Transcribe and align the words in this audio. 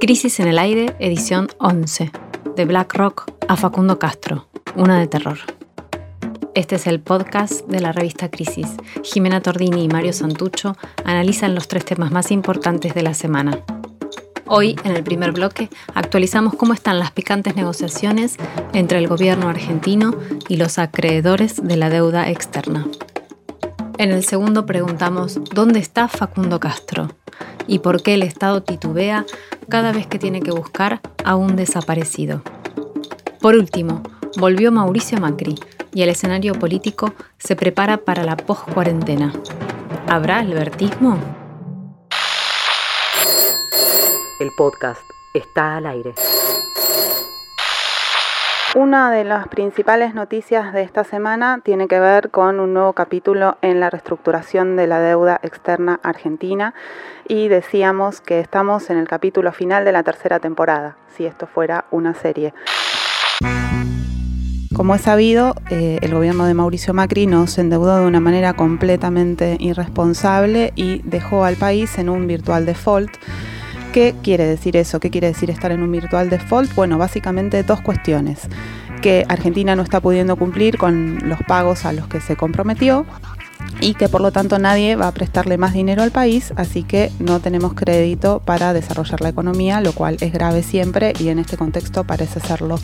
Crisis 0.00 0.40
en 0.40 0.48
el 0.48 0.58
aire, 0.58 0.96
edición 0.98 1.48
11. 1.58 2.10
De 2.56 2.64
Black 2.64 2.94
Rock 2.94 3.30
a 3.48 3.56
Facundo 3.56 3.98
Castro, 3.98 4.48
una 4.74 4.98
de 4.98 5.06
terror. 5.06 5.38
Este 6.54 6.76
es 6.76 6.86
el 6.86 7.00
podcast 7.00 7.66
de 7.66 7.80
la 7.80 7.92
revista 7.92 8.30
Crisis. 8.30 8.68
Jimena 9.02 9.40
Tordini 9.40 9.84
y 9.84 9.88
Mario 9.88 10.12
Santucho 10.12 10.76
analizan 11.04 11.54
los 11.54 11.68
tres 11.68 11.84
temas 11.84 12.10
más 12.10 12.30
importantes 12.30 12.94
de 12.94 13.02
la 13.02 13.14
semana. 13.14 13.58
Hoy, 14.46 14.76
en 14.84 14.96
el 14.96 15.02
primer 15.02 15.32
bloque, 15.32 15.70
actualizamos 15.94 16.54
cómo 16.54 16.74
están 16.74 16.98
las 16.98 17.12
picantes 17.12 17.56
negociaciones 17.56 18.36
entre 18.72 18.98
el 18.98 19.08
gobierno 19.08 19.48
argentino 19.48 20.14
y 20.48 20.56
los 20.56 20.78
acreedores 20.78 21.62
de 21.62 21.76
la 21.76 21.88
deuda 21.88 22.28
externa. 22.28 22.86
En 23.98 24.10
el 24.10 24.24
segundo 24.24 24.66
preguntamos 24.66 25.38
dónde 25.54 25.78
está 25.78 26.08
Facundo 26.08 26.58
Castro 26.58 27.08
y 27.66 27.80
por 27.80 28.02
qué 28.02 28.14
el 28.14 28.22
Estado 28.22 28.62
titubea 28.62 29.24
cada 29.68 29.92
vez 29.92 30.06
que 30.06 30.18
tiene 30.18 30.40
que 30.40 30.50
buscar 30.50 31.00
a 31.24 31.36
un 31.36 31.56
desaparecido. 31.56 32.42
Por 33.40 33.54
último, 33.56 34.02
volvió 34.38 34.72
Mauricio 34.72 35.18
Macri 35.18 35.56
y 35.94 36.02
el 36.02 36.08
escenario 36.08 36.54
político 36.54 37.14
se 37.38 37.56
prepara 37.56 37.98
para 37.98 38.24
la 38.24 38.36
post-cuarentena. 38.36 39.32
¿Habrá 40.08 40.38
albertismo? 40.38 41.18
El 44.40 44.50
podcast 44.56 45.00
está 45.34 45.76
al 45.76 45.86
aire. 45.86 46.14
Una 48.74 49.10
de 49.10 49.24
las 49.24 49.48
principales 49.48 50.14
noticias 50.14 50.72
de 50.72 50.80
esta 50.80 51.04
semana 51.04 51.60
tiene 51.62 51.88
que 51.88 52.00
ver 52.00 52.30
con 52.30 52.58
un 52.58 52.72
nuevo 52.72 52.94
capítulo 52.94 53.58
en 53.60 53.80
la 53.80 53.90
reestructuración 53.90 54.76
de 54.76 54.86
la 54.86 54.98
deuda 54.98 55.38
externa 55.42 56.00
argentina 56.02 56.72
y 57.28 57.48
decíamos 57.48 58.22
que 58.22 58.40
estamos 58.40 58.88
en 58.88 58.96
el 58.96 59.06
capítulo 59.06 59.52
final 59.52 59.84
de 59.84 59.92
la 59.92 60.02
tercera 60.02 60.40
temporada, 60.40 60.96
si 61.14 61.26
esto 61.26 61.46
fuera 61.46 61.84
una 61.90 62.14
serie. 62.14 62.54
Como 64.74 64.94
es 64.94 65.02
sabido, 65.02 65.54
eh, 65.68 65.98
el 66.00 66.14
gobierno 66.14 66.46
de 66.46 66.54
Mauricio 66.54 66.94
Macri 66.94 67.26
nos 67.26 67.58
endeudó 67.58 67.98
de 67.98 68.06
una 68.06 68.20
manera 68.20 68.54
completamente 68.54 69.58
irresponsable 69.60 70.72
y 70.76 71.02
dejó 71.02 71.44
al 71.44 71.56
país 71.56 71.98
en 71.98 72.08
un 72.08 72.26
virtual 72.26 72.64
default 72.64 73.10
¿Qué 73.92 74.14
quiere 74.22 74.46
decir 74.46 74.78
eso? 74.78 75.00
¿Qué 75.00 75.10
quiere 75.10 75.26
decir 75.26 75.50
estar 75.50 75.70
en 75.70 75.82
un 75.82 75.92
virtual 75.92 76.30
default? 76.30 76.74
Bueno, 76.74 76.96
básicamente 76.96 77.62
dos 77.62 77.82
cuestiones. 77.82 78.40
Que 79.02 79.26
Argentina 79.28 79.76
no 79.76 79.82
está 79.82 80.00
pudiendo 80.00 80.36
cumplir 80.36 80.78
con 80.78 81.18
los 81.28 81.38
pagos 81.46 81.84
a 81.84 81.92
los 81.92 82.06
que 82.08 82.22
se 82.22 82.34
comprometió 82.34 83.04
y 83.82 83.92
que 83.92 84.08
por 84.08 84.22
lo 84.22 84.32
tanto 84.32 84.58
nadie 84.58 84.96
va 84.96 85.08
a 85.08 85.12
prestarle 85.12 85.58
más 85.58 85.74
dinero 85.74 86.02
al 86.02 86.10
país, 86.10 86.54
así 86.56 86.84
que 86.84 87.10
no 87.18 87.40
tenemos 87.40 87.74
crédito 87.74 88.40
para 88.42 88.72
desarrollar 88.72 89.20
la 89.20 89.28
economía, 89.28 89.82
lo 89.82 89.92
cual 89.92 90.16
es 90.20 90.32
grave 90.32 90.62
siempre 90.62 91.12
y 91.18 91.28
en 91.28 91.38
este 91.38 91.58
contexto 91.58 92.04
parece 92.04 92.40
serlo 92.40 92.78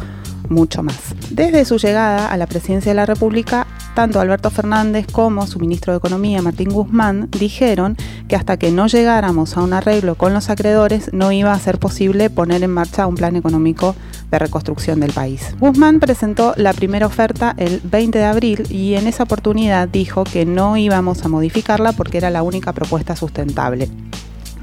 mucho 0.50 0.82
más. 0.82 1.14
Desde 1.30 1.64
su 1.64 1.78
llegada 1.78 2.28
a 2.28 2.36
la 2.36 2.46
presidencia 2.46 2.90
de 2.90 2.96
la 2.96 3.06
República, 3.06 3.66
tanto 3.98 4.20
Alberto 4.20 4.50
Fernández 4.50 5.08
como 5.10 5.48
su 5.48 5.58
ministro 5.58 5.92
de 5.92 5.96
Economía, 5.96 6.40
Martín 6.40 6.70
Guzmán, 6.70 7.28
dijeron 7.32 7.96
que 8.28 8.36
hasta 8.36 8.56
que 8.56 8.70
no 8.70 8.86
llegáramos 8.86 9.56
a 9.56 9.60
un 9.60 9.72
arreglo 9.72 10.14
con 10.14 10.32
los 10.32 10.50
acreedores 10.50 11.12
no 11.12 11.32
iba 11.32 11.52
a 11.52 11.58
ser 11.58 11.80
posible 11.80 12.30
poner 12.30 12.62
en 12.62 12.70
marcha 12.70 13.08
un 13.08 13.16
plan 13.16 13.34
económico 13.34 13.96
de 14.30 14.38
reconstrucción 14.38 15.00
del 15.00 15.12
país. 15.12 15.52
Guzmán 15.58 15.98
presentó 15.98 16.54
la 16.56 16.74
primera 16.74 17.06
oferta 17.06 17.56
el 17.56 17.80
20 17.82 18.18
de 18.18 18.24
abril 18.24 18.66
y 18.70 18.94
en 18.94 19.08
esa 19.08 19.24
oportunidad 19.24 19.88
dijo 19.88 20.22
que 20.22 20.46
no 20.46 20.76
íbamos 20.76 21.24
a 21.24 21.28
modificarla 21.28 21.90
porque 21.90 22.18
era 22.18 22.30
la 22.30 22.44
única 22.44 22.72
propuesta 22.72 23.16
sustentable. 23.16 23.88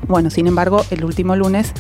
Bueno, 0.08 0.30
sin 0.30 0.48
embargo, 0.48 0.84
el 0.92 1.04
último 1.04 1.36
lunes 1.36 1.74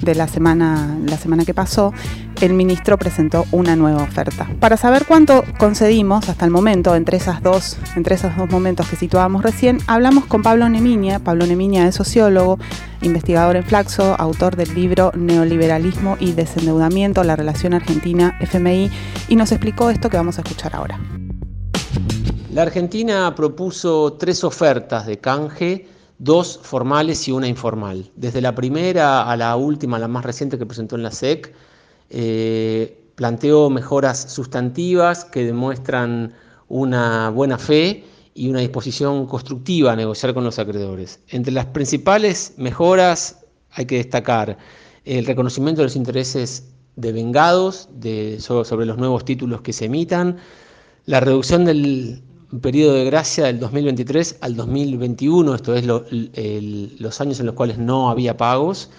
de 0.00 0.14
la 0.14 0.28
semana, 0.28 0.96
la 1.04 1.16
semana 1.16 1.44
que 1.44 1.54
pasó, 1.54 1.92
el 2.40 2.54
ministro 2.54 2.98
presentó 2.98 3.44
una 3.50 3.76
nueva 3.76 4.02
oferta. 4.02 4.48
Para 4.60 4.76
saber 4.76 5.06
cuánto 5.06 5.44
concedimos 5.58 6.28
hasta 6.28 6.44
el 6.44 6.50
momento, 6.50 6.94
entre, 6.94 7.16
esas 7.16 7.42
dos, 7.42 7.76
entre 7.96 8.14
esos 8.14 8.36
dos 8.36 8.50
momentos 8.50 8.88
que 8.88 8.96
situábamos 8.96 9.42
recién, 9.42 9.78
hablamos 9.86 10.26
con 10.26 10.42
Pablo 10.42 10.68
Nemiña. 10.68 11.18
Pablo 11.18 11.46
Nemiña 11.46 11.86
es 11.88 11.96
sociólogo, 11.96 12.58
investigador 13.02 13.56
en 13.56 13.64
Flaxo, 13.64 14.14
autor 14.18 14.56
del 14.56 14.74
libro 14.74 15.12
Neoliberalismo 15.14 16.16
y 16.20 16.32
Desendeudamiento, 16.32 17.24
la 17.24 17.36
relación 17.36 17.74
Argentina-FMI, 17.74 18.90
y 19.28 19.36
nos 19.36 19.52
explicó 19.52 19.90
esto 19.90 20.10
que 20.10 20.16
vamos 20.16 20.38
a 20.38 20.42
escuchar 20.42 20.74
ahora. 20.74 20.98
La 22.52 22.62
Argentina 22.62 23.34
propuso 23.34 24.14
tres 24.14 24.42
ofertas 24.42 25.06
de 25.06 25.18
canje 25.18 25.97
dos 26.18 26.60
formales 26.62 27.26
y 27.28 27.32
una 27.32 27.48
informal. 27.48 28.10
Desde 28.16 28.40
la 28.40 28.54
primera 28.54 29.30
a 29.30 29.36
la 29.36 29.56
última, 29.56 29.98
la 29.98 30.08
más 30.08 30.24
reciente 30.24 30.58
que 30.58 30.66
presentó 30.66 30.96
en 30.96 31.04
la 31.04 31.12
SEC, 31.12 31.54
eh, 32.10 33.00
planteó 33.14 33.70
mejoras 33.70 34.32
sustantivas 34.32 35.24
que 35.24 35.44
demuestran 35.44 36.34
una 36.68 37.30
buena 37.30 37.58
fe 37.58 38.04
y 38.34 38.48
una 38.48 38.60
disposición 38.60 39.26
constructiva 39.26 39.92
a 39.92 39.96
negociar 39.96 40.34
con 40.34 40.44
los 40.44 40.58
acreedores. 40.58 41.20
Entre 41.28 41.52
las 41.52 41.66
principales 41.66 42.54
mejoras 42.56 43.44
hay 43.72 43.86
que 43.86 43.96
destacar 43.96 44.58
el 45.04 45.26
reconocimiento 45.26 45.80
de 45.80 45.86
los 45.86 45.96
intereses 45.96 46.68
devengados 46.96 47.88
de, 47.92 48.40
sobre 48.40 48.86
los 48.86 48.98
nuevos 48.98 49.24
títulos 49.24 49.62
que 49.62 49.72
se 49.72 49.86
emitan, 49.86 50.36
la 51.06 51.20
reducción 51.20 51.64
del 51.64 52.22
periodo 52.62 52.94
de 52.94 53.04
gracia 53.04 53.44
del 53.44 53.60
2023 53.60 54.38
al 54.40 54.56
2021, 54.56 55.54
esto 55.54 55.74
es 55.74 55.84
los 55.84 57.20
años 57.20 57.40
en 57.40 57.46
los 57.46 57.54
cuales 57.54 57.78
no 57.78 58.10
había 58.10 58.36
pagos. 58.36 58.90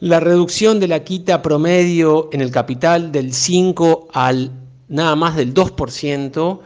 La 0.00 0.18
reducción 0.18 0.80
de 0.80 0.88
la 0.88 1.04
quita 1.04 1.42
promedio 1.42 2.28
en 2.32 2.40
el 2.40 2.50
capital 2.50 3.12
del 3.12 3.32
5 3.34 4.08
al 4.12 4.50
nada 4.88 5.14
más 5.14 5.36
del 5.36 5.54
2%, 5.54 6.60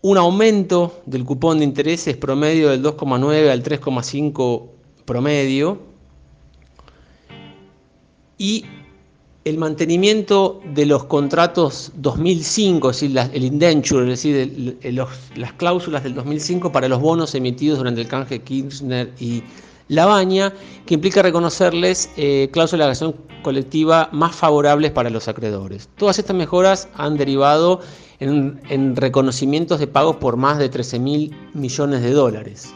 un 0.00 0.18
aumento 0.18 1.00
del 1.06 1.24
cupón 1.24 1.58
de 1.58 1.64
intereses 1.64 2.16
promedio 2.16 2.68
del 2.68 2.82
2,9 2.82 3.50
al 3.50 3.62
3,5 3.62 4.68
promedio 5.04 5.78
y 8.36 8.64
el 9.48 9.56
mantenimiento 9.56 10.60
de 10.74 10.84
los 10.84 11.04
contratos 11.04 11.90
2005, 11.96 12.90
es 12.90 13.00
decir, 13.00 13.18
el 13.32 13.44
indenture, 13.44 14.02
es 14.12 14.22
decir, 14.22 14.76
las 15.36 15.52
cláusulas 15.54 16.04
del 16.04 16.14
2005 16.14 16.70
para 16.70 16.86
los 16.86 17.00
bonos 17.00 17.34
emitidos 17.34 17.78
durante 17.78 18.02
el 18.02 18.08
canje 18.08 18.40
Kirchner 18.40 19.10
y 19.18 19.42
Labaña, 19.88 20.52
que 20.84 20.94
implica 20.94 21.22
reconocerles 21.22 22.10
eh, 22.18 22.50
cláusulas 22.52 22.88
de 22.88 22.90
acción 22.90 23.14
colectiva 23.42 24.10
más 24.12 24.36
favorables 24.36 24.90
para 24.90 25.08
los 25.08 25.28
acreedores. 25.28 25.88
Todas 25.96 26.18
estas 26.18 26.36
mejoras 26.36 26.88
han 26.94 27.16
derivado 27.16 27.80
en, 28.20 28.60
en 28.68 28.96
reconocimientos 28.96 29.80
de 29.80 29.86
pagos 29.86 30.16
por 30.16 30.36
más 30.36 30.58
de 30.58 30.68
13 30.68 30.98
mil 30.98 31.34
millones 31.54 32.02
de 32.02 32.10
dólares. 32.10 32.74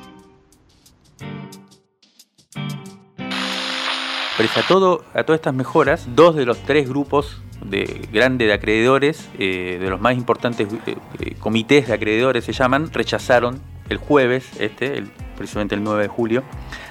Pese 4.43 4.59
a, 4.59 4.67
todo, 4.67 5.05
a 5.15 5.23
todas 5.23 5.39
estas 5.39 5.55
mejoras, 5.55 6.17
dos 6.17 6.35
de 6.35 6.45
los 6.45 6.59
tres 6.65 6.89
grupos 6.89 7.41
de 7.65 8.09
grande 8.13 8.45
de 8.47 8.53
acreedores, 8.53 9.31
eh, 9.39 9.79
de 9.81 9.89
los 9.89 10.01
más 10.01 10.17
importantes 10.17 10.67
eh, 10.85 10.97
eh, 11.21 11.37
comités 11.39 11.87
de 11.87 11.95
acreedores 11.95 12.45
se 12.45 12.53
llaman, 12.53 12.93
rechazaron 12.93 13.61
el 13.89 13.99
jueves, 13.99 14.51
este, 14.59 15.05
precisamente 15.37 15.77
el 15.77 15.85
9 15.85 16.03
de 16.03 16.09
julio, 16.09 16.43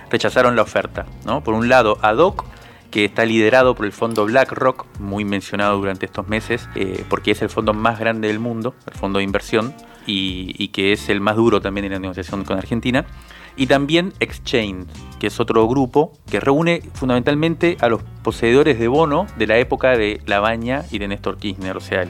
rechazaron 0.09 0.55
la 0.55 0.61
oferta. 0.61 1.07
¿no? 1.25 1.43
Por 1.43 1.53
un 1.53 1.67
lado, 1.67 1.97
ADOC, 2.01 2.45
que 2.89 3.03
está 3.03 3.25
liderado 3.25 3.75
por 3.75 3.85
el 3.85 3.91
fondo 3.91 4.23
BlackRock, 4.23 4.85
muy 5.01 5.25
mencionado 5.25 5.75
durante 5.75 6.05
estos 6.05 6.29
meses, 6.29 6.69
porque 7.09 7.31
es 7.31 7.41
el 7.41 7.49
fondo 7.49 7.73
más 7.73 7.99
grande 7.99 8.29
del 8.29 8.39
mundo, 8.39 8.75
el 8.87 8.93
fondo 8.93 9.19
de 9.19 9.25
inversión, 9.25 9.75
y, 10.05 10.55
y 10.57 10.69
que 10.69 10.93
es 10.93 11.09
el 11.09 11.19
más 11.19 11.35
duro 11.35 11.59
también 11.59 11.83
en 11.83 11.91
la 11.91 11.99
negociación 11.99 12.45
con 12.45 12.57
Argentina 12.57 13.05
y 13.55 13.67
también 13.67 14.13
Exchange, 14.19 14.87
que 15.19 15.27
es 15.27 15.39
otro 15.39 15.67
grupo 15.67 16.13
que 16.29 16.39
reúne 16.39 16.81
fundamentalmente 16.93 17.77
a 17.79 17.89
los 17.89 18.01
poseedores 18.23 18.79
de 18.79 18.87
bono 18.87 19.27
de 19.37 19.47
la 19.47 19.57
época 19.57 19.97
de 19.97 20.21
Labaña 20.25 20.83
y 20.91 20.99
de 20.99 21.07
Néstor 21.07 21.37
Kirchner, 21.37 21.77
o 21.77 21.81
sea, 21.81 22.05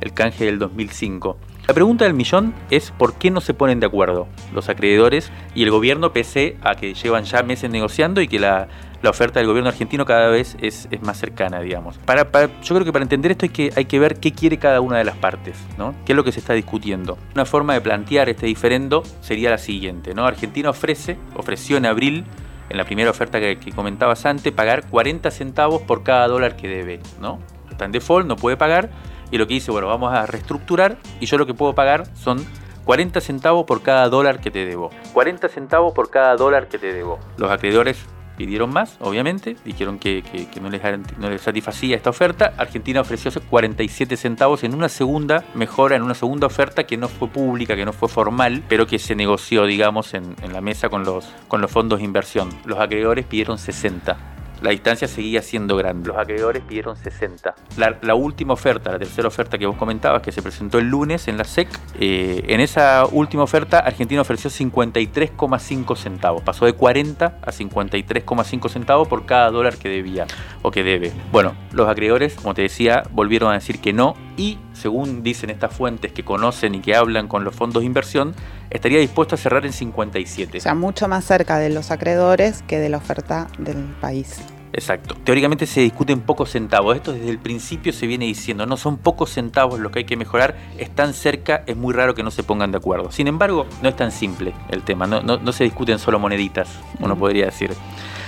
el, 0.00 0.12
canje 0.12 0.44
del 0.44 0.58
2005. 0.58 1.36
La 1.66 1.72
pregunta 1.72 2.04
del 2.04 2.14
millón 2.14 2.54
es 2.70 2.90
por 2.90 3.14
qué 3.14 3.30
no 3.30 3.40
se 3.40 3.54
ponen 3.54 3.80
de 3.80 3.86
acuerdo 3.86 4.26
los 4.52 4.68
acreedores 4.68 5.32
y 5.54 5.62
el 5.62 5.70
gobierno 5.70 6.12
pese 6.12 6.56
a 6.62 6.74
que 6.74 6.92
llevan 6.92 7.24
ya 7.24 7.42
meses 7.42 7.70
negociando 7.70 8.20
y 8.20 8.28
que 8.28 8.38
la, 8.38 8.68
la 9.04 9.10
oferta 9.10 9.38
del 9.38 9.46
gobierno 9.46 9.68
argentino 9.68 10.06
cada 10.06 10.28
vez 10.30 10.56
es, 10.62 10.88
más 11.02 11.18
cercana, 11.18 11.60
digamos. 11.60 11.98
Para, 11.98 12.22
yo 12.22 12.74
creo 12.74 12.86
que 12.86 12.92
para 12.92 13.02
entender 13.02 13.32
esto 13.32 13.44
hay 13.44 13.50
que, 13.50 13.70
hay 13.76 13.84
que 13.84 13.98
ver 13.98 14.18
qué 14.18 14.32
quiere 14.32 14.58
cada 14.58 14.80
una 14.80 14.96
de 14.96 15.04
las 15.04 15.14
partes, 15.18 15.58
¿no? 15.76 15.94
qué 16.06 16.12
es 16.12 16.16
lo 16.16 16.24
que 16.24 16.32
se 16.32 16.40
está 16.40 16.54
discutiendo. 16.54 17.18
Una 17.34 17.44
forma 17.44 17.74
de 17.74 17.82
plantear 17.82 18.30
este 18.30 18.46
diferendo 18.46 19.02
sería 19.20 19.50
la 19.50 19.58
siguiente. 19.58 20.14
¿no? 20.14 20.24
Argentina 20.24 20.70
ofrece, 20.70 21.18
ofreció 21.36 21.76
en 21.76 21.84
abril, 21.84 22.24
en 22.70 22.78
la 22.78 22.84
primera 22.84 23.10
oferta 23.10 23.40
que, 23.40 23.58
que 23.58 23.72
comentabas 23.72 24.24
antes, 24.24 24.50
pagar 24.54 24.88
40 24.88 25.30
centavos 25.30 25.82
por 25.82 26.02
cada 26.02 26.26
dólar 26.26 26.56
que 26.56 26.66
debe. 26.66 27.00
¿no? 27.20 27.40
Está 27.70 27.84
en 27.84 27.92
default, 27.92 28.26
no 28.26 28.36
puede 28.36 28.56
pagar, 28.56 28.88
y 29.30 29.36
lo 29.36 29.46
que 29.46 29.52
dice, 29.52 29.70
bueno, 29.70 29.86
vamos 29.86 30.14
a 30.14 30.24
reestructurar, 30.24 30.96
y 31.20 31.26
yo 31.26 31.36
lo 31.36 31.44
que 31.44 31.52
puedo 31.52 31.74
pagar 31.74 32.06
son 32.14 32.42
40 32.86 33.20
centavos 33.20 33.66
por 33.66 33.82
cada 33.82 34.08
dólar 34.08 34.40
que 34.40 34.50
te 34.50 34.64
debo. 34.64 34.88
40 35.12 35.48
centavos 35.48 35.92
por 35.92 36.08
cada 36.08 36.36
dólar 36.36 36.68
que 36.68 36.78
te 36.78 36.90
debo. 36.90 37.18
Los 37.36 37.50
acreedores 37.50 37.98
pidieron 38.36 38.72
más, 38.72 38.96
obviamente, 39.00 39.56
dijeron 39.64 39.98
que, 39.98 40.22
no, 40.60 41.30
les, 41.30 41.40
satisfacía 41.40 41.96
esta 41.96 42.10
oferta. 42.10 42.54
Argentina 42.56 43.00
ofreció 43.00 43.30
47 43.48 44.16
centavos 44.16 44.64
en 44.64 44.74
una 44.74 44.88
segunda 44.88 45.44
mejora, 45.54 45.96
en 45.96 46.02
una 46.02 46.14
segunda 46.14 46.46
oferta 46.46 46.84
que 46.84 46.96
no 46.96 47.08
fue 47.08 47.28
pública, 47.28 47.76
que 47.76 47.84
no 47.84 47.92
fue 47.92 48.08
formal, 48.08 48.62
pero 48.68 48.86
que 48.86 48.98
se 48.98 49.14
negoció, 49.14 49.66
digamos, 49.66 50.14
en, 50.14 50.34
la 50.52 50.60
mesa 50.60 50.88
con 50.88 51.04
los 51.04 51.24
fondos 51.68 51.98
de 51.98 52.04
inversión. 52.04 52.50
Los 52.64 52.78
acreedores 52.78 53.24
pidieron 53.26 53.58
60 53.58 54.33
la 54.64 54.70
distancia 54.70 55.06
seguía 55.06 55.42
siendo 55.42 55.76
grande. 55.76 56.08
Los 56.08 56.16
acreedores 56.16 56.62
pidieron 56.62 56.96
60. 56.96 57.54
La, 57.76 58.14
última 58.14 58.54
oferta, 58.54 58.90
la 58.92 58.98
tercera 58.98 59.28
oferta 59.28 59.58
que 59.58 59.66
vos 59.66 59.76
comentabas, 59.76 60.22
que 60.22 60.32
se 60.32 60.40
presentó 60.40 60.78
el 60.78 60.88
lunes 60.88 61.28
en 61.28 61.36
la 61.36 61.44
SEC, 61.44 61.68
eh, 62.00 62.44
en 62.48 62.60
esa 62.60 63.04
última 63.06 63.42
oferta 63.42 63.80
Argentina 63.80 64.22
ofreció 64.22 64.50
53,5 64.50 65.96
centavos. 65.96 66.42
Pasó 66.42 66.64
de 66.64 66.72
40 66.72 67.40
a 67.42 67.52
53,5 67.52 68.68
centavos 68.70 69.06
por 69.06 69.26
cada 69.26 69.50
dólar 69.50 69.76
que 69.76 69.90
debía 69.90 70.26
o 70.62 70.70
que 70.70 70.82
debe. 70.82 71.12
Bueno, 71.30 71.54
los 71.72 71.86
acreedores, 71.86 72.34
como 72.34 72.54
te 72.54 72.62
decía, 72.62 73.02
volvieron 73.10 73.50
a 73.50 73.54
decir 73.54 73.80
que 73.80 73.92
no 73.92 74.14
y, 74.38 74.58
según 74.72 75.22
dicen 75.22 75.50
estas 75.50 75.76
fuentes 75.76 76.12
que 76.12 76.24
conocen 76.24 76.74
y 76.74 76.80
que 76.80 76.96
hablan 76.96 77.28
con 77.28 77.44
los 77.44 77.54
fondos 77.54 77.82
de 77.82 77.86
inversión, 77.86 78.34
estaría 78.70 78.98
dispuesto 78.98 79.34
a 79.34 79.38
cerrar 79.38 79.66
en 79.66 79.72
57. 79.72 80.56
O 80.56 80.60
sea, 80.60 80.74
mucho 80.74 81.06
más 81.06 81.24
cerca 81.26 81.58
de 81.58 81.68
los 81.68 81.90
acreedores 81.90 82.62
que 82.62 82.78
de 82.78 82.88
la 82.88 82.96
oferta 82.96 83.48
del 83.58 83.84
país. 84.00 84.40
Exacto. 84.74 85.14
Teóricamente 85.22 85.66
se 85.66 85.80
discuten 85.80 86.20
pocos 86.20 86.50
centavos. 86.50 86.96
Esto 86.96 87.12
desde 87.12 87.30
el 87.30 87.38
principio 87.38 87.92
se 87.92 88.08
viene 88.08 88.24
diciendo, 88.24 88.66
no 88.66 88.76
son 88.76 88.98
pocos 88.98 89.30
centavos 89.30 89.78
lo 89.78 89.92
que 89.92 90.00
hay 90.00 90.04
que 90.04 90.16
mejorar, 90.16 90.56
están 90.78 91.14
cerca, 91.14 91.62
es 91.66 91.76
muy 91.76 91.94
raro 91.94 92.16
que 92.16 92.24
no 92.24 92.32
se 92.32 92.42
pongan 92.42 92.72
de 92.72 92.78
acuerdo. 92.78 93.12
Sin 93.12 93.28
embargo, 93.28 93.66
no 93.82 93.88
es 93.88 93.94
tan 93.94 94.10
simple 94.10 94.52
el 94.70 94.82
tema, 94.82 95.06
no, 95.06 95.22
no, 95.22 95.52
se 95.52 95.62
discuten 95.62 96.00
solo 96.00 96.18
moneditas, 96.18 96.68
uno 96.98 97.16
podría 97.16 97.46
decir. 97.46 97.70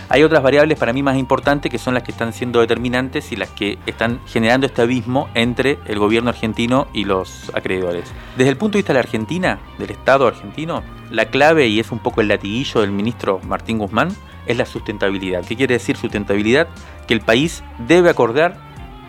Hay 0.08 0.22
otras 0.22 0.40
variables 0.40 0.78
para 0.78 0.93
mí 0.93 1.02
más 1.02 1.16
importantes 1.16 1.69
que 1.69 1.78
son 1.78 1.94
las 1.94 2.04
que 2.04 2.12
están 2.12 2.32
siendo 2.32 2.60
determinantes 2.60 3.32
y 3.32 3.37
las 3.37 3.50
que 3.50 3.76
están 3.87 4.20
generando 4.26 4.69
este 4.69 4.82
abismo 4.82 5.28
entre 5.34 5.81
el 5.87 5.99
gobierno 5.99 6.31
argentino 6.31 6.87
y 6.92 7.04
los 7.06 7.50
acreedores. 7.54 8.04
Desde 8.37 8.50
el 8.50 8.56
punto 8.56 8.75
de 8.75 8.82
vista 8.82 8.92
de 8.92 8.99
la 8.99 9.00
Argentina, 9.00 9.58
del 9.78 9.90
Estado 9.90 10.28
argentino, 10.28 10.84
la 11.10 11.25
clave, 11.25 11.66
y 11.66 11.81
es 11.81 11.90
un 11.90 11.99
poco 11.99 12.20
el 12.20 12.28
latiguillo 12.28 12.82
del 12.82 12.92
ministro 12.92 13.40
Martín 13.44 13.78
Guzmán, 13.78 14.10
es 14.46 14.56
la 14.56 14.66
sustentabilidad. 14.66 15.44
¿Qué 15.44 15.56
quiere 15.56 15.75
decir 15.75 15.96
sustentabilidad? 15.96 16.69
Que 17.06 17.14
el 17.14 17.20
país 17.20 17.62
debe 17.78 18.10
acordar 18.10 18.56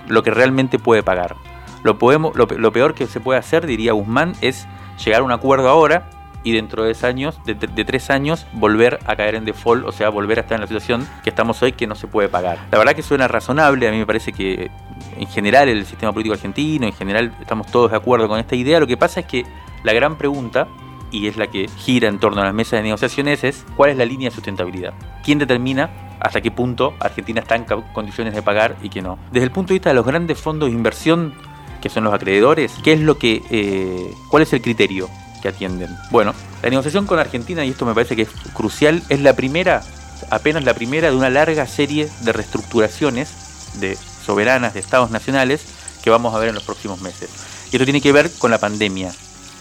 lo 0.08 0.24
que 0.24 0.32
realmente 0.32 0.80
puede 0.80 1.04
pagar. 1.04 1.36
Lo, 1.84 1.98
peor 1.98 2.94
que 2.94 3.08
se 3.08 3.20
puede 3.20 3.40
hacer, 3.40 3.66
diría 3.66 3.94
Guzmán, 3.94 4.34
es 4.42 4.68
llegar 5.04 5.22
a 5.22 5.24
un 5.24 5.32
acuerdo 5.32 5.70
ahora 5.70 6.10
y 6.44 6.54
dentro 6.54 6.84
de, 6.84 6.96
años, 7.06 7.40
de, 7.46 7.56
tres 7.56 8.10
años 8.10 8.46
volver 8.54 9.00
a 9.06 9.16
caer 9.16 9.36
en 9.36 9.46
default, 9.46 9.86
o 9.86 9.92
sea, 9.92 10.10
volver 10.10 10.38
a 10.38 10.42
estar 10.42 10.56
en 10.56 10.62
la 10.62 10.68
situación 10.68 11.08
que 11.24 11.30
estamos 11.30 11.62
hoy 11.62 11.74
que 11.74 11.88
no 11.88 11.96
se 11.96 12.08
puede 12.08 12.30
pagar. 12.30 12.58
La 12.72 12.78
verdad 12.78 12.94
que 12.94 13.04
suena 13.04 13.28
razonable, 13.28 13.88
a 13.88 13.92
mí 13.92 13.98
me 13.98 14.06
parece 14.06 14.32
que 14.34 14.72
en 15.18 15.28
general 15.28 15.68
el 15.70 15.86
sistema 15.86 16.12
político 16.14 16.34
argentino, 16.34 16.88
en 16.88 16.94
general 16.94 17.34
estamos 17.42 17.68
todos 17.68 17.92
de 17.92 17.98
acuerdo 17.98 18.28
con 18.28 18.40
esta 18.40 18.56
idea, 18.56 18.80
lo 18.80 18.88
que 18.88 18.98
pasa 18.98 19.22
es 19.22 19.26
que 19.26 19.46
la 19.84 19.94
gran 19.94 20.18
pregunta 20.18 20.68
y 21.12 21.28
es 21.28 21.38
la 21.38 21.48
que 21.48 21.68
gira 21.78 22.08
en 22.08 22.20
torno 22.20 22.42
a 22.42 22.46
las 22.46 22.54
mesas 22.54 22.74
de 22.74 22.84
negociaciones, 22.84 23.44
es 23.44 23.66
cuál 23.76 23.92
es 23.92 23.98
la 23.98 24.06
línea 24.06 24.30
de 24.30 24.36
sustentabilidad. 24.36 24.94
¿Quién 25.24 25.40
determina 25.40 25.90
hasta 26.20 26.42
qué 26.42 26.52
punto 26.52 26.94
Argentina 27.00 27.42
está 27.42 27.56
en 27.56 27.66
condiciones 27.94 28.34
de 28.34 28.42
pagar 28.42 28.76
y 28.82 28.90
qué 28.90 29.02
no? 29.02 29.18
Desde 29.32 29.46
el 29.46 29.52
punto 29.52 29.70
de 29.70 29.76
vista 29.76 29.90
de 29.90 29.96
los 29.96 30.06
grandes 30.06 30.40
fondos 30.40 30.70
de 30.70 30.76
inversión, 30.76 31.34
que 31.82 31.90
son 31.90 32.04
los 32.04 32.14
acreedores, 32.14 32.74
¿qué 32.84 32.94
es 32.94 33.00
lo 33.00 33.18
que, 33.18 33.44
eh, 33.50 34.14
¿cuál 34.30 34.44
es 34.44 34.54
el 34.54 34.62
criterio 34.62 35.10
que 35.42 35.50
atienden? 35.50 35.96
Bueno, 36.12 36.34
la 36.62 36.70
negociación 36.70 37.06
con 37.06 37.20
Argentina, 37.20 37.64
y 37.66 37.70
esto 37.70 37.86
me 37.86 37.94
parece 37.94 38.16
que 38.16 38.24
es 38.24 38.30
crucial, 38.54 39.04
es 39.10 39.22
la 39.22 39.34
primera, 39.34 39.84
apenas 40.30 40.64
la 40.64 40.74
primera 40.74 41.10
de 41.10 41.16
una 41.16 41.30
larga 41.30 41.68
serie 41.68 42.10
de 42.22 42.34
reestructuraciones 42.34 43.80
de 43.80 43.96
soberanas 43.96 44.74
de 44.74 44.80
estados 44.80 45.12
nacionales 45.12 45.66
que 46.04 46.10
vamos 46.10 46.34
a 46.34 46.40
ver 46.40 46.50
en 46.50 46.56
los 46.56 46.64
próximos 46.64 47.02
meses. 47.02 47.30
Y 47.72 47.76
esto 47.76 47.86
tiene 47.86 48.02
que 48.02 48.12
ver 48.12 48.32
con 48.40 48.50
la 48.50 48.60
pandemia 48.60 49.12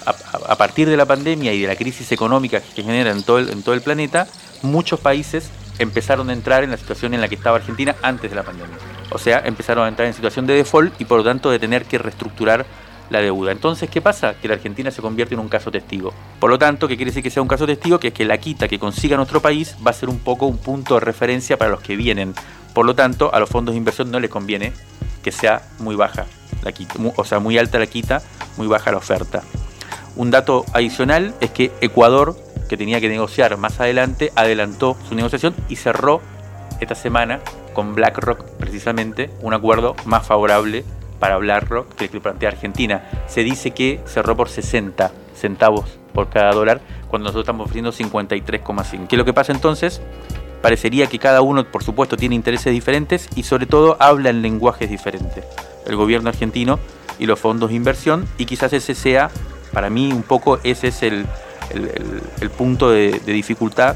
a, 0.07 0.57
partir 0.57 0.89
de 0.89 0.97
la 0.97 1.05
pandemia 1.05 1.53
y 1.53 1.63
de 1.63 1.67
la 1.67 1.77
crisis 1.77 2.11
económica 2.13 2.61
que 2.61 2.83
genera 2.83 3.11
en 3.11 3.23
todo, 3.23 3.39
el, 3.39 3.51
en 3.51 3.63
todo 3.63 3.75
el 3.75 3.83
planeta, 3.83 4.27
muchos 4.63 5.01
países 5.01 5.51
empezaron 5.79 6.31
a 6.31 6.33
entrar 6.33 6.65
en 6.65 6.71
la 6.71 6.77
situación 6.77 7.13
en 7.15 7.21
la 7.21 7.29
que 7.29 7.35
estaba 7.35 7.57
Argentina 7.57 7.95
antes 8.03 8.31
de 8.31 8.37
la 8.37 8.43
pandemia. 8.43 8.77
O 9.11 9.19
sea, 9.19 9.43
empezaron 9.45 9.85
a 9.85 9.89
entrar 9.89 10.07
en 10.07 10.15
situación 10.15 10.47
de 10.47 10.55
default 10.55 11.01
y 11.01 11.05
por 11.05 11.19
lo 11.19 11.25
tanto 11.25 11.51
de 11.51 11.59
tener 11.59 11.85
que 11.85 11.99
reestructurar 11.99 12.67
la 13.11 13.21
deuda. 13.21 13.53
Entonces, 13.53 13.89
¿qué 13.89 14.01
pasa? 14.01 14.35
Que 14.35 14.49
la 14.49 14.55
Argentina 14.55 14.91
se 14.91 15.03
convierte 15.03 15.35
en 15.35 15.41
un 15.41 15.49
caso 15.49 15.71
testigo. 15.71 16.13
Por 16.41 16.51
lo 16.51 16.59
tanto, 16.59 16.89
¿qué 16.89 16.97
quiere 16.97 17.11
decir 17.11 17.23
que 17.23 17.31
sea 17.31 17.43
un 17.43 17.49
caso 17.49 17.67
testigo? 17.67 18.01
Que 18.01 18.09
es 18.09 18.15
que 18.15 18.25
la 18.25 18.39
quita 18.39 18.69
que 18.69 18.79
consiga 18.79 19.17
nuestro 19.17 19.41
país 19.41 19.77
va 19.85 19.91
a 19.91 19.95
ser 19.95 20.09
un 20.09 20.19
poco 20.19 20.47
un 20.47 20.59
punto 20.59 20.95
de 20.95 21.01
referencia 21.01 21.57
para 21.57 21.71
los 21.71 21.81
que 21.81 21.97
vienen. 21.97 22.35
Por 22.75 22.85
lo 22.85 22.95
tanto, 22.95 23.33
a 23.33 23.39
los 23.39 23.49
fondos 23.49 23.75
de 23.75 23.79
inversión 23.79 24.11
no 24.11 24.21
les 24.21 24.31
conviene 24.31 24.73
que 25.23 25.33
sea 25.33 25.63
muy 25.79 25.95
baja 25.97 26.27
la 26.63 26.73
quita, 26.73 26.95
o 27.17 27.25
sea, 27.25 27.39
muy 27.39 27.59
alta 27.59 27.79
la 27.79 27.87
quita, 27.87 28.23
muy 28.57 28.67
baja 28.67 28.91
la 28.91 28.99
oferta. 28.99 29.43
Un 30.17 30.31
dato 30.31 30.65
adicional 30.73 31.35
es 31.41 31.51
que 31.51 31.71
Ecuador, 31.83 32.37
que 32.69 32.79
tenía 32.79 33.01
que 33.01 33.09
negociar 33.09 33.57
más 33.59 33.81
adelante, 33.81 34.33
adelantó 34.35 34.97
su 35.07 35.15
negociación 35.15 35.55
y 35.69 35.77
cerró 35.77 36.23
esta 36.81 36.95
semana 36.95 37.41
con 37.75 37.95
BlackRock 37.95 38.43
precisamente 38.59 39.31
un 39.43 39.53
acuerdo 39.53 39.95
más 40.07 40.27
favorable 40.27 40.85
para 41.19 41.37
BlackRock 41.37 41.95
que 41.95 42.05
el 42.05 42.11
que 42.11 42.21
plantea 42.21 42.49
Argentina. 42.49 43.05
Se 43.27 43.43
dice 43.45 43.73
que 43.73 44.01
cerró 44.07 44.37
por 44.37 44.49
60 44.49 45.13
centavos 45.35 45.99
por 46.15 46.31
cada 46.31 46.53
dólar 46.53 46.81
cuando 47.09 47.25
nosotros 47.25 47.45
estamos 47.45 47.67
ofreciendo 47.67 47.93
53,5. 47.93 49.07
¿Qué 49.07 49.17
es 49.17 49.19
lo 49.19 49.25
que 49.27 49.35
pasa 49.35 49.53
entonces? 49.53 50.01
Parecería 50.63 51.07
que 51.09 51.19
cada 51.19 51.43
uno, 51.43 51.65
por 51.71 51.85
supuesto, 51.85 52.17
tiene 52.17 52.35
intereses 52.35 52.73
diferentes 52.73 53.29
y 53.37 53.43
sobre 53.43 53.67
todo 53.67 53.99
habla 54.01 54.31
en 54.31 54.41
lenguajes 54.41 54.89
diferentes. 54.89 55.45
El 55.87 55.97
gobierno 55.97 56.31
argentino 56.31 56.79
y 57.19 57.27
los 57.27 57.39
fondos 57.39 57.69
de 57.69 57.77
inversión 57.77 58.27
y 58.39 58.47
quizás 58.47 58.73
ese 58.73 58.95
sea 58.95 59.31
para 59.77 59.91
mí 59.91 60.11
un 60.11 60.23
poco 60.23 60.59
ese 60.65 60.89
es 60.89 61.03
el, 61.03 61.27
punto 62.57 62.89
de, 62.89 63.21
dificultad 63.27 63.95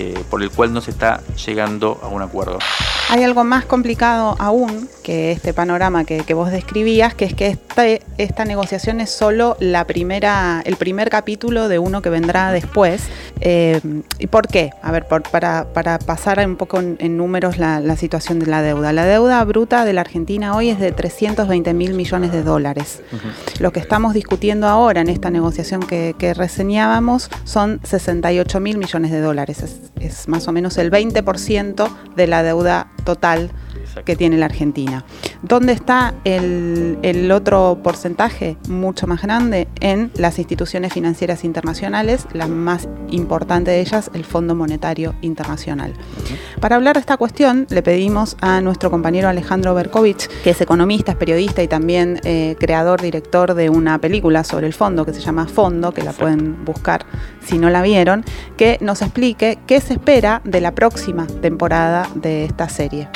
eh, 0.00 0.14
por 0.30 0.44
el 0.44 0.50
cual 0.50 0.72
no 0.72 0.80
se 0.80 0.92
está 0.92 1.22
llegando 1.44 1.98
a 2.04 2.06
un 2.06 2.22
acuerdo. 2.22 2.60
Hay 3.08 3.24
algo 3.24 3.42
más 3.42 3.64
complicado 3.64 4.36
aún 4.38 4.88
que 5.02 5.32
este 5.32 5.52
panorama 5.52 6.04
que, 6.04 6.34
vos 6.34 6.52
describías, 6.52 7.14
que 7.14 7.24
es 7.24 7.34
que 7.34 7.48
esta, 7.48 7.84
esta, 8.18 8.44
negociación 8.44 9.00
es 9.00 9.10
solo 9.10 9.56
la 9.58 9.86
primera, 9.86 10.62
el 10.64 10.76
primer 10.76 11.10
capítulo 11.10 11.66
de 11.66 11.80
uno 11.80 12.00
que 12.00 12.10
vendrá 12.10 12.52
después. 12.52 13.08
Eh, 13.40 13.80
¿Y 14.20 14.26
por 14.28 14.46
qué? 14.46 14.70
A 14.82 14.92
ver, 14.92 15.06
para, 15.08 15.98
pasar 15.98 16.46
un 16.46 16.56
poco 16.56 16.78
en, 16.78 17.16
números 17.16 17.58
la, 17.58 17.96
situación 17.96 18.38
de 18.38 18.46
la 18.46 18.62
deuda. 18.62 18.92
La 18.92 19.04
deuda 19.04 19.42
bruta 19.44 19.84
de 19.84 19.94
la 19.94 20.02
Argentina 20.02 20.54
hoy 20.54 20.68
es 20.68 20.78
de 20.78 20.92
320 20.92 21.74
mil 21.74 21.94
millones 21.94 22.30
de 22.30 22.44
dólares. 22.44 23.02
Lo 23.58 23.72
que 23.72 23.80
estamos 23.80 24.14
discutiendo 24.14 24.68
ahora 24.68 25.00
en 25.00 25.08
esta 25.08 25.30
negociación 25.30 25.80
que, 25.80 26.14
reseñábamos 26.36 27.30
son 27.44 27.80
68 27.82 28.60
mil 28.60 28.78
millones 28.78 29.10
de 29.10 29.20
dólares. 29.20 29.64
Es, 30.00 30.28
más 30.28 30.48
o 30.48 30.52
menos 30.52 30.78
el 30.78 30.90
20% 30.90 31.88
de 32.14 32.26
la 32.26 32.42
deuda 32.42 32.90
total 33.04 33.50
que 34.04 34.16
tiene 34.16 34.36
la 34.36 34.46
Argentina. 34.46 35.04
¿Dónde 35.42 35.72
está 35.72 36.14
el, 36.24 37.30
otro 37.32 37.78
porcentaje 37.82 38.56
mucho 38.68 39.06
más 39.06 39.22
grande? 39.22 39.68
En 39.80 40.10
las 40.16 40.38
instituciones 40.38 40.92
financieras 40.92 41.44
internacionales, 41.44 42.26
la 42.32 42.46
más 42.46 42.88
importante 43.10 43.70
de 43.70 43.80
ellas, 43.80 44.10
el 44.14 44.24
Fondo 44.24 44.54
Monetario 44.54 45.14
Internacional. 45.22 45.94
Para 46.60 46.76
hablar 46.76 46.94
de 46.94 47.00
esta 47.00 47.16
cuestión, 47.16 47.66
le 47.70 47.82
pedimos 47.82 48.36
a 48.40 48.60
nuestro 48.60 48.90
compañero 48.90 49.28
Alejandro 49.28 49.74
Berkovich, 49.74 50.28
que 50.42 50.50
es 50.50 50.60
economista, 50.60 51.12
es 51.12 51.18
periodista 51.18 51.62
y 51.62 51.68
también 51.68 52.20
eh, 52.24 52.56
creador, 52.58 53.00
director 53.00 53.54
de 53.54 53.70
una 53.70 53.98
película 53.98 54.44
sobre 54.44 54.66
el 54.66 54.72
fondo 54.72 55.04
que 55.04 55.12
se 55.12 55.20
llama 55.20 55.46
Fondo, 55.46 55.92
que 55.92 56.02
la 56.02 56.12
pueden 56.12 56.64
buscar 56.64 57.06
si 57.44 57.58
no 57.58 57.70
la 57.70 57.82
vieron, 57.82 58.24
que 58.56 58.78
nos 58.80 59.02
explique 59.02 59.58
qué 59.66 59.80
se 59.80 59.94
espera 59.94 60.42
de 60.44 60.60
la 60.60 60.74
próxima 60.74 61.26
temporada 61.26 62.08
de 62.14 62.44
esta 62.44 62.68
serie. 62.68 63.08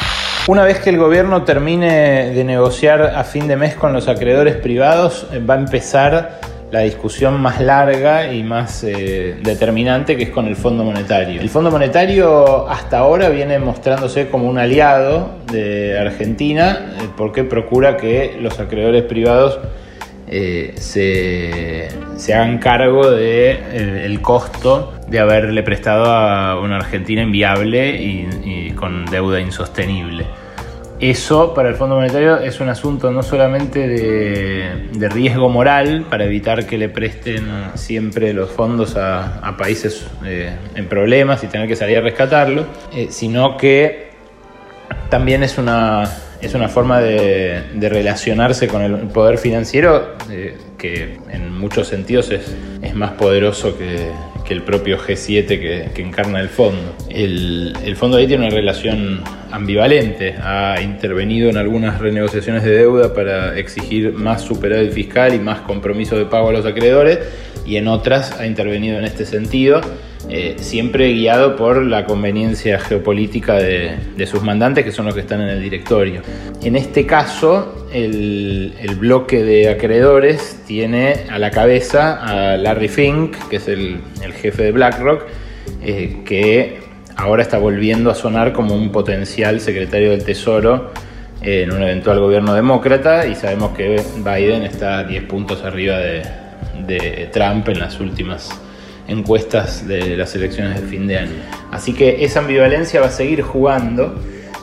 Una 0.48 0.64
vez 0.64 0.80
que 0.80 0.90
el 0.90 0.98
gobierno 0.98 1.44
termine 1.44 2.30
de 2.30 2.42
negociar 2.42 3.00
a 3.00 3.22
fin 3.22 3.46
de 3.46 3.54
mes 3.54 3.76
con 3.76 3.92
los 3.92 4.08
acreedores 4.08 4.56
privados, 4.56 5.24
eh, 5.32 5.38
va 5.38 5.54
a 5.54 5.58
empezar 5.58 6.40
la 6.72 6.80
discusión 6.80 7.40
más 7.40 7.60
larga 7.60 8.32
y 8.32 8.42
más 8.42 8.82
eh, 8.82 9.36
determinante 9.40 10.16
que 10.16 10.24
es 10.24 10.30
con 10.30 10.46
el 10.46 10.56
Fondo 10.56 10.82
Monetario. 10.82 11.40
El 11.40 11.48
Fondo 11.48 11.70
Monetario 11.70 12.68
hasta 12.68 12.98
ahora 12.98 13.28
viene 13.28 13.60
mostrándose 13.60 14.30
como 14.30 14.48
un 14.48 14.58
aliado 14.58 15.30
de 15.52 15.96
Argentina 15.96 16.92
eh, 16.98 17.08
porque 17.16 17.44
procura 17.44 17.96
que 17.96 18.36
los 18.40 18.58
acreedores 18.58 19.04
privados 19.04 19.60
se, 20.76 21.88
hagan 22.32 22.58
cargo 22.58 23.10
del 23.10 24.20
costo 24.22 24.94
de 25.08 25.18
haberle 25.20 25.62
prestado 25.62 26.06
a 26.06 26.58
una 26.58 26.76
Argentina 26.76 27.22
inviable 27.22 28.00
y, 28.00 28.70
con 28.72 29.04
deuda 29.06 29.40
insostenible. 29.40 30.26
Eso 30.98 31.52
para 31.52 31.68
el 31.68 31.74
Fondo 31.74 31.96
Monetario 31.96 32.38
es 32.38 32.60
un 32.60 32.68
asunto 32.68 33.10
no 33.10 33.22
solamente 33.22 33.88
de, 33.88 35.08
riesgo 35.08 35.48
moral 35.48 36.06
para 36.08 36.24
evitar 36.24 36.64
que 36.64 36.78
le 36.78 36.88
presten 36.88 37.44
siempre 37.74 38.32
los 38.32 38.50
fondos 38.50 38.96
a, 38.96 39.54
países 39.58 40.06
eh, 40.24 40.56
en 40.76 40.86
problemas 40.86 41.42
y 41.42 41.48
tener 41.48 41.66
que 41.66 41.76
salir 41.76 41.98
a 41.98 42.00
rescatarlo, 42.00 42.66
eh, 42.94 43.08
sino 43.10 43.56
que 43.56 44.12
también 45.10 45.42
es 45.42 45.58
una, 45.58 46.04
es 46.42 46.54
una 46.54 46.68
forma 46.68 47.00
de, 47.00 47.62
relacionarse 47.80 48.66
con 48.66 48.82
el 48.82 48.94
poder 49.08 49.38
financiero 49.38 50.16
eh, 50.28 50.56
que 50.76 51.18
en 51.30 51.56
muchos 51.56 51.86
sentidos 51.86 52.30
es, 52.30 52.54
más 52.94 53.12
poderoso 53.12 53.78
que, 53.78 54.10
que 54.44 54.52
el 54.52 54.62
propio 54.62 54.98
G7 54.98 55.46
que, 55.92 56.02
encarna 56.02 56.40
el 56.40 56.48
fondo. 56.48 56.94
El, 57.08 57.74
el, 57.84 57.96
fondo 57.96 58.16
ahí 58.16 58.26
tiene 58.26 58.46
una 58.46 58.54
relación 58.54 59.22
ambivalente, 59.52 60.34
ha 60.42 60.80
intervenido 60.82 61.48
en 61.48 61.56
algunas 61.56 62.00
renegociaciones 62.00 62.64
de 62.64 62.72
deuda 62.72 63.14
para 63.14 63.56
exigir 63.56 64.12
más 64.12 64.42
superávit 64.42 64.92
fiscal 64.92 65.34
y 65.34 65.38
más 65.38 65.60
compromiso 65.60 66.16
de 66.16 66.26
pago 66.26 66.48
a 66.48 66.52
los 66.52 66.66
acreedores 66.66 67.20
y 67.64 67.76
en 67.76 67.86
otras 67.86 68.32
ha 68.40 68.46
intervenido 68.46 68.98
en 68.98 69.04
este 69.04 69.24
sentido, 69.24 69.80
eh, 70.28 70.54
siempre 70.58 71.12
guiado 71.12 71.56
por 71.56 71.84
la 71.84 72.04
conveniencia 72.04 72.78
geopolítica 72.78 73.54
de, 73.54 74.26
sus 74.26 74.42
mandantes, 74.42 74.84
que 74.84 74.92
son 74.92 75.06
los 75.06 75.14
que 75.14 75.20
están 75.20 75.40
en 75.40 75.48
el 75.48 75.62
directorio. 75.62 76.22
En 76.62 76.76
este 76.76 77.06
caso, 77.06 77.88
el, 77.92 78.72
bloque 78.98 79.42
de 79.42 79.68
acreedores 79.68 80.62
tiene 80.66 81.24
a 81.28 81.38
la 81.38 81.50
cabeza 81.50 82.22
a 82.22 82.56
Larry 82.56 82.88
Fink, 82.88 83.36
que 83.48 83.56
es 83.56 83.66
el, 83.66 84.00
jefe 84.40 84.62
de 84.64 84.72
BlackRock, 84.72 85.24
eh, 85.82 86.22
que 86.24 86.78
ahora 87.16 87.42
está 87.42 87.58
volviendo 87.58 88.10
a 88.10 88.14
sonar 88.14 88.52
como 88.52 88.74
un 88.74 88.92
potencial 88.92 89.60
secretario 89.60 90.10
del 90.10 90.24
Tesoro 90.24 90.92
en 91.40 91.72
un 91.72 91.82
eventual 91.82 92.20
gobierno 92.20 92.54
demócrata 92.54 93.26
y 93.26 93.34
sabemos 93.34 93.76
que 93.76 94.00
Biden 94.18 94.62
está 94.62 95.02
10 95.02 95.24
puntos 95.24 95.64
arriba 95.64 95.98
de, 95.98 96.22
de 96.86 97.28
Trump 97.32 97.68
en 97.68 97.80
las 97.80 97.98
últimas 97.98 98.50
encuestas 99.08 99.86
de 99.86 100.16
las 100.16 100.34
elecciones 100.34 100.80
de 100.80 100.86
fin 100.86 101.06
de 101.06 101.18
año. 101.18 101.42
Así 101.70 101.92
que 101.92 102.24
esa 102.24 102.40
ambivalencia 102.40 103.00
va 103.00 103.06
a 103.06 103.10
seguir 103.10 103.42
jugando, 103.42 104.14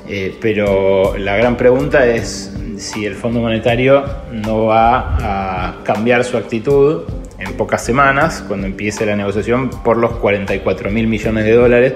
eh, 0.08 0.36
pero 0.42 1.18
la 1.18 1.36
gran 1.38 1.58
pregunta 1.58 2.06
es 2.06 2.54
si 2.78 3.06
el 3.06 3.16
Fondo 3.16 3.42
Monetario 3.42 4.04
no 4.32 4.66
va 4.66 5.18
a 5.70 5.84
cambiar 5.84 6.24
su 6.24 6.38
actitud 6.38 7.04
en 7.38 7.54
pocas 7.54 7.84
semanas, 7.84 8.44
cuando 8.48 8.68
empiece 8.68 9.06
la 9.06 9.16
negociación 9.16 9.70
por 9.70 9.98
los 9.98 10.14
44 10.14 10.90
mil 10.92 11.08
millones 11.08 11.46
de 11.46 11.54
dólares 11.54 11.94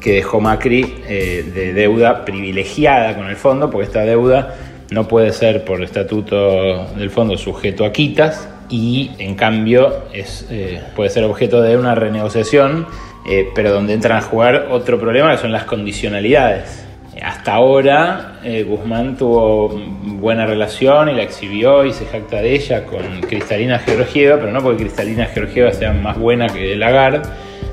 que 0.00 0.14
dejó 0.14 0.40
Macri 0.40 0.96
eh, 1.06 1.50
de 1.54 1.72
deuda 1.72 2.24
privilegiada 2.24 3.16
con 3.16 3.28
el 3.28 3.36
fondo, 3.36 3.70
porque 3.70 3.86
esta 3.86 4.00
deuda 4.00 4.56
no 4.90 5.08
puede 5.08 5.32
ser 5.32 5.64
por 5.64 5.82
estatuto 5.82 6.86
del 6.96 7.10
fondo 7.10 7.38
sujeto 7.38 7.84
a 7.84 7.92
quitas, 7.92 8.48
y 8.72 9.10
en 9.18 9.34
cambio 9.34 10.04
es, 10.14 10.46
eh, 10.50 10.80
puede 10.96 11.10
ser 11.10 11.24
objeto 11.24 11.60
de 11.60 11.76
una 11.76 11.94
renegociación, 11.94 12.86
eh, 13.28 13.50
pero 13.54 13.70
donde 13.70 13.92
entran 13.92 14.16
a 14.16 14.22
jugar 14.22 14.68
otro 14.70 14.98
problema 14.98 15.30
que 15.30 15.36
son 15.36 15.52
las 15.52 15.64
condicionalidades. 15.64 16.86
Hasta 17.22 17.52
ahora 17.52 18.40
eh, 18.42 18.62
Guzmán 18.62 19.18
tuvo 19.18 19.68
buena 19.68 20.46
relación 20.46 21.10
y 21.10 21.14
la 21.14 21.22
exhibió 21.22 21.84
y 21.84 21.92
se 21.92 22.06
jacta 22.06 22.40
de 22.40 22.54
ella 22.54 22.86
con 22.86 23.20
Cristalina 23.28 23.78
Georgieva, 23.78 24.38
pero 24.38 24.50
no 24.50 24.62
porque 24.62 24.84
Cristalina 24.84 25.26
Georgieva 25.26 25.70
sea 25.72 25.92
más 25.92 26.18
buena 26.18 26.46
que 26.46 26.74
Lagarde, 26.74 27.28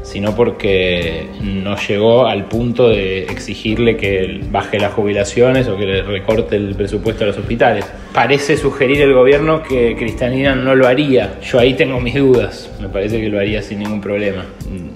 sino 0.09 0.35
porque 0.35 1.27
no 1.39 1.77
llegó 1.77 2.25
al 2.25 2.45
punto 2.45 2.89
de 2.89 3.25
exigirle 3.25 3.95
que 3.95 4.41
baje 4.49 4.79
las 4.79 4.93
jubilaciones 4.93 5.67
o 5.67 5.77
que 5.77 5.85
le 5.85 6.01
recorte 6.01 6.55
el 6.55 6.73
presupuesto 6.73 7.25
a 7.25 7.27
los 7.27 7.37
hospitales. 7.37 7.85
Parece 8.11 8.57
sugerir 8.57 9.01
el 9.01 9.13
gobierno 9.13 9.61
que 9.61 9.95
Cristalina 9.95 10.55
no 10.55 10.73
lo 10.73 10.87
haría. 10.87 11.39
Yo 11.41 11.59
ahí 11.59 11.75
tengo 11.75 11.99
mis 11.99 12.15
dudas. 12.15 12.71
Me 12.81 12.89
parece 12.89 13.21
que 13.21 13.29
lo 13.29 13.37
haría 13.37 13.61
sin 13.61 13.79
ningún 13.79 14.01
problema. 14.01 14.45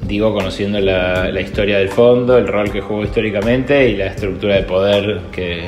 Digo, 0.07 0.33
conociendo 0.33 0.79
la, 0.79 1.29
historia 1.39 1.77
del 1.77 1.89
fondo, 1.89 2.35
el 2.37 2.47
rol 2.47 2.71
que 2.71 2.81
jugó 2.81 3.03
históricamente 3.03 3.89
y 3.89 3.95
la 3.95 4.07
estructura 4.07 4.55
de 4.55 4.63
poder 4.63 5.19
que, 5.31 5.61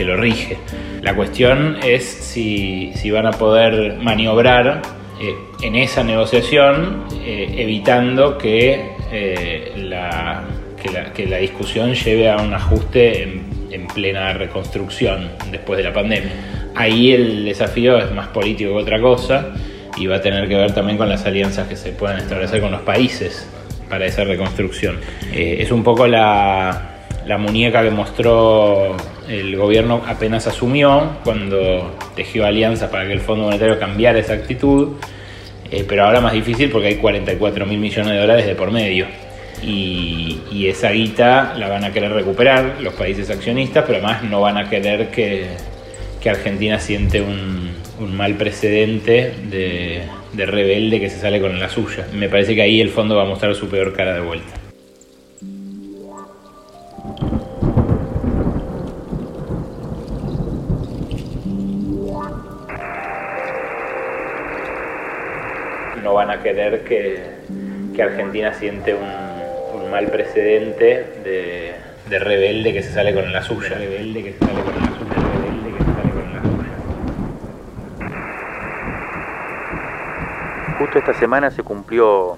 lo 0.00 0.16
rige. 0.16 0.56
La 1.02 1.14
cuestión 1.14 1.76
es 1.84 2.04
si, 2.04 2.90
si 2.94 3.10
van 3.10 3.26
a 3.26 3.32
poder 3.32 3.98
maniobrar 3.98 4.80
eh, 5.20 5.36
en 5.60 5.76
esa 5.76 6.02
negociación, 6.02 7.04
eh, 7.22 7.56
evitando 7.58 8.38
que, 8.38 8.92
eh, 9.12 9.72
la, 9.76 10.44
que, 11.14 11.26
la, 11.26 11.36
discusión 11.36 11.92
lleve 11.94 12.30
a 12.30 12.38
un 12.38 12.54
ajuste 12.54 13.24
en, 13.24 13.86
plena 13.94 14.32
reconstrucción 14.32 15.32
después 15.50 15.76
de 15.76 15.82
la 15.84 15.92
pandemia. 15.92 16.30
Ahí 16.74 17.12
el 17.12 17.44
desafío 17.44 17.98
es 17.98 18.10
más 18.12 18.28
político 18.28 18.70
que 18.70 18.82
otra 18.82 19.00
cosa 19.00 19.48
y 19.98 20.06
va 20.06 20.16
a 20.16 20.20
tener 20.20 20.48
que 20.48 20.54
ver 20.54 20.72
también 20.72 20.96
con 20.96 21.08
las 21.08 21.26
alianzas 21.26 21.66
que 21.68 21.76
se 21.76 21.90
puedan 21.90 22.18
establecer 22.18 22.60
con 22.60 22.70
los 22.70 22.82
países 22.82 23.48
para 23.88 24.06
esa 24.06 24.22
reconstrucción. 24.22 25.00
es 25.34 25.72
un 25.72 25.82
poco 25.82 26.06
la, 26.06 27.00
la 27.26 27.36
muñeca 27.36 27.82
que 27.82 27.90
mostró 27.90 28.96
el 29.30 29.56
gobierno 29.56 30.02
apenas 30.06 30.48
asumió 30.48 31.18
cuando 31.22 31.96
tejió 32.16 32.44
alianzas 32.44 32.90
para 32.90 33.06
que 33.06 33.12
el 33.12 33.20
Fondo 33.20 33.44
Monetario 33.44 33.78
cambiara 33.78 34.18
esa 34.18 34.32
actitud, 34.32 34.96
eh, 35.70 35.84
pero 35.88 36.04
ahora 36.04 36.20
más 36.20 36.32
difícil 36.32 36.68
porque 36.68 36.88
hay 36.88 36.96
44 36.96 37.64
mil 37.64 37.78
millones 37.78 38.12
de 38.12 38.18
dólares 38.18 38.46
de 38.46 38.54
por 38.56 38.72
medio. 38.72 39.06
Y, 39.62 40.66
esa 40.66 40.90
guita 40.90 41.54
la 41.58 41.68
van 41.68 41.84
a 41.84 41.92
querer 41.92 42.12
recuperar 42.12 42.76
los 42.80 42.94
países 42.94 43.28
accionistas, 43.28 43.84
pero 43.86 43.98
además 43.98 44.22
no 44.22 44.40
van 44.40 44.56
a 44.56 44.68
querer 44.70 45.08
que, 45.08 45.48
Argentina 46.28 46.78
siente 46.78 47.20
un, 47.20 47.70
mal 48.16 48.34
precedente 48.34 49.34
de, 49.50 50.02
de 50.32 50.46
rebelde 50.46 51.00
que 51.00 51.10
se 51.10 51.18
sale 51.18 51.40
con 51.40 51.58
la 51.58 51.68
suya. 51.68 52.06
Me 52.14 52.28
parece 52.28 52.54
que 52.54 52.62
ahí 52.62 52.80
el 52.80 52.90
fondo 52.90 53.16
va 53.16 53.22
a 53.22 53.26
mostrar 53.26 53.54
su 53.54 53.68
peor 53.68 53.92
cara 53.92 54.14
de 54.14 54.20
vuelta. 54.20 54.69
Van 66.20 66.30
a 66.30 66.42
querer 66.42 66.84
que, 66.84 67.40
Argentina 68.02 68.52
siente 68.54 68.94
un, 68.94 69.90
mal 69.90 70.06
precedente 70.06 71.06
de, 71.24 72.18
rebelde 72.18 72.72
que 72.72 72.82
se 72.82 72.92
sale 72.92 73.12
con 73.14 73.32
la 73.32 73.42
suya. 73.42 73.76
rebelde 73.76 74.22
que 74.22 74.32
se 74.34 74.38
sale 74.38 74.62
con 74.62 74.74
la 74.74 74.86
suya. 74.86 75.14
Rebelde 75.32 75.72
que 75.72 75.82
se 75.82 75.88
sale 75.94 76.10
con 76.12 76.32
la 76.34 76.42
suya. 76.42 76.66
Justo 80.78 80.98
esta 80.98 81.14
semana 81.14 81.50
se 81.50 81.62
cumplió 81.62 82.36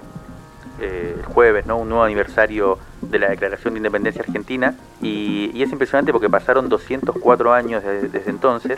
eh, 0.81 1.15
el 1.17 1.25
jueves, 1.25 1.65
¿no? 1.65 1.77
Un 1.77 1.89
nuevo 1.89 2.03
aniversario 2.03 2.79
de 3.01 3.19
la 3.19 3.29
Declaración 3.29 3.73
de 3.73 3.79
Independencia 3.79 4.21
Argentina 4.25 4.75
y, 5.01 5.61
es 5.61 5.71
impresionante 5.71 6.11
porque 6.11 6.29
pasaron 6.29 6.67
204 6.69 7.53
años 7.53 7.83
desde 7.83 8.29
entonces 8.29 8.77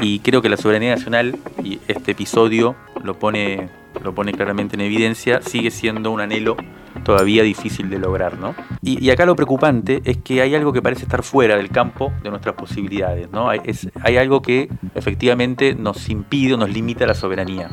y 0.00 0.20
creo 0.20 0.42
que 0.42 0.48
la 0.48 0.56
soberanía 0.56 0.94
nacional 0.94 1.36
y 1.62 1.80
este 1.88 2.12
episodio 2.12 2.76
lo 3.02 3.18
pone 3.18 3.68
lo 4.02 4.14
pone 4.14 4.32
claramente 4.32 4.76
en 4.76 4.82
evidencia, 4.82 5.40
sigue 5.40 5.70
siendo 5.70 6.10
un 6.10 6.20
anhelo 6.20 6.56
todavía 7.04 7.42
difícil 7.42 7.90
de 7.90 7.98
lograr, 7.98 8.38
¿no? 8.38 8.54
Y, 8.82 9.10
acá 9.10 9.26
lo 9.26 9.36
preocupante 9.36 10.02
es 10.04 10.18
que 10.18 10.42
hay 10.42 10.54
algo 10.54 10.72
que 10.72 10.82
parece 10.82 11.02
estar 11.02 11.22
fuera 11.22 11.56
del 11.56 11.70
campo 11.70 12.12
de 12.22 12.30
nuestras 12.30 12.54
posibilidades, 12.54 13.30
¿no? 13.30 13.48
Hay, 13.48 13.60
hay 14.02 14.16
algo 14.16 14.42
que 14.42 14.68
efectivamente 14.94 15.74
nos 15.74 16.08
impide 16.08 16.54
o 16.54 16.56
nos 16.56 16.70
limita 16.70 17.06
la 17.06 17.14
soberanía 17.14 17.70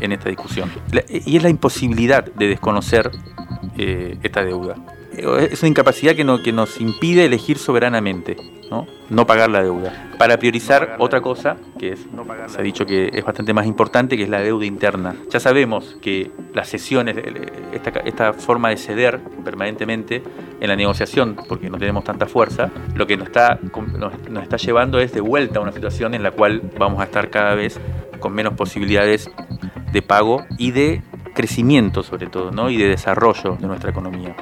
en 0.00 0.12
esta 0.12 0.28
discusión. 0.28 0.70
y 1.08 1.36
es 1.36 1.42
la 1.42 1.48
imposibilidad 1.48 2.24
de 2.24 2.48
desconocer 2.48 3.10
eh, 3.78 4.18
esta 4.22 4.44
deuda. 4.44 4.76
Es 5.16 5.62
una 5.62 5.68
incapacidad 5.68 6.16
que, 6.16 6.24
no, 6.24 6.42
que 6.42 6.52
nos 6.52 6.80
impide 6.80 7.24
elegir 7.24 7.58
soberanamente, 7.58 8.36
¿no? 8.70 8.86
no 9.10 9.26
pagar 9.26 9.50
la 9.50 9.62
deuda, 9.62 10.10
para 10.18 10.38
priorizar 10.38 10.96
otra 10.98 11.20
cosa 11.20 11.56
que 11.78 11.92
es, 11.92 12.06
se 12.46 12.58
ha 12.58 12.62
dicho 12.62 12.86
que 12.86 13.10
es 13.12 13.24
bastante 13.24 13.52
más 13.52 13.66
importante, 13.66 14.16
que 14.16 14.24
es 14.24 14.28
la 14.28 14.40
deuda 14.40 14.64
interna. 14.64 15.14
Ya 15.30 15.40
sabemos 15.40 15.96
que 16.00 16.30
las 16.52 16.68
sesiones, 16.68 17.16
esta, 17.72 17.90
esta 18.00 18.32
forma 18.32 18.70
de 18.70 18.76
ceder 18.76 19.20
permanentemente 19.44 20.22
en 20.60 20.68
la 20.68 20.76
negociación, 20.76 21.36
porque 21.48 21.68
no 21.68 21.78
tenemos 21.78 22.04
tanta 22.04 22.26
fuerza, 22.26 22.70
lo 22.94 23.06
que 23.06 23.16
nos 23.16 23.26
está, 23.28 23.58
nos 24.30 24.42
está 24.42 24.56
llevando 24.56 24.98
es 24.98 25.12
de 25.12 25.20
vuelta 25.20 25.58
a 25.58 25.62
una 25.62 25.72
situación 25.72 26.14
en 26.14 26.22
la 26.22 26.30
cual 26.30 26.62
vamos 26.78 27.00
a 27.00 27.04
estar 27.04 27.30
cada 27.30 27.54
vez 27.54 27.80
con 28.20 28.32
menos 28.32 28.54
posibilidades 28.54 29.30
de 29.92 30.02
pago 30.02 30.44
y 30.58 30.70
de 30.70 31.02
crecimiento 31.34 32.02
sobre 32.02 32.28
todo, 32.28 32.50
¿no? 32.50 32.70
y 32.70 32.76
de 32.76 32.88
desarrollo 32.88 33.56
de 33.60 33.66
nuestra 33.66 33.90
economía. 33.90 34.34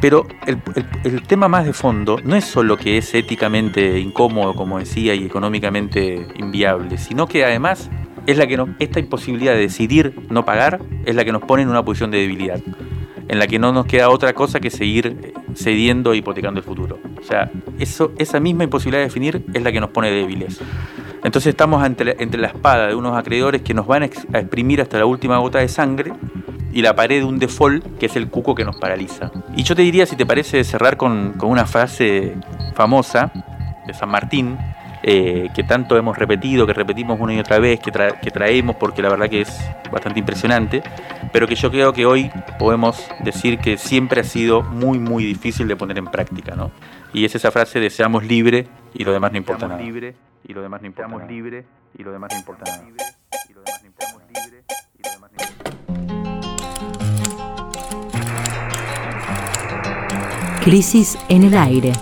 Pero 0.00 0.26
el, 0.46 1.22
tema 1.22 1.48
más 1.48 1.66
de 1.66 1.72
fondo 1.72 2.18
no 2.24 2.36
es 2.36 2.44
solo 2.44 2.76
que 2.76 2.98
es 2.98 3.14
éticamente 3.14 3.98
incómodo, 3.98 4.54
como 4.54 4.78
decía, 4.78 5.14
y 5.14 5.24
económicamente 5.24 6.26
inviable, 6.36 6.98
sino 6.98 7.26
que 7.26 7.44
además 7.44 7.90
es 8.26 8.38
la 8.38 8.46
que 8.46 8.62
esta 8.78 9.00
imposibilidad 9.00 9.52
de 9.52 9.60
decidir 9.60 10.14
no 10.30 10.44
pagar 10.44 10.80
es 11.04 11.14
la 11.14 11.24
que 11.24 11.32
nos 11.32 11.42
pone 11.42 11.62
en 11.62 11.68
una 11.68 11.84
posición 11.84 12.10
de 12.10 12.18
debilidad, 12.18 12.60
en 13.28 13.38
la 13.38 13.46
que 13.46 13.58
no 13.58 13.72
nos 13.72 13.86
queda 13.86 14.10
otra 14.10 14.32
cosa 14.32 14.60
que 14.60 14.70
seguir 14.70 15.34
cediendo 15.54 16.12
e 16.12 16.18
hipotecando 16.18 16.60
el 16.60 16.64
futuro. 16.64 16.98
O 17.20 17.24
sea, 17.24 17.50
eso, 17.78 18.12
esa 18.18 18.38
misma 18.38 18.64
imposibilidad 18.64 19.00
de 19.00 19.06
definir 19.06 19.44
es 19.52 19.62
la 19.62 19.72
que 19.72 19.80
nos 19.80 19.90
pone 19.90 20.10
débiles. 20.10 20.60
Entonces 21.24 21.50
estamos 21.50 21.84
entre, 21.84 22.16
entre 22.22 22.40
la 22.40 22.48
espada 22.48 22.88
de 22.88 22.94
unos 22.94 23.16
acreedores 23.16 23.62
que 23.62 23.74
nos 23.74 23.86
van 23.86 24.02
a 24.02 24.06
exprimir 24.06 24.80
hasta 24.80 24.98
la 24.98 25.06
última 25.06 25.38
gota 25.38 25.58
de 25.58 25.68
sangre 25.68 26.12
y 26.72 26.82
la 26.82 26.94
pared 26.94 27.18
de 27.18 27.24
un 27.24 27.38
default 27.38 27.98
que 27.98 28.06
es 28.06 28.16
el 28.16 28.28
cuco 28.28 28.54
que 28.54 28.64
nos 28.64 28.76
paraliza. 28.76 29.30
Y 29.56 29.62
yo 29.62 29.74
te 29.74 29.82
diría, 29.82 30.06
si 30.06 30.16
te 30.16 30.26
parece, 30.26 30.62
cerrar 30.64 30.96
con, 30.96 31.32
con 31.32 31.50
una 31.50 31.66
frase 31.66 32.34
famosa 32.74 33.32
de 33.86 33.94
San 33.94 34.10
Martín, 34.10 34.56
eh, 35.02 35.48
que 35.54 35.62
tanto 35.62 35.96
hemos 35.96 36.18
repetido, 36.18 36.66
que 36.66 36.72
repetimos 36.72 37.20
una 37.20 37.32
y 37.32 37.38
otra 37.38 37.60
vez, 37.60 37.78
que, 37.78 37.92
traemos 37.92 38.76
porque 38.76 39.00
la 39.00 39.08
verdad 39.08 39.28
que 39.28 39.42
es 39.42 39.60
bastante 39.92 40.18
impresionante, 40.18 40.82
pero 41.32 41.46
que 41.46 41.54
yo 41.54 41.70
creo 41.70 41.92
que 41.92 42.04
hoy 42.04 42.30
podemos 42.58 43.08
decir 43.20 43.58
que 43.58 43.78
siempre 43.78 44.22
ha 44.22 44.24
sido 44.24 44.62
muy, 44.62 44.98
muy 44.98 45.24
difícil 45.24 45.68
de 45.68 45.76
poner 45.76 45.98
en 45.98 46.06
práctica. 46.06 46.56
¿no? 46.56 46.72
Y 47.14 47.24
es 47.24 47.34
esa 47.34 47.52
frase 47.52 47.78
de 47.78 47.90
seamos 47.90 48.24
libre 48.24 48.66
y 48.98 49.04
lo 49.04 49.12
demás 49.12 49.30
no 49.30 49.38
importa 49.38 49.68
nada. 49.68 49.80
Libre, 49.80 50.14
y 50.44 50.52
lo 50.52 50.60
demás 50.60 50.82
no 50.82 50.88
importa 50.88 51.16
nada. 51.16 51.26
libre 51.26 51.64
y 51.96 52.02
lo 52.02 52.12
demás 52.12 52.30
no 52.32 52.38
importa 52.38 52.64
nada. 52.64 52.84
Crisis 60.62 61.16
en 61.28 61.44
el 61.44 61.56
aire. 61.56 61.92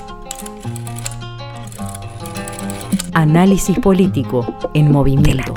Análisis 3.12 3.78
político 3.78 4.46
en 4.74 4.90
movimiento. 4.90 5.54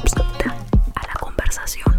a 0.96 1.08
la 1.08 1.14
conversación. 1.20 1.96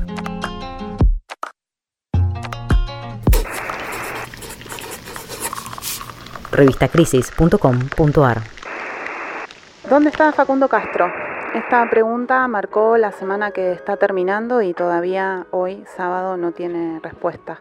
Revistacrisis.com.ar 6.52 8.59
¿Dónde 9.90 10.10
está 10.10 10.30
Facundo 10.30 10.68
Castro? 10.68 11.12
Esta 11.52 11.90
pregunta 11.90 12.46
marcó 12.46 12.96
la 12.96 13.10
semana 13.10 13.50
que 13.50 13.72
está 13.72 13.96
terminando 13.96 14.62
y 14.62 14.72
todavía 14.72 15.48
hoy, 15.50 15.82
sábado, 15.96 16.36
no 16.36 16.52
tiene 16.52 17.00
respuesta. 17.02 17.60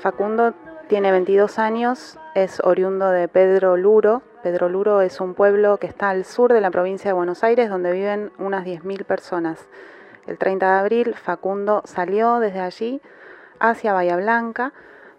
Facundo 0.00 0.54
tiene 0.88 1.12
22 1.12 1.60
años, 1.60 2.18
es 2.34 2.58
oriundo 2.64 3.10
de 3.10 3.28
Pedro 3.28 3.76
Luro. 3.76 4.22
Pedro 4.42 4.68
Luro 4.68 5.02
es 5.02 5.20
un 5.20 5.34
pueblo 5.34 5.76
que 5.76 5.86
está 5.86 6.10
al 6.10 6.24
sur 6.24 6.52
de 6.52 6.60
la 6.60 6.72
provincia 6.72 7.10
de 7.10 7.12
Buenos 7.12 7.44
Aires, 7.44 7.70
donde 7.70 7.92
viven 7.92 8.32
unas 8.38 8.66
10.000 8.66 9.04
personas. 9.04 9.68
El 10.26 10.38
30 10.38 10.66
de 10.66 10.80
abril, 10.80 11.14
Facundo 11.14 11.82
salió 11.84 12.40
desde 12.40 12.58
allí 12.58 13.00
hacia 13.60 13.92
Bahía 13.92 14.16
Blanca 14.16 14.72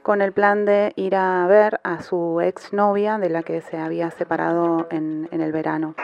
con 0.03 0.21
el 0.21 0.33
plan 0.33 0.65
de 0.65 0.93
ir 0.95 1.15
a 1.15 1.47
ver 1.47 1.79
a 1.83 2.03
su 2.03 2.41
exnovia 2.41 3.17
de 3.17 3.29
la 3.29 3.41
que 3.41 3.61
se 3.61 3.77
había 3.77 4.11
separado 4.11 4.87
en, 4.91 5.29
el 5.31 5.51
verano. 5.51 5.95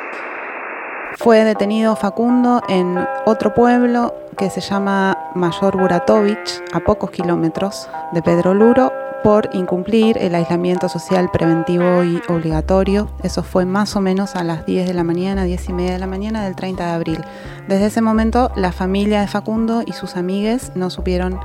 Fue 1.18 1.44
detenido 1.44 1.96
Facundo 1.96 2.62
en 2.70 3.06
otro 3.26 3.54
pueblo 3.54 4.16
que 4.38 4.50
se 4.50 4.62
llama 4.62 5.18
Mayor 5.36 5.78
Buratovich, 5.78 6.64
a 6.72 6.80
pocos 6.80 7.12
kilómetros 7.12 7.90
de 8.14 8.22
Pedro 8.22 8.54
Luro, 8.54 8.92
por 9.22 9.50
incumplir 9.52 10.18
el 10.18 10.34
aislamiento 10.34 10.88
social 10.88 11.30
preventivo 11.30 12.04
y 12.04 12.22
obligatorio. 12.30 13.10
Eso 13.22 13.44
fue 13.44 13.66
más 13.66 13.98
o 13.98 14.02
menos 14.02 14.36
a 14.38 14.46
las 14.46 14.66
10 14.66 14.88
de 14.88 14.94
la 14.94 15.04
mañana, 15.04 15.44
10 15.44 15.70
y 15.70 15.74
media 15.74 15.92
de 15.94 16.00
la 16.00 16.08
mañana 16.08 16.46
del 16.46 16.56
30 16.56 16.86
de 16.86 16.92
abril. 16.92 17.26
Desde 17.68 17.88
ese 17.88 18.02
momento, 18.02 18.50
la 18.56 18.72
familia 18.72 19.20
de 19.20 19.28
Facundo 19.28 19.84
y 19.86 19.92
sus 19.92 20.16
amigues 20.16 20.72
no 20.76 20.90
supieron 20.90 21.40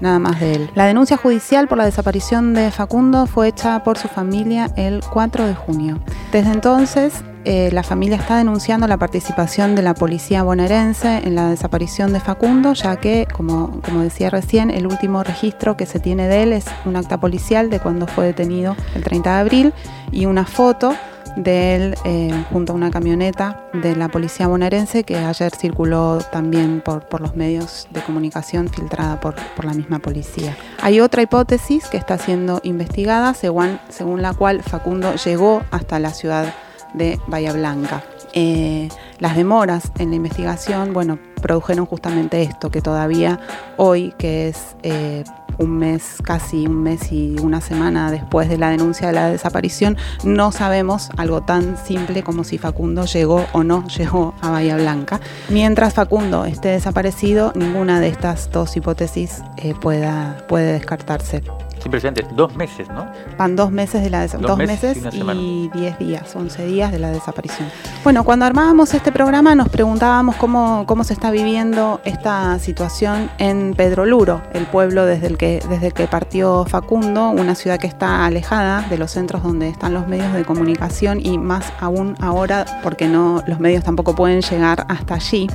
nada 0.00 0.18
más 0.18 0.40
de 0.40 0.54
él. 0.54 0.70
La 0.74 0.86
denuncia 0.86 1.16
judicial 1.16 1.68
por 1.68 1.78
la 1.78 1.84
desaparición 1.84 2.54
de 2.54 2.70
Facundo 2.70 3.26
fue 3.26 3.48
hecha 3.48 3.82
por 3.82 3.98
su 3.98 4.08
familia 4.08 4.70
el 4.76 5.02
4 5.12 5.46
de 5.46 5.54
junio. 5.54 6.00
Desde 6.32 6.52
entonces, 6.52 7.22
eh, 7.46 7.68
la 7.72 7.82
familia 7.82 8.16
está 8.16 8.38
denunciando 8.38 8.86
la 8.86 8.96
participación 8.96 9.74
de 9.74 9.82
la 9.82 9.92
policía 9.92 10.42
bonaerense 10.42 11.18
en 11.24 11.34
la 11.34 11.50
desaparición 11.50 12.12
de 12.14 12.20
Facundo, 12.20 12.72
ya 12.72 12.96
que, 12.96 13.26
como, 13.30 13.82
como 13.82 14.00
decía 14.00 14.30
recién, 14.30 14.70
el 14.70 14.86
último 14.86 15.22
registro 15.22 15.76
que 15.76 15.84
se 15.84 16.00
tiene 16.00 16.26
de 16.26 16.42
él 16.42 16.52
es 16.54 16.64
un 16.86 16.96
acta 16.96 17.20
policial 17.20 17.68
de 17.68 17.80
cuando 17.80 18.06
fue 18.06 18.24
detenido 18.26 18.76
el 18.94 19.04
30 19.04 19.34
de 19.34 19.40
abril 19.40 19.72
y 20.10 20.24
una 20.24 20.46
foto 20.46 20.94
de 21.36 21.74
él 21.74 21.94
eh, 22.04 22.44
junto 22.52 22.72
a 22.72 22.76
una 22.76 22.90
camioneta 22.90 23.68
de 23.72 23.96
la 23.96 24.08
policía 24.08 24.46
bonaerense 24.46 25.04
que 25.04 25.16
ayer 25.16 25.54
circuló 25.54 26.18
también 26.32 26.80
por, 26.80 27.06
por 27.08 27.20
los 27.20 27.34
medios 27.36 27.88
de 27.90 28.02
comunicación 28.02 28.68
filtrada 28.68 29.20
por, 29.20 29.34
por, 29.56 29.64
la 29.64 29.74
misma 29.74 29.98
policía. 29.98 30.56
Hay 30.80 31.00
otra 31.00 31.22
hipótesis 31.22 31.86
que 31.88 31.96
está 31.96 32.18
siendo 32.18 32.60
investigada 32.62 33.34
según, 33.34 33.80
según 33.88 34.22
la 34.22 34.34
cual 34.34 34.62
Facundo 34.62 35.14
llegó 35.16 35.62
hasta 35.70 35.98
la 35.98 36.10
ciudad 36.10 36.54
de 36.94 37.18
Bahía 37.26 37.52
Blanca. 37.52 38.02
Eh, 38.32 38.88
las 39.18 39.36
demoras 39.36 39.92
en 39.98 40.10
la 40.10 40.16
investigación, 40.16 40.92
bueno, 40.92 41.18
produjeron 41.44 41.84
justamente 41.84 42.40
esto, 42.40 42.70
que 42.70 42.80
todavía 42.80 43.38
hoy, 43.76 44.14
que 44.16 44.48
es 44.48 44.76
eh, 44.82 45.24
un 45.58 45.76
mes, 45.76 46.16
casi 46.22 46.66
un 46.66 46.82
mes 46.82 47.12
y 47.12 47.36
una 47.38 47.60
semana 47.60 48.10
después 48.10 48.48
de 48.48 48.56
la 48.56 48.70
denuncia 48.70 49.08
de 49.08 49.12
la 49.12 49.28
desaparición, 49.28 49.98
no 50.24 50.52
sabemos 50.52 51.10
algo 51.18 51.42
tan 51.42 51.76
simple 51.76 52.22
como 52.22 52.44
si 52.44 52.56
Facundo 52.56 53.04
llegó 53.04 53.44
o 53.52 53.62
no 53.62 53.86
llegó 53.88 54.34
a 54.40 54.52
Bahía 54.52 54.78
Blanca. 54.78 55.20
Mientras 55.50 55.92
Facundo 55.92 56.46
esté 56.46 56.70
desaparecido, 56.70 57.52
ninguna 57.54 58.00
de 58.00 58.08
estas 58.08 58.50
dos 58.50 58.74
hipótesis 58.74 59.42
eh, 59.58 59.74
pueda, 59.78 60.46
puede 60.48 60.72
descartarse. 60.72 61.42
Impresionante, 61.84 62.26
dos 62.34 62.56
meses, 62.56 62.88
¿no? 62.88 63.06
Van 63.36 63.56
dos 63.56 63.70
meses 63.70 64.02
de 64.02 64.10
la 64.10 64.22
desaparición. 64.22 64.58
Dos, 64.58 64.66
meses, 64.66 65.14
y, 65.14 65.70
diez 65.74 65.98
días, 65.98 66.34
once 66.34 66.64
días 66.64 66.90
de 66.90 66.98
la 66.98 67.10
desaparición. 67.10 67.68
Bueno, 68.02 68.24
cuando 68.24 68.46
armábamos 68.46 68.94
este 68.94 69.12
programa 69.12 69.54
nos 69.54 69.68
preguntábamos 69.68 70.36
cómo, 70.36 70.84
cómo 70.86 71.04
se 71.04 71.12
está 71.12 71.30
viviendo 71.30 72.00
esta 72.04 72.58
situación 72.58 73.30
en 73.38 73.74
Pedro 73.74 74.06
Luro, 74.06 74.42
el 74.52 74.66
pueblo 74.66 75.04
desde 75.04 75.26
el, 75.26 75.36
que, 75.36 75.62
desde 75.68 75.88
el 75.88 75.92
que 75.92 76.06
partió 76.06 76.64
Facundo, 76.64 77.30
una 77.30 77.54
ciudad 77.54 77.78
que 77.78 77.86
está 77.86 78.24
alejada 78.24 78.82
de 78.88 78.98
los 78.98 79.10
centros 79.10 79.42
donde 79.42 79.68
están 79.68 79.94
los 79.94 80.06
medios 80.06 80.32
de 80.32 80.44
comunicación 80.44 81.20
y 81.24 81.38
más 81.38 81.72
aún 81.80 82.16
ahora 82.20 82.64
porque 82.82 83.08
no, 83.08 83.42
los 83.46 83.60
medios 83.60 83.84
tampoco 83.84 84.14
pueden 84.14 84.40
llegar 84.40 84.86
hasta 84.88 85.14
allí. 85.14 85.48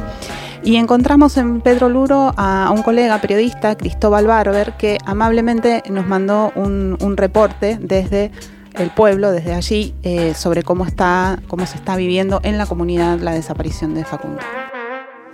Y 0.64 0.76
encontramos 0.76 1.38
en 1.38 1.62
Pedro 1.62 1.90
Luro 1.90 2.34
a 2.36 2.72
un 2.76 2.84
colega 2.84 3.22
periodista, 3.22 3.76
Cristóbal 3.76 4.28
Barber, 4.28 4.74
que 4.78 4.98
amablemente 5.06 5.84
nos 5.90 6.06
mandó 6.06 6.52
un, 6.56 6.98
reporte 7.18 7.78
desde 7.82 8.32
el 8.74 8.92
pueblo, 8.92 9.32
desde 9.32 9.54
allí, 9.54 9.96
eh, 10.04 10.34
sobre 10.36 10.64
cómo, 10.64 10.86
está, 10.86 11.40
cómo 11.48 11.66
se 11.66 11.76
está 11.76 11.96
viviendo 11.96 12.40
en 12.44 12.58
la 12.58 12.66
comunidad 12.66 13.20
la 13.20 13.32
desaparición 13.32 13.96
de 13.96 14.06
Facundo. 14.06 14.40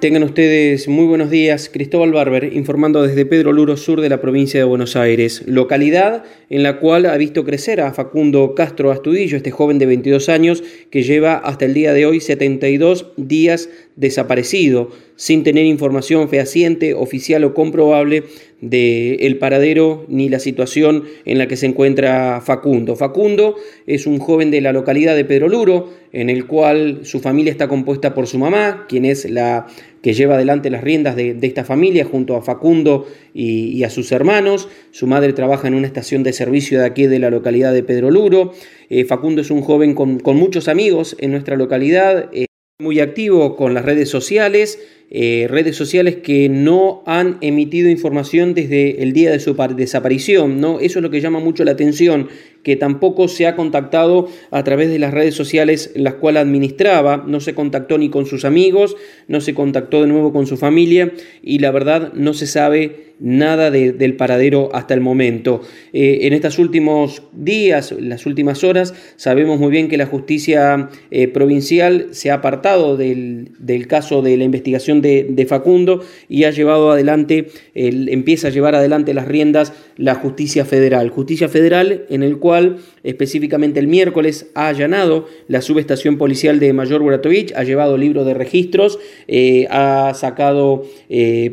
Tengan 0.05 0.21
ustedes 0.21 0.87
muy 0.87 1.05
buenos 1.05 1.31
días. 1.31 1.67
Cristóbal 1.67 2.11
Barber 2.11 2.53
informando 2.53 3.01
desde 3.01 3.25
Pedro 3.25 3.51
Luro 3.51 3.75
Sur 3.75 4.01
de 4.01 4.09
la 4.09 4.21
provincia 4.21 4.59
de 4.59 4.63
Buenos 4.63 4.95
Aires, 4.95 5.41
localidad 5.47 6.23
en 6.51 6.61
la 6.61 6.79
cual 6.79 7.07
ha 7.07 7.17
visto 7.17 7.43
crecer 7.43 7.81
a 7.81 7.91
Facundo 7.91 8.53
Castro 8.53 8.91
Astudillo, 8.91 9.35
este 9.35 9.49
joven 9.49 9.79
de 9.79 9.87
22 9.87 10.29
años 10.29 10.63
que 10.91 11.01
lleva 11.01 11.37
hasta 11.37 11.65
el 11.65 11.73
día 11.73 11.91
de 11.91 12.05
hoy 12.05 12.19
72 12.19 13.13
días 13.17 13.67
desaparecido, 13.95 14.91
sin 15.15 15.43
tener 15.43 15.65
información 15.65 16.29
fehaciente, 16.29 16.93
oficial 16.93 17.43
o 17.43 17.55
comprobable 17.55 18.25
del 18.69 19.17
el 19.19 19.37
paradero 19.37 20.05
ni 20.07 20.29
la 20.29 20.39
situación 20.39 21.03
en 21.25 21.37
la 21.37 21.47
que 21.47 21.55
se 21.55 21.65
encuentra 21.65 22.41
Facundo. 22.41 22.95
Facundo 22.95 23.55
es 23.85 24.07
un 24.07 24.19
joven 24.19 24.51
de 24.51 24.61
la 24.61 24.73
localidad 24.73 25.15
de 25.15 25.25
Pedro 25.25 25.49
Luro, 25.49 25.89
en 26.11 26.29
el 26.29 26.47
cual 26.47 27.01
su 27.03 27.19
familia 27.19 27.51
está 27.51 27.67
compuesta 27.67 28.13
por 28.13 28.27
su 28.27 28.37
mamá, 28.39 28.85
quien 28.87 29.05
es 29.05 29.29
la 29.29 29.67
que 30.01 30.13
lleva 30.13 30.35
adelante 30.35 30.69
las 30.69 30.83
riendas 30.83 31.15
de, 31.15 31.37
esta 31.41 31.63
familia 31.63 32.05
junto 32.05 32.35
a 32.35 32.41
Facundo 32.41 33.07
y, 33.33 33.83
a 33.83 33.89
sus 33.89 34.11
hermanos. 34.11 34.69
Su 34.91 35.07
madre 35.07 35.33
trabaja 35.33 35.67
en 35.67 35.73
una 35.73 35.87
estación 35.87 36.23
de 36.23 36.31
servicio 36.31 36.79
de 36.79 36.85
aquí 36.85 37.07
de 37.07 37.19
la 37.19 37.29
localidad 37.29 37.73
de 37.73 37.83
Pedro 37.83 38.11
Luro. 38.11 38.53
Eh, 38.89 39.05
Facundo 39.05 39.41
es 39.41 39.49
un 39.49 39.61
joven 39.61 39.95
con, 39.95 40.21
muchos 40.37 40.67
amigos 40.67 41.15
en 41.19 41.31
nuestra 41.31 41.55
localidad. 41.55 42.29
Muy 42.77 42.99
activo 42.99 43.55
con 43.55 43.73
las 43.73 43.85
redes 43.85 44.09
sociales, 44.09 44.79
eh, 45.09 45.47
redes 45.49 45.77
sociales 45.77 46.17
que 46.17 46.49
no 46.49 47.03
han 47.05 47.37
emitido 47.39 47.89
información 47.89 48.53
desde 48.53 49.01
el 49.01 49.13
día 49.13 49.31
de 49.31 49.39
su 49.39 49.53
desaparición, 49.53 50.59
¿no? 50.59 50.81
Eso 50.81 50.99
es 50.99 51.03
lo 51.03 51.09
que 51.09 51.21
llama 51.21 51.39
mucho 51.39 51.63
la 51.63 51.71
atención, 51.71 52.27
que 52.63 52.75
tampoco 52.75 53.29
se 53.29 53.47
ha 53.47 53.55
contactado 53.55 54.27
a 54.51 54.61
través 54.65 54.89
de 54.89 54.99
las 54.99 55.13
redes 55.13 55.35
sociales 55.35 55.93
las 55.95 56.15
cuales 56.15 56.41
administraba, 56.41 57.23
no 57.25 57.39
se 57.39 57.55
contactó 57.55 57.97
ni 57.97 58.09
con 58.09 58.25
sus 58.25 58.43
amigos, 58.43 58.97
no 59.29 59.39
se 59.39 59.53
contactó 59.53 60.01
de 60.01 60.07
nuevo 60.07 60.33
con 60.33 60.45
su 60.45 60.57
familia 60.57 61.13
y 61.41 61.59
la 61.59 61.71
verdad 61.71 62.11
no 62.13 62.33
se 62.33 62.45
sabe 62.45 63.14
nada 63.19 63.71
del 63.71 64.15
paradero 64.15 64.69
hasta 64.73 64.93
el 64.93 65.01
momento. 65.01 65.61
Eh, 65.93 66.19
en 66.23 66.33
estos 66.33 66.59
últimos 66.59 67.23
días, 67.31 67.93
las 67.97 68.25
últimas 68.25 68.63
horas, 68.63 68.93
sabemos 69.15 69.59
muy 69.59 69.71
bien 69.71 69.87
que 69.87 69.97
la 69.97 70.05
justicia 70.05 70.89
eh, 71.11 71.27
provincial 71.27 72.07
se 72.11 72.31
ha 72.31 72.35
apartado 72.35 72.97
del, 72.97 73.51
del 73.59 73.87
caso 73.87 74.21
de 74.21 74.37
la 74.37 74.43
investigación 74.43 75.01
de, 75.01 75.45
Facundo 75.45 76.03
y 76.27 76.45
ha 76.45 76.49
llevado 76.49 76.89
adelante, 76.89 77.49
empieza 77.75 78.47
a 78.47 78.51
llevar 78.51 78.73
adelante 78.73 79.13
las 79.13 79.27
riendas 79.27 79.73
la 79.95 80.15
justicia 80.15 80.65
federal. 80.65 81.09
Justicia 81.09 81.47
federal 81.47 82.05
en 82.09 82.23
el 82.23 82.39
cual 82.39 82.77
específicamente 83.03 83.79
el 83.79 83.87
miércoles 83.87 84.47
ha 84.55 84.69
allanado 84.69 85.27
la 85.47 85.61
subestación 85.61 86.17
policial 86.17 86.59
de 86.59 86.73
Mayor 86.73 87.03
Buratovich, 87.03 87.53
ha 87.55 87.63
llevado 87.63 87.95
libro 87.95 88.23
de 88.23 88.33
registros, 88.33 88.97
eh, 89.27 89.67
ha 89.69 90.13
sacado 90.15 90.83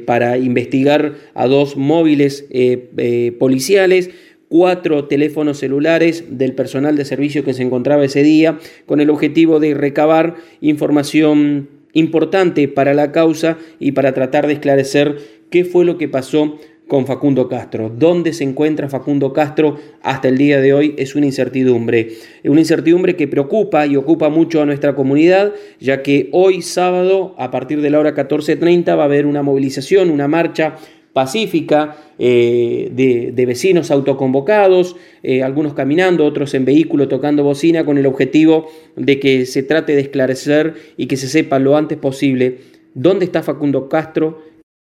para 0.07 0.39
investigar 0.39 1.15
a 1.35 1.47
dos 1.53 1.77
móviles 1.77 2.47
eh, 2.51 3.37
policiales, 3.39 4.11
cuatro 4.49 5.05
teléfonos 5.05 5.59
celulares 5.59 6.25
del 6.31 6.55
personal 6.55 6.97
de 6.97 7.05
servicio 7.05 7.45
que 7.45 7.55
se 7.55 7.63
encontraba 7.63 8.05
ese 8.05 8.23
día, 8.23 8.59
con 8.87 9.01
el 9.01 9.11
objetivo 9.11 9.61
de 9.61 9.75
recabar 9.75 10.35
información 10.61 11.69
importante 11.93 12.69
para 12.69 12.95
la 12.95 13.13
causa 13.13 13.59
y 13.79 13.93
para 13.93 14.13
tratar 14.15 14.47
de 14.47 14.55
esclarecer 14.55 15.19
qué 15.51 15.65
fue 15.65 15.85
lo 15.85 15.99
que 15.99 16.09
pasó 16.09 16.59
con 16.89 17.07
Facundo 17.07 17.49
Castro. 17.49 17.91
¿Dónde 17.97 18.35
se 18.35 18.45
encuentra 18.45 18.89
Facundo 18.91 19.33
Castro 19.33 19.79
hasta 20.03 20.29
el 20.29 20.37
día 20.37 20.61
de 20.61 20.75
hoy? 20.75 20.95
Es 20.99 21.15
una 21.15 21.25
incertidumbre. 21.25 22.11
Una 22.45 22.61
incertidumbre 22.61 23.17
que 23.17 23.29
preocupa 23.29 23.87
y 23.87 23.97
ocupa 23.97 24.29
mucho 24.29 24.61
a 24.61 24.67
nuestra 24.67 24.95
comunidad, 24.95 25.55
ya 25.81 26.03
que 26.03 26.29
hoy 26.33 26.61
sábado, 26.61 27.35
a 27.39 27.51
partir 27.51 27.81
de 27.81 27.89
la 27.89 27.99
hora 27.99 28.15
14.30, 28.15 28.99
va 28.99 29.03
a 29.03 29.07
haber 29.07 29.25
una 29.25 29.43
movilización, 29.43 30.11
una 30.11 30.29
marcha 30.29 30.77
pacífica 31.13 31.97
eh, 32.19 32.91
de, 32.93 33.47
vecinos 33.47 33.91
autoconvocados, 33.91 34.97
eh, 35.23 35.43
algunos 35.43 35.75
caminando, 35.75 36.25
otros 36.25 36.55
en 36.55 36.65
vehículo 36.65 37.09
tocando 37.09 37.45
bocina, 37.45 37.85
con 37.85 37.99
el 37.99 38.07
objetivo 38.07 38.69
de 38.97 39.21
que 39.21 39.47
se 39.47 39.63
trate 39.63 39.95
de 39.95 40.03
esclarecer 40.03 40.75
y 40.97 41.07
que 41.07 41.17
se 41.17 41.29
sepa 41.29 41.59
lo 41.59 41.77
antes 41.77 41.99
posible 41.99 42.59
dónde 42.95 43.25
está 43.25 43.43
Facundo 43.43 43.89
Castro 43.89 44.39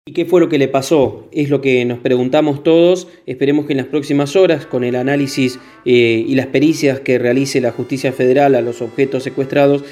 y 0.05 0.11
qué 0.11 0.25
fue 0.25 0.41
lo 0.41 0.49
que 0.49 0.57
le 0.57 0.67
pasó. 0.67 1.29
Es 1.31 1.49
lo 1.49 1.61
que 1.61 1.85
nos 1.85 1.99
preguntamos 1.99 2.63
todos. 2.63 3.07
Esperemos 3.25 3.65
que 3.65 3.73
en 3.73 3.77
las 3.77 3.87
próximas 3.87 4.35
horas, 4.35 4.65
con 4.65 4.83
el 4.83 4.95
análisis 4.95 5.59
eh, 5.85 6.25
y 6.27 6.35
las 6.35 6.47
pericias 6.47 6.99
que 6.99 7.17
realice 7.19 7.61
la 7.61 7.71
justicia 7.71 8.11
federal 8.11 8.55
a 8.55 8.61
los 8.61 8.81
objetos 8.81 9.23
secuestrados, 9.23 9.83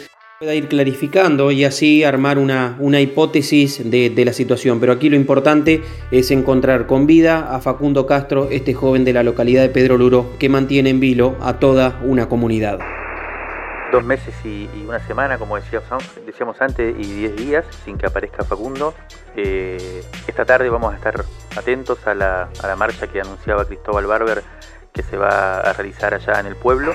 pueda 0.41 0.55
ir 0.55 0.67
clarificando 0.67 1.51
y 1.51 1.65
así 1.65 2.03
armar 2.03 2.39
una, 2.39 2.75
una 2.79 2.99
hipótesis 2.99 3.91
de, 3.91 4.25
la 4.25 4.33
situación. 4.33 4.79
Pero 4.79 4.91
aquí 4.91 5.07
lo 5.07 5.15
importante 5.15 5.83
es 6.09 6.31
encontrar 6.31 6.87
con 6.87 7.05
vida 7.05 7.55
a 7.55 7.61
Facundo 7.61 8.07
Castro, 8.07 8.47
este 8.49 8.73
joven 8.73 9.05
de 9.05 9.13
la 9.13 9.21
localidad 9.21 9.61
de 9.61 9.69
Pedro 9.69 9.99
Luro, 9.99 10.31
que 10.39 10.49
mantiene 10.49 10.89
en 10.89 10.99
vilo 10.99 11.35
a 11.41 11.59
toda 11.59 11.99
una 12.03 12.27
comunidad. 12.27 12.79
Dos 13.91 14.03
meses 14.03 14.33
y, 14.43 14.67
una 14.83 14.99
semana, 15.05 15.37
como 15.37 15.57
decíamos, 15.57 16.03
decíamos, 16.25 16.59
antes, 16.59 16.95
y 16.97 17.03
diez 17.03 17.35
días 17.35 17.65
sin 17.85 17.99
que 17.99 18.07
aparezca 18.07 18.43
Facundo. 18.43 18.95
Eh, 19.35 20.01
esta 20.27 20.43
tarde 20.43 20.71
vamos 20.71 20.91
a 20.91 20.95
estar 20.95 21.23
atentos 21.55 21.99
a 22.07 22.15
la, 22.15 22.49
a 22.63 22.67
la 22.67 22.75
marcha 22.75 23.05
que 23.05 23.21
anunciaba 23.21 23.65
Cristóbal 23.65 24.07
Barber 24.07 24.41
que 24.91 25.03
se 25.03 25.17
va 25.17 25.59
a 25.59 25.73
realizar 25.73 26.15
allá 26.15 26.39
en 26.39 26.47
el 26.47 26.55
pueblo. 26.55 26.93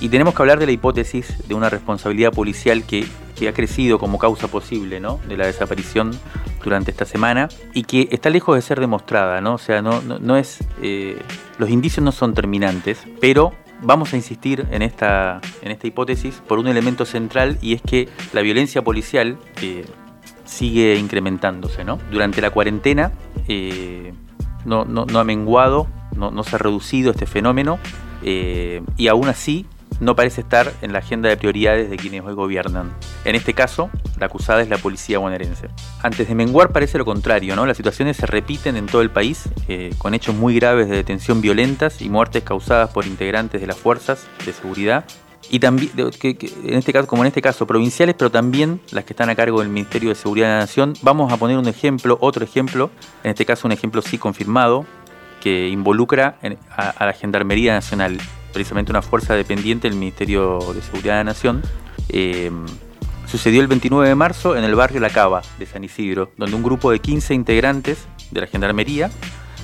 Y 0.00 0.08
tenemos 0.08 0.34
que 0.34 0.42
hablar 0.42 0.58
de 0.58 0.66
la 0.66 0.72
hipótesis 0.72 1.48
de 1.48 1.54
una 1.54 1.70
responsabilidad 1.70 2.32
policial 2.32 2.84
que, 2.84 3.06
ha 3.46 3.52
crecido 3.52 3.98
como 3.98 4.18
causa 4.18 4.48
posible 4.48 4.98
¿no? 4.98 5.20
de 5.28 5.36
la 5.36 5.46
desaparición 5.46 6.18
durante 6.66 6.90
esta 6.90 7.04
semana 7.04 7.48
y 7.74 7.84
que 7.84 8.08
está 8.10 8.28
lejos 8.28 8.56
de 8.56 8.62
ser 8.62 8.80
demostrada, 8.80 9.40
¿no? 9.40 9.54
O 9.54 9.58
sea, 9.58 9.82
no, 9.82 10.02
no, 10.02 10.36
es. 10.36 10.58
Eh, 10.82 11.16
los 11.58 11.70
indicios 11.70 12.04
no 12.04 12.12
son 12.12 12.34
terminantes, 12.34 13.06
pero 13.20 13.52
vamos 13.82 14.12
a 14.12 14.16
insistir 14.16 14.66
en 14.70 14.82
esta, 14.82 15.40
en 15.62 15.70
esta 15.70 15.86
hipótesis 15.86 16.42
por 16.46 16.58
un 16.58 16.66
elemento 16.66 17.04
central 17.04 17.56
y 17.62 17.74
es 17.74 17.82
que 17.82 18.08
la 18.32 18.40
violencia 18.42 18.82
policial 18.82 19.38
eh, 19.62 19.84
sigue 20.44 20.96
incrementándose, 20.96 21.84
¿no? 21.84 21.98
Durante 22.10 22.40
la 22.40 22.50
cuarentena 22.50 23.12
eh, 23.46 24.12
no, 24.64 24.84
ha 25.14 25.24
menguado, 25.24 25.86
no, 26.16 26.42
se 26.42 26.56
ha 26.56 26.58
reducido 26.58 27.12
este 27.12 27.26
fenómeno 27.26 27.78
y 28.22 29.06
aún 29.06 29.28
así 29.28 29.66
no 30.00 30.14
parece 30.14 30.42
estar 30.42 30.72
en 30.82 30.92
la 30.92 30.98
agenda 30.98 31.28
de 31.28 31.36
prioridades 31.36 31.90
de 31.90 31.96
quienes 31.96 32.22
hoy 32.24 32.34
gobiernan. 32.34 32.92
En 33.24 33.34
este 33.34 33.54
caso, 33.54 33.90
la 34.18 34.26
acusada 34.26 34.62
es 34.62 34.68
la 34.68 34.78
policía 34.78 35.18
bonaerense. 35.18 35.68
Antes 36.02 36.28
de 36.28 36.34
menguar 36.34 36.70
parece 36.70 36.98
lo 36.98 37.04
contrario, 37.04 37.56
¿no? 37.56 37.66
Las 37.66 37.76
situaciones 37.76 38.16
se 38.16 38.26
repiten 38.26 38.76
en 38.76 38.86
todo 38.86 39.02
el 39.02 39.10
país, 39.10 39.48
eh, 39.68 39.90
con 39.98 40.14
hechos 40.14 40.34
muy 40.34 40.54
graves 40.54 40.88
de 40.88 40.96
detención 40.96 41.40
violentas 41.40 42.02
y 42.02 42.08
muertes 42.08 42.42
causadas 42.42 42.90
por 42.90 43.06
integrantes 43.06 43.60
de 43.60 43.66
las 43.66 43.76
fuerzas 43.76 44.26
de 44.44 44.52
seguridad. 44.52 45.04
Y 45.48 45.60
también, 45.60 45.92
en 45.96 46.74
este 46.74 46.92
caso, 46.92 47.06
como 47.06 47.22
en 47.22 47.28
este 47.28 47.40
caso, 47.40 47.66
provinciales, 47.66 48.16
pero 48.18 48.30
también 48.30 48.80
las 48.90 49.04
que 49.04 49.12
están 49.12 49.30
a 49.30 49.36
cargo 49.36 49.60
del 49.60 49.68
Ministerio 49.68 50.08
de 50.08 50.16
Seguridad 50.16 50.48
de 50.48 50.52
la 50.54 50.60
Nación. 50.60 50.94
Vamos 51.02 51.32
a 51.32 51.36
poner 51.36 51.56
un 51.56 51.68
ejemplo, 51.68 52.18
otro 52.20 52.44
ejemplo, 52.44 52.90
en 53.22 53.30
este 53.30 53.46
caso 53.46 53.68
un 53.68 53.72
ejemplo 53.72 54.02
sí 54.02 54.18
confirmado, 54.18 54.84
que 55.40 55.68
involucra 55.68 56.38
a 56.76 57.06
la 57.06 57.12
Gendarmería 57.12 57.74
Nacional 57.74 58.18
precisamente 58.52 58.92
una 58.92 59.02
fuerza 59.02 59.34
dependiente 59.34 59.88
del 59.88 59.98
Ministerio 59.98 60.58
de 60.74 60.82
Seguridad 60.82 61.14
de 61.14 61.18
la 61.20 61.24
Nación. 61.24 61.62
Eh, 62.08 62.50
sucedió 63.26 63.60
el 63.60 63.66
29 63.66 64.08
de 64.08 64.14
marzo 64.14 64.56
en 64.56 64.64
el 64.64 64.74
barrio 64.74 65.00
La 65.00 65.10
Cava 65.10 65.42
de 65.58 65.66
San 65.66 65.84
Isidro, 65.84 66.30
donde 66.36 66.56
un 66.56 66.62
grupo 66.62 66.90
de 66.90 67.00
15 67.00 67.34
integrantes 67.34 68.06
de 68.30 68.40
la 68.40 68.46
Gendarmería 68.46 69.10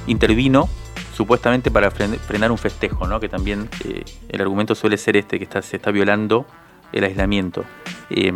intervino 0.06 0.68
supuestamente 1.14 1.70
para 1.70 1.90
frenar 1.90 2.50
un 2.50 2.58
festejo, 2.58 3.20
que 3.20 3.28
también 3.28 3.68
eh, 3.84 4.04
el 4.28 4.40
argumento 4.40 4.74
suele 4.74 4.96
ser 4.96 5.16
este, 5.16 5.38
que 5.38 5.62
se 5.62 5.76
está 5.76 5.90
violando 5.90 6.46
el 6.92 7.04
aislamiento. 7.04 7.64
Eh, 8.10 8.32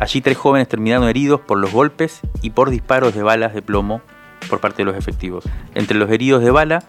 allí 0.00 0.20
tres 0.20 0.36
jóvenes 0.36 0.68
terminaron 0.68 1.08
heridos 1.08 1.40
por 1.40 1.58
los 1.58 1.72
golpes 1.72 2.20
y 2.42 2.50
por 2.50 2.70
disparos 2.70 3.14
de 3.14 3.22
balas 3.22 3.54
de 3.54 3.62
plomo 3.62 4.00
por 4.48 4.60
parte 4.60 4.78
de 4.78 4.84
los 4.84 4.96
efectivos. 4.96 5.44
Entre 5.74 5.96
los 5.96 6.10
heridos 6.10 6.42
de 6.42 6.50
bala 6.50 6.82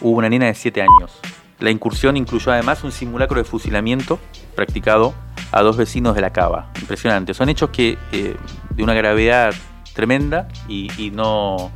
hubo 0.00 0.18
una 0.18 0.28
nena 0.28 0.46
de 0.46 0.54
7 0.54 0.82
años. 0.82 1.20
La 1.60 1.70
incursión 1.70 2.16
incluyó 2.16 2.52
además 2.52 2.84
un 2.84 2.92
simulacro 2.92 3.38
de 3.38 3.44
fusilamiento 3.44 4.18
practicado 4.54 5.14
a 5.52 5.62
dos 5.62 5.76
vecinos 5.76 6.14
de 6.14 6.20
la 6.20 6.30
cava. 6.30 6.70
Impresionante. 6.80 7.34
Son 7.34 7.48
hechos 7.48 7.70
que 7.70 7.96
eh, 8.12 8.36
de 8.70 8.82
una 8.82 8.94
gravedad 8.94 9.54
tremenda 9.94 10.48
y, 10.68 11.12
no, 11.14 11.70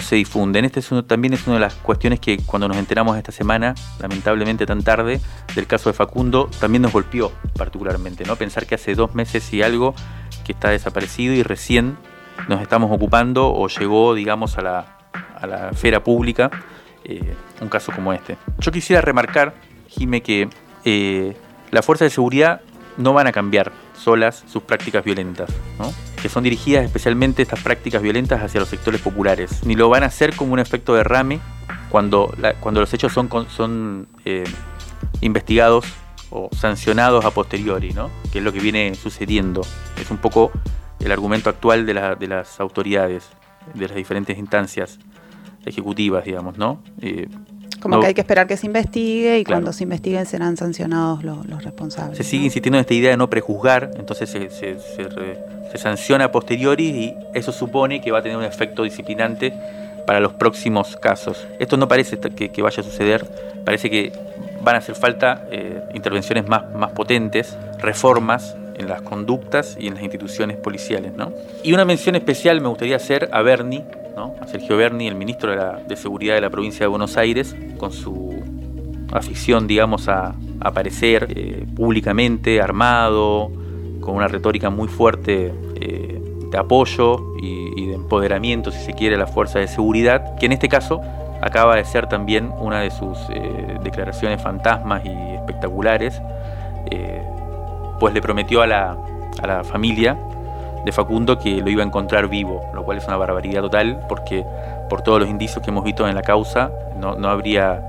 se 0.00 0.16
difunden. 0.16 0.64
Este 0.66 0.82
también 1.02 1.32
es 1.32 1.46
una 1.46 1.54
de 1.54 1.60
las 1.60 1.74
cuestiones 1.74 2.20
que 2.20 2.38
cuando 2.44 2.68
nos 2.68 2.76
enteramos 2.76 3.16
esta 3.16 3.32
semana, 3.32 3.74
lamentablemente 3.98 4.66
tan 4.66 4.82
tarde, 4.82 5.20
del 5.54 5.66
caso 5.66 5.88
de 5.88 5.94
Facundo, 5.94 6.50
también 6.60 6.82
nos 6.82 6.92
golpeó 6.92 7.32
particularmente. 7.56 8.24
¿no? 8.24 8.36
Pensar 8.36 8.66
que 8.66 8.74
hace 8.74 8.94
dos 8.94 9.14
meses 9.14 9.52
y 9.52 9.62
algo 9.62 9.94
que 10.44 10.52
está 10.52 10.68
desaparecido 10.68 11.32
y 11.32 11.42
recién 11.42 11.96
nos 12.48 12.60
estamos 12.60 12.90
ocupando 12.92 13.52
o 13.52 13.68
llegó, 13.68 14.14
digamos, 14.14 14.58
a 14.58 14.62
la, 14.62 14.98
a 15.40 15.46
la 15.46 15.70
esfera 15.70 16.04
pública 16.04 16.50
eh, 17.04 17.34
un 17.60 17.68
caso 17.68 17.92
como 17.92 18.12
este. 18.12 18.36
Yo 18.58 18.72
quisiera 18.72 19.00
remarcar, 19.00 19.54
Jime, 19.88 20.22
que 20.22 20.48
eh, 20.84 21.36
las 21.70 21.84
fuerzas 21.84 22.06
de 22.06 22.10
seguridad 22.10 22.60
no 22.96 23.12
van 23.12 23.26
a 23.26 23.32
cambiar 23.32 23.72
solas 23.94 24.44
sus 24.46 24.62
prácticas 24.62 25.04
violentas, 25.04 25.50
que 26.20 26.28
son 26.28 26.44
dirigidas 26.44 26.84
especialmente 26.84 27.42
estas 27.42 27.60
prácticas 27.60 28.02
violentas 28.02 28.42
hacia 28.42 28.60
los 28.60 28.68
sectores 28.68 29.00
populares, 29.00 29.64
ni 29.64 29.74
lo 29.74 29.88
van 29.88 30.02
a 30.02 30.06
hacer 30.06 30.34
como 30.36 30.52
un 30.52 30.58
efecto 30.58 30.94
derrame 30.94 31.40
cuando, 31.90 32.34
cuando 32.60 32.80
los 32.80 32.92
hechos 32.94 33.12
son, 33.12 34.08
eh, 34.24 34.44
investigados 35.20 35.86
o 36.30 36.48
sancionados 36.56 37.24
a 37.24 37.30
posteriori, 37.30 37.92
¿no? 37.92 38.10
que 38.32 38.38
es 38.38 38.44
lo 38.44 38.52
que 38.52 38.60
viene 38.60 38.94
sucediendo. 38.94 39.62
Es 40.00 40.10
un 40.10 40.18
poco 40.18 40.50
el 41.00 41.12
argumento 41.12 41.50
actual 41.50 41.86
de 41.86 41.94
las 42.28 42.60
autoridades, 42.60 43.28
de 43.74 43.88
las 43.88 43.96
diferentes 43.96 44.38
instancias 44.38 44.98
ejecutivas, 45.66 46.24
digamos, 46.24 46.58
¿no? 46.58 46.80
Eh, 47.00 47.28
como 47.80 48.00
que 48.00 48.06
hay 48.06 48.14
que 48.14 48.22
esperar 48.22 48.46
que 48.46 48.56
se 48.56 48.66
investigue 48.66 49.38
y 49.38 49.44
cuando 49.44 49.70
se 49.72 49.82
investiguen 49.82 50.24
serán 50.24 50.56
sancionados 50.56 51.22
los, 51.22 51.62
responsables. 51.62 52.16
Se 52.16 52.24
sigue 52.24 52.44
insistiendo 52.44 52.78
en 52.78 52.80
esta 52.80 52.94
idea 52.94 53.10
de 53.10 53.18
no 53.18 53.28
prejuzgar, 53.28 53.90
entonces 53.98 54.30
se, 54.30 54.48
se, 54.48 55.78
sanciona 55.78 56.24
a 56.24 56.32
posteriori 56.32 56.86
y 56.86 57.14
eso 57.34 57.52
supone 57.52 58.00
que 58.00 58.10
va 58.10 58.20
a 58.20 58.22
tener 58.22 58.38
un 58.38 58.44
efecto 58.44 58.84
disciplinante 58.84 59.52
para 60.06 60.20
los 60.20 60.32
próximos 60.32 60.96
casos. 60.96 61.46
Esto 61.58 61.76
no 61.76 61.86
parece 61.86 62.18
que, 62.18 62.62
vaya 62.62 62.80
a 62.80 62.84
suceder, 62.84 63.28
parece 63.66 63.90
que 63.90 64.12
van 64.62 64.76
a 64.76 64.78
hacer 64.78 64.94
falta 64.94 65.46
eh, 65.50 65.82
intervenciones 65.92 66.48
más, 66.48 66.74
más 66.74 66.92
potentes, 66.92 67.54
reformas 67.80 68.56
en 68.76 68.88
las 68.88 69.02
conductas 69.02 69.76
y 69.78 69.88
en 69.88 69.94
las 69.94 70.02
instituciones 70.02 70.56
policiales. 70.56 71.12
¿no? 71.14 71.32
Y 71.62 71.72
una 71.72 71.84
mención 71.84 72.16
especial 72.16 72.60
me 72.60 72.68
gustaría 72.68 72.96
hacer 72.96 73.28
a 73.32 73.42
Bernie, 73.42 73.84
a 74.16 74.46
Sergio 74.46 74.76
Berni, 74.76 75.08
el 75.08 75.14
ministro 75.14 75.50
de, 75.86 75.96
Seguridad 75.96 76.34
de 76.34 76.40
la 76.40 76.50
provincia 76.50 76.80
de 76.80 76.86
Buenos 76.86 77.16
Aires, 77.16 77.54
con 77.78 77.92
su 77.92 78.42
afición, 79.12 79.66
digamos, 79.66 80.08
a, 80.08 80.34
aparecer 80.60 81.28
eh, 81.34 81.66
públicamente, 81.74 82.60
armado, 82.60 83.50
con 84.00 84.16
una 84.16 84.28
retórica 84.28 84.70
muy 84.70 84.88
fuerte 84.88 85.52
eh, 85.80 86.22
de 86.50 86.58
apoyo 86.58 87.34
y, 87.40 87.86
de 87.86 87.94
empoderamiento, 87.94 88.70
si 88.70 88.78
se 88.78 88.94
quiere, 88.94 89.16
a 89.16 89.18
la 89.18 89.26
fuerza 89.26 89.58
de 89.58 89.68
seguridad, 89.68 90.36
que 90.36 90.46
en 90.46 90.52
este 90.52 90.68
caso 90.68 91.00
acaba 91.42 91.76
de 91.76 91.84
ser 91.84 92.06
también 92.06 92.50
una 92.58 92.80
de 92.80 92.90
sus 92.90 93.18
eh, 93.30 93.78
declaraciones 93.82 94.40
fantasmas 94.40 95.04
y 95.04 95.34
espectaculares, 95.34 96.20
pues 97.98 98.14
le 98.14 98.20
prometió 98.20 98.62
a 98.62 98.66
la, 98.66 98.96
a 99.42 99.46
la 99.46 99.64
familia 99.64 100.16
de 100.84 100.92
Facundo 100.92 101.38
que 101.38 101.60
lo 101.62 101.70
iba 101.70 101.82
a 101.82 101.86
encontrar 101.86 102.28
vivo, 102.28 102.60
lo 102.74 102.84
cual 102.84 102.98
es 102.98 103.06
una 103.06 103.16
barbaridad 103.16 103.62
total 103.62 104.00
porque 104.08 104.44
por 104.88 105.02
todos 105.02 105.20
los 105.20 105.28
indicios 105.28 105.64
que 105.64 105.70
hemos 105.70 105.84
visto 105.84 106.06
en 106.06 106.14
la 106.14 106.22
causa 106.22 106.70
no, 106.98 107.16
no 107.16 107.28
habría 107.28 107.82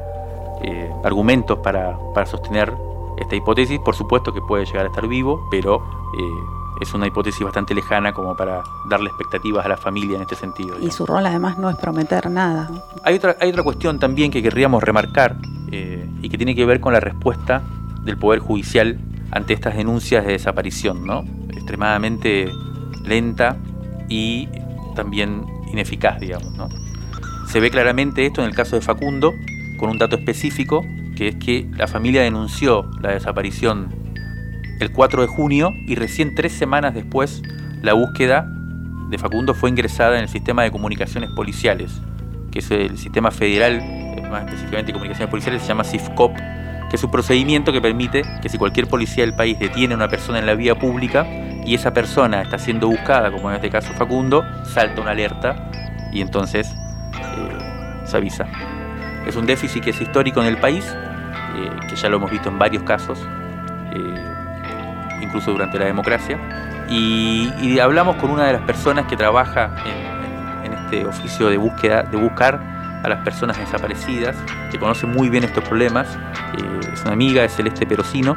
eh, 0.61 0.89
argumentos 1.03 1.59
para, 1.59 1.97
para, 2.13 2.25
sostener 2.25 2.73
esta 3.17 3.35
hipótesis. 3.35 3.79
Por 3.79 3.95
supuesto 3.95 4.33
que 4.33 4.41
puede 4.41 4.65
llegar 4.65 4.85
a 4.85 4.89
estar 4.89 5.07
vivo, 5.07 5.47
pero 5.51 5.75
eh, 6.17 6.81
es 6.81 6.93
una 6.93 7.07
hipótesis 7.07 7.43
bastante 7.43 7.75
lejana 7.75 8.13
como 8.13 8.35
para 8.35 8.63
darle 8.89 9.07
expectativas 9.07 9.65
a 9.65 9.69
la 9.69 9.77
familia 9.77 10.15
en 10.15 10.21
este 10.21 10.35
sentido. 10.35 10.77
Y 10.79 10.91
su 10.91 11.05
rol 11.05 11.25
además 11.25 11.57
no 11.57 11.69
es 11.69 11.75
prometer 11.75 12.29
nada. 12.31 12.69
Hay 13.03 13.15
otra, 13.15 13.35
hay 13.39 13.49
otra 13.49 13.63
cuestión 13.63 13.99
también 13.99 14.31
que 14.31 14.41
querríamos 14.41 14.81
remarcar 14.83 15.35
eh, 15.71 16.09
y 16.21 16.29
que 16.29 16.37
tiene 16.37 16.55
que 16.55 16.65
ver 16.65 16.79
con 16.79 16.93
la 16.93 16.99
respuesta 16.99 17.61
del 18.03 18.17
Poder 18.17 18.39
Judicial 18.39 18.97
ante 19.31 19.53
estas 19.53 19.75
denuncias 19.75 20.25
de 20.25 20.33
desaparición, 20.33 21.05
¿no? 21.05 21.23
extremadamente 21.65 22.47
lenta 23.03 23.57
y 24.07 24.47
también 24.95 25.43
ineficaz, 25.71 26.19
digamos. 26.19 26.53
¿no? 26.53 26.69
Se 27.47 27.59
ve 27.59 27.69
claramente 27.69 28.25
esto 28.25 28.41
en 28.41 28.47
el 28.47 28.55
caso 28.55 28.75
de 28.75 28.81
Facundo, 28.81 29.33
con 29.77 29.89
un 29.89 29.97
dato 29.97 30.15
específico, 30.15 30.85
que 31.15 31.29
es 31.29 31.35
que 31.35 31.67
la 31.75 31.87
familia 31.87 32.21
denunció 32.21 32.89
la 33.01 33.11
desaparición 33.11 33.93
el 34.79 34.91
4 34.91 35.21
de 35.21 35.27
junio 35.27 35.71
y 35.87 35.95
recién 35.95 36.35
tres 36.35 36.51
semanas 36.51 36.93
después 36.93 37.41
la 37.81 37.93
búsqueda 37.93 38.51
de 39.09 39.17
Facundo 39.17 39.53
fue 39.53 39.69
ingresada 39.69 40.17
en 40.17 40.23
el 40.23 40.29
sistema 40.29 40.63
de 40.63 40.71
comunicaciones 40.71 41.29
policiales, 41.31 42.01
que 42.51 42.59
es 42.59 42.71
el 42.71 42.97
sistema 42.97 43.31
federal, 43.31 43.81
más 44.29 44.45
específicamente 44.45 44.87
de 44.87 44.93
comunicaciones 44.93 45.29
policiales, 45.29 45.61
se 45.61 45.67
llama 45.67 45.83
CIFCOP, 45.83 46.35
que 46.89 46.95
es 46.95 47.03
un 47.03 47.11
procedimiento 47.11 47.71
que 47.71 47.81
permite 47.81 48.21
que 48.41 48.49
si 48.49 48.57
cualquier 48.57 48.87
policía 48.87 49.25
del 49.25 49.35
país 49.35 49.57
detiene 49.57 49.93
a 49.93 49.97
una 49.97 50.07
persona 50.07 50.39
en 50.39 50.45
la 50.45 50.55
vía 50.55 50.75
pública 50.75 51.25
y 51.65 51.73
esa 51.73 51.93
persona 51.93 52.41
está 52.41 52.57
siendo 52.57 52.87
buscada, 52.87 53.31
como 53.31 53.49
en 53.49 53.55
este 53.55 53.69
caso 53.69 53.93
Facundo, 53.93 54.43
salta 54.65 55.01
una 55.01 55.11
alerta 55.11 55.71
y 56.11 56.21
entonces 56.21 56.75
eh, 57.13 58.05
se 58.05 58.17
avisa. 58.17 58.45
Es 59.25 59.35
un 59.35 59.45
déficit 59.45 59.83
que 59.83 59.89
es 59.89 59.99
histórico 59.99 60.41
en 60.41 60.47
el 60.47 60.57
país, 60.57 60.85
eh, 60.85 61.69
que 61.89 61.95
ya 61.95 62.09
lo 62.09 62.17
hemos 62.17 62.29
visto 62.29 62.49
en 62.49 62.59
varios 62.59 62.83
casos, 62.83 63.19
eh, 63.93 65.21
incluso 65.21 65.51
durante 65.51 65.79
la 65.79 65.85
democracia. 65.85 66.37
Y, 66.87 67.79
hablamos 67.79 68.17
con 68.17 68.29
una 68.29 68.45
de 68.45 68.53
las 68.53 68.61
personas 68.61 69.05
que 69.07 69.17
trabaja 69.17 69.71
en, 69.85 70.71
en, 70.71 70.73
en, 70.73 70.79
este 70.83 71.05
oficio 71.05 71.49
de 71.49 71.57
búsqueda, 71.57 72.03
de 72.03 72.15
buscar 72.15 72.74
a 73.05 73.09
las 73.09 73.19
personas 73.19 73.57
desaparecidas, 73.57 74.35
que 74.71 74.79
conoce 74.79 75.05
muy 75.05 75.29
bien 75.29 75.43
estos 75.43 75.63
problemas. 75.63 76.07
Eh, 76.57 76.91
es 76.93 77.01
una 77.03 77.13
amiga 77.13 77.43
de 77.43 77.49
Celeste 77.49 77.85
Perosino, 77.85 78.35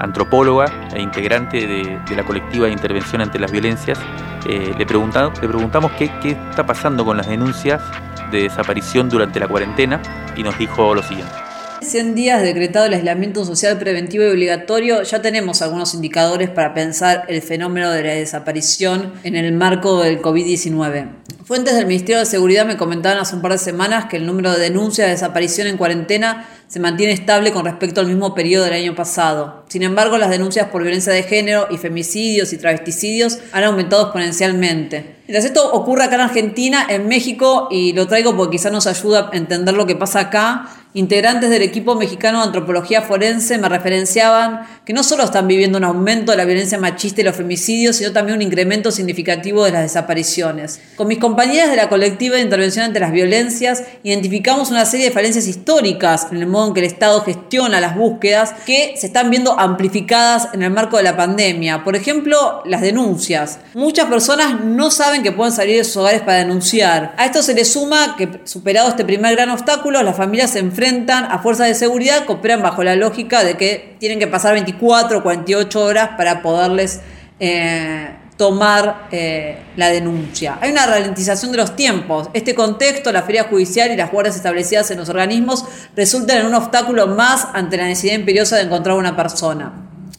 antropóloga 0.00 0.66
e 0.94 1.00
integrante 1.00 1.66
de, 1.66 2.16
la 2.16 2.24
colectiva 2.24 2.66
de 2.66 2.72
intervención 2.72 3.20
ante 3.20 3.38
las 3.38 3.52
violencias. 3.52 3.98
Eh, 4.46 4.74
le, 4.76 4.86
pregunta, 4.86 5.30
le 5.40 5.48
preguntamos 5.48 5.92
qué, 5.92 6.10
qué 6.20 6.30
está 6.30 6.64
pasando 6.64 7.04
con 7.04 7.16
las 7.16 7.28
denuncias 7.28 7.82
de 8.30 8.42
desaparición 8.42 9.08
durante 9.08 9.40
la 9.40 9.48
cuarentena 9.48 10.00
y 10.36 10.42
nos 10.42 10.56
dijo 10.58 10.94
lo 10.94 11.02
siguiente. 11.02 11.47
100 11.80 12.14
días 12.14 12.42
decretado 12.42 12.86
el 12.86 12.94
aislamiento 12.94 13.44
social 13.44 13.78
preventivo 13.78 14.24
y 14.24 14.28
obligatorio, 14.28 15.02
ya 15.02 15.22
tenemos 15.22 15.62
algunos 15.62 15.94
indicadores 15.94 16.50
para 16.50 16.74
pensar 16.74 17.24
el 17.28 17.40
fenómeno 17.42 17.90
de 17.90 18.02
la 18.02 18.12
desaparición 18.12 19.12
en 19.22 19.36
el 19.36 19.52
marco 19.52 20.02
del 20.02 20.20
COVID-19. 20.20 21.08
Fuentes 21.44 21.74
del 21.76 21.86
Ministerio 21.86 22.18
de 22.18 22.26
Seguridad 22.26 22.66
me 22.66 22.76
comentaban 22.76 23.18
hace 23.18 23.34
un 23.34 23.40
par 23.40 23.52
de 23.52 23.58
semanas 23.58 24.06
que 24.06 24.16
el 24.16 24.26
número 24.26 24.52
de 24.52 24.58
denuncias 24.58 25.06
de 25.06 25.12
desaparición 25.12 25.66
en 25.66 25.78
cuarentena 25.78 26.46
se 26.66 26.80
mantiene 26.80 27.14
estable 27.14 27.52
con 27.52 27.64
respecto 27.64 28.02
al 28.02 28.06
mismo 28.06 28.34
periodo 28.34 28.64
del 28.64 28.74
año 28.74 28.94
pasado. 28.94 29.64
Sin 29.68 29.82
embargo, 29.82 30.18
las 30.18 30.28
denuncias 30.28 30.68
por 30.68 30.82
violencia 30.82 31.12
de 31.12 31.22
género 31.22 31.66
y 31.70 31.78
femicidios 31.78 32.52
y 32.52 32.58
travesticidios 32.58 33.38
han 33.52 33.64
aumentado 33.64 34.02
exponencialmente. 34.02 35.16
Mientras 35.26 35.46
esto 35.46 35.72
ocurre 35.72 36.04
acá 36.04 36.16
en 36.16 36.20
Argentina, 36.22 36.86
en 36.88 37.08
México, 37.08 37.68
y 37.70 37.94
lo 37.94 38.06
traigo 38.06 38.36
porque 38.36 38.56
quizás 38.56 38.72
nos 38.72 38.86
ayuda 38.86 39.30
a 39.32 39.36
entender 39.36 39.74
lo 39.74 39.86
que 39.86 39.96
pasa 39.96 40.20
acá, 40.20 40.68
integrantes 40.94 41.50
del 41.50 41.62
equipo 41.62 41.94
mexicano 41.94 42.38
de 42.38 42.46
antropología 42.46 43.02
forense 43.02 43.58
me 43.58 43.68
referenciaban 43.68 44.66
que 44.84 44.92
no 44.92 45.02
solo 45.02 45.24
están 45.24 45.46
viviendo 45.46 45.78
un 45.78 45.84
aumento 45.84 46.32
de 46.32 46.38
la 46.38 46.44
violencia 46.44 46.78
machista 46.78 47.20
y 47.20 47.24
los 47.24 47.36
femicidios, 47.36 47.96
sino 47.96 48.12
también 48.12 48.36
un 48.36 48.42
incremento 48.42 48.90
significativo 48.90 49.64
de 49.64 49.72
las 49.72 49.82
desapariciones. 49.82 50.80
Con 50.96 51.08
mis 51.08 51.18
compañeras 51.18 51.70
de 51.70 51.76
la 51.76 51.88
colectiva 51.88 52.36
de 52.36 52.42
intervención 52.42 52.86
ante 52.86 53.00
las 53.00 53.12
violencias, 53.12 53.84
identificamos 54.02 54.70
una 54.70 54.86
serie 54.86 55.06
de 55.06 55.12
falencias 55.12 55.46
históricas 55.46 56.28
en 56.30 56.38
el 56.38 56.46
modo 56.46 56.68
en 56.68 56.74
que 56.74 56.80
el 56.80 56.86
Estado 56.86 57.20
gestiona 57.22 57.80
las 57.80 57.94
búsquedas 57.94 58.54
que 58.64 58.94
se 58.96 59.08
están 59.08 59.30
viendo 59.30 59.58
amplificadas 59.58 60.48
en 60.54 60.62
el 60.62 60.70
marco 60.70 60.96
de 60.96 61.02
la 61.02 61.16
pandemia. 61.16 61.84
Por 61.84 61.96
ejemplo, 61.96 62.62
las 62.64 62.80
denuncias. 62.80 63.58
Muchas 63.74 64.06
personas 64.06 64.64
no 64.64 64.90
saben 64.90 65.22
que 65.22 65.32
pueden 65.32 65.52
salir 65.52 65.76
de 65.76 65.84
sus 65.84 65.98
hogares 65.98 66.22
para 66.22 66.38
denunciar. 66.38 67.14
A 67.18 67.26
esto 67.26 67.42
se 67.42 67.54
le 67.54 67.64
suma 67.64 68.16
que, 68.16 68.40
superado 68.44 68.88
este 68.88 69.04
primer 69.04 69.34
gran 69.34 69.50
obstáculo, 69.50 70.02
las 70.02 70.16
familias 70.16 70.50
se 70.50 70.58
enfrentan 70.78 71.24
a 71.24 71.40
fuerzas 71.40 71.66
de 71.66 71.74
seguridad 71.74 72.24
que 72.24 72.32
operan 72.32 72.62
bajo 72.62 72.84
la 72.84 72.94
lógica 72.94 73.42
de 73.42 73.56
que 73.56 73.96
tienen 73.98 74.20
que 74.20 74.28
pasar 74.28 74.54
24 74.54 75.18
o 75.18 75.22
48 75.24 75.80
horas 75.80 76.10
para 76.16 76.40
poderles 76.40 77.00
eh, 77.40 78.14
tomar 78.36 79.08
eh, 79.10 79.58
la 79.76 79.88
denuncia. 79.88 80.56
Hay 80.60 80.70
una 80.70 80.86
ralentización 80.86 81.50
de 81.50 81.58
los 81.58 81.74
tiempos. 81.74 82.28
Este 82.32 82.54
contexto, 82.54 83.10
la 83.10 83.22
feria 83.22 83.44
judicial 83.44 83.90
y 83.90 83.96
las 83.96 84.12
guardias 84.12 84.36
establecidas 84.36 84.88
en 84.92 84.98
los 84.98 85.08
organismos 85.08 85.64
resultan 85.96 86.38
en 86.38 86.46
un 86.46 86.54
obstáculo 86.54 87.08
más 87.08 87.48
ante 87.54 87.76
la 87.76 87.86
necesidad 87.86 88.14
imperiosa 88.14 88.54
de 88.54 88.62
encontrar 88.62 88.96
una 88.96 89.16
persona. 89.16 89.72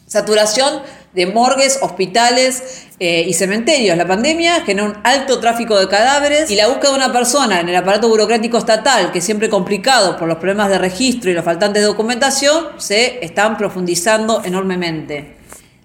Saturación 0.06 0.82
de 1.12 1.26
morgues, 1.26 1.78
hospitales 1.82 2.86
eh, 3.00 3.24
y 3.26 3.34
cementerios. 3.34 3.96
La 3.96 4.06
pandemia 4.06 4.60
generó 4.60 4.86
un 4.90 4.98
alto 5.02 5.40
tráfico 5.40 5.78
de 5.78 5.88
cadáveres 5.88 6.50
y 6.50 6.54
la 6.54 6.68
búsqueda 6.68 6.90
de 6.90 6.96
una 6.96 7.12
persona 7.12 7.60
en 7.60 7.68
el 7.68 7.76
aparato 7.76 8.08
burocrático 8.08 8.58
estatal, 8.58 9.10
que 9.10 9.20
siempre 9.20 9.48
complicado 9.48 10.16
por 10.16 10.28
los 10.28 10.38
problemas 10.38 10.68
de 10.68 10.78
registro 10.78 11.30
y 11.30 11.34
los 11.34 11.44
faltantes 11.44 11.82
de 11.82 11.88
documentación, 11.88 12.68
se 12.78 13.24
están 13.24 13.56
profundizando 13.56 14.42
enormemente. 14.44 15.36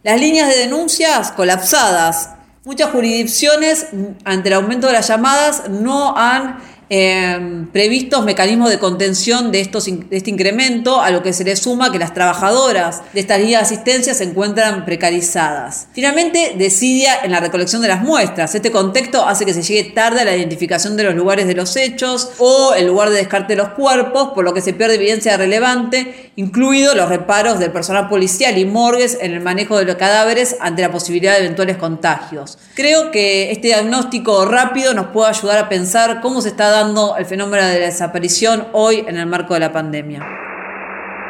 Las 0.04 0.20
líneas 0.20 0.50
de 0.50 0.60
denuncias 0.60 1.32
colapsadas. 1.32 2.30
Muchas 2.64 2.92
jurisdicciones, 2.92 3.88
ante 4.24 4.50
el 4.50 4.56
aumento 4.56 4.88
de 4.88 4.94
las 4.94 5.08
llamadas, 5.08 5.70
no 5.70 6.16
han 6.18 6.60
eh, 6.90 7.66
previstos 7.74 8.24
mecanismos 8.24 8.70
de 8.70 8.78
contención 8.78 9.52
de, 9.52 9.62
estos, 9.62 9.88
este 9.88 10.30
incremento, 10.30 11.02
a 11.02 11.10
lo 11.10 11.24
que 11.24 11.34
se 11.34 11.44
le 11.44 11.56
suma 11.56 11.92
que 11.92 11.98
las 11.98 12.14
trabajadoras 12.14 13.02
de 13.14 13.20
estas 13.20 13.40
líneas 13.40 13.62
de 13.62 13.76
asistencia 13.76 14.14
se 14.14 14.26
encuentran 14.26 14.86
precarizadas. 14.86 15.88
Finalmente, 15.94 16.54
desidia 16.58 17.20
en 17.24 17.32
la 17.32 17.40
recolección 17.40 17.82
de 17.82 17.88
las 17.88 18.02
muestras. 18.02 18.54
Este 18.54 18.72
contexto 18.72 19.26
hace 19.26 19.46
que 19.46 19.54
se 19.54 19.64
llegue 19.64 19.92
tarde 19.92 20.22
a 20.22 20.26
la 20.26 20.36
identificación 20.36 20.96
de 20.96 21.04
los 21.04 21.16
lugares 21.16 21.48
de 21.48 21.56
los 21.56 21.76
hechos 21.76 22.30
o 22.38 22.74
el 22.76 22.86
lugar 22.88 23.10
de 23.10 23.18
descarte 23.18 23.56
de 23.56 23.64
los 23.64 23.70
cuerpos, 23.70 24.30
por 24.36 24.44
lo 24.44 24.54
que 24.54 24.62
se 24.62 24.74
pierde 24.74 24.96
evidencia 24.96 25.38
relevante, 25.38 26.32
incluido 26.36 26.94
los 26.94 27.10
reparos 27.10 27.60
del 27.60 27.72
personal 27.72 28.10
policial 28.10 28.58
y 28.58 28.66
morgues 28.66 29.18
en 29.20 29.34
el 29.34 29.42
manejo 29.42 29.78
de 29.78 29.86
los 29.86 29.96
cadáveres 29.96 30.58
ante 30.60 30.84
la 30.84 30.92
posibilidad 30.92 31.34
de 31.34 31.46
eventuales 31.46 31.78
contagios. 31.78 32.60
Creo 32.76 33.10
que 33.12 33.52
este 33.52 33.70
diagnóstico 33.70 34.46
rápido 34.46 34.94
nos 34.94 35.08
puede 35.08 35.30
ayudar 35.30 35.58
a 35.58 35.70
pensar 35.70 36.22
cómo 36.22 36.42
se 36.42 36.50
está 36.50 36.70
dando 36.70 36.75
el 37.18 37.26
fenómeno 37.26 37.64
de 37.64 37.80
la 37.80 37.86
desaparición 37.86 38.68
hoy 38.74 39.06
en 39.08 39.18
el 39.18 39.26
marco 39.26 39.54
de 39.54 39.62
la 39.62 39.72
pandemia. 39.72 40.45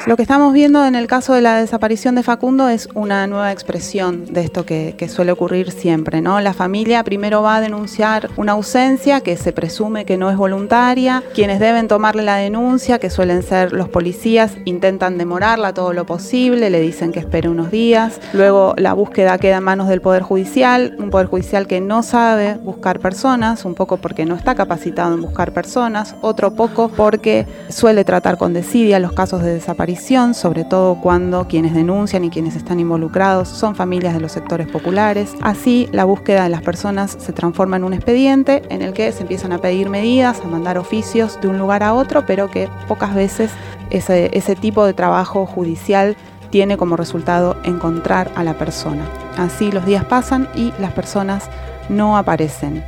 Lo 0.05 0.17
que 0.17 0.21
estamos 0.21 0.53
viendo 0.53 0.85
en 0.85 0.93
el 0.93 1.07
caso 1.07 1.33
de 1.33 1.41
la 1.41 1.55
desaparición 1.55 2.13
de 2.13 2.21
Facundo 2.21 2.69
es 2.69 2.87
una 2.93 3.25
nueva 3.25 3.51
expresión 3.51 4.25
de 4.31 4.41
esto 4.41 4.63
que, 4.63 4.93
suele 5.09 5.31
ocurrir 5.31 5.71
siempre, 5.71 6.21
¿no? 6.21 6.41
La 6.41 6.53
familia 6.53 7.03
primero 7.03 7.41
va 7.41 7.55
a 7.55 7.61
denunciar 7.61 8.29
una 8.37 8.51
ausencia 8.51 9.21
que 9.21 9.35
se 9.37 9.51
presume 9.51 10.05
que 10.05 10.17
no 10.17 10.29
es 10.29 10.37
voluntaria, 10.37 11.23
quienes 11.33 11.59
deben 11.59 11.87
tomarle 11.87 12.21
la 12.21 12.35
denuncia, 12.35 12.99
que 12.99 13.09
suelen 13.09 13.41
ser 13.41 13.71
los 13.71 13.89
policías, 13.89 14.57
intentan 14.65 15.17
demorarla 15.17 15.73
todo 15.73 15.93
lo 15.93 16.05
posible, 16.05 16.69
le 16.69 16.81
dicen 16.81 17.11
que 17.11 17.19
espere 17.19 17.49
unos 17.49 17.71
días, 17.71 18.19
luego 18.33 18.75
la 18.77 18.93
búsqueda 18.93 19.37
queda 19.37 19.57
en 19.57 19.63
manos 19.63 19.87
del 19.87 20.01
Poder 20.01 20.21
Judicial, 20.21 20.95
un 20.99 21.09
Poder 21.09 21.27
Judicial 21.27 21.65
que 21.65 21.81
no 21.81 22.03
sabe 22.03 22.55
buscar 22.55 22.99
personas, 22.99 23.65
un 23.65 23.73
poco 23.73 23.97
porque 23.97 24.25
no 24.25 24.35
está 24.35 24.53
capacitado 24.53 25.15
en 25.15 25.21
buscar 25.21 25.51
personas, 25.51 26.15
otro 26.21 26.53
poco 26.55 26.89
porque 26.89 27.47
suele 27.69 28.03
tratar 28.03 28.37
con 28.37 28.53
desidia 28.53 28.99
los 28.99 29.13
casos 29.13 29.41
de 29.41 29.53
desaparición 29.53 29.84
sobre 30.33 30.63
todo 30.63 30.95
cuando 30.99 31.47
quienes 31.47 31.75
denuncian 31.75 32.23
y 32.23 32.31
quienes 32.31 32.55
están 32.55 32.79
involucrados 32.79 33.47
son 33.47 33.75
familias 33.75 34.15
de 34.15 34.19
los 34.19 34.31
sectores 34.31 34.67
populares. 34.67 35.35
Así, 35.41 35.87
la 35.91 36.05
búsqueda 36.05 36.43
de 36.43 36.49
las 36.49 36.63
personas 36.63 37.15
se 37.19 37.33
transforma 37.33 37.77
en 37.77 37.83
un 37.83 37.93
expediente 37.93 38.63
en 38.69 38.81
el 38.81 38.93
que 38.93 39.11
se 39.11 39.21
empiezan 39.21 39.51
a 39.51 39.59
pedir 39.59 39.89
medidas, 39.89 40.41
a 40.41 40.47
mandar 40.47 40.79
oficios 40.79 41.39
de 41.39 41.49
un 41.49 41.59
lugar 41.59 41.83
a 41.83 41.93
otro, 41.93 42.25
pero 42.25 42.49
que 42.49 42.67
pocas 42.87 43.13
veces 43.13 43.51
ese, 43.91 44.55
tipo 44.55 44.85
de 44.85 44.93
trabajo 44.93 45.45
judicial 45.45 46.17
tiene 46.49 46.77
como 46.77 46.97
resultado 46.97 47.55
encontrar 47.63 48.31
a 48.35 48.43
la 48.43 48.57
persona. 48.57 49.05
Así 49.37 49.71
los 49.71 49.85
días 49.85 50.05
pasan 50.05 50.49
y 50.55 50.73
las 50.79 50.93
personas 50.93 51.47
no 51.89 52.17
aparecen. 52.17 52.83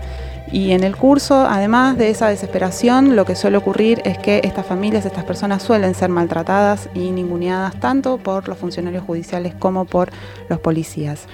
Y 0.51 0.71
en 0.71 0.83
el 0.83 0.95
curso, 0.95 1.41
además 1.41 1.97
de 1.97 2.10
esa 2.10 2.29
desesperación, 2.29 3.15
lo 3.15 3.25
que 3.25 3.36
suele 3.36 3.57
ocurrir 3.57 4.01
es 4.05 4.17
que 4.17 4.39
estas 4.43 4.65
familias, 4.65 5.05
estas 5.05 5.25
personas 5.25 5.62
suelen 5.62 5.93
ser 5.93 6.10
maltratadas 6.10 6.89
y 6.93 7.12
ninguneadas 7.12 7.77
tanto 7.79 8.17
por 8.17 8.47
los 8.47 8.57
funcionarios 8.57 9.03
judiciales 9.03 9.53
como 9.55 9.86
por 9.86 10.10
los 10.47 10.60
policías. 10.60 11.25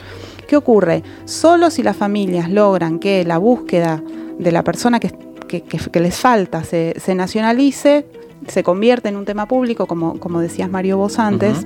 ¿Qué 0.47 0.57
ocurre? 0.57 1.03
Solo 1.25 1.69
si 1.69 1.83
las 1.83 1.95
familias 1.95 2.49
logran 2.49 2.99
que 2.99 3.23
la 3.23 3.37
búsqueda 3.37 4.01
de 4.39 4.51
la 4.51 4.63
persona 4.63 4.99
que, 4.99 5.13
les 5.93 6.19
falta 6.19 6.63
se, 6.63 6.95
nacionalice, 7.15 8.07
se 8.47 8.63
convierte 8.63 9.09
en 9.09 9.15
un 9.15 9.25
tema 9.25 9.47
público, 9.47 9.85
como, 9.85 10.41
decías 10.41 10.69
Mario 10.69 10.97
vos 10.97 11.19
antes, 11.19 11.65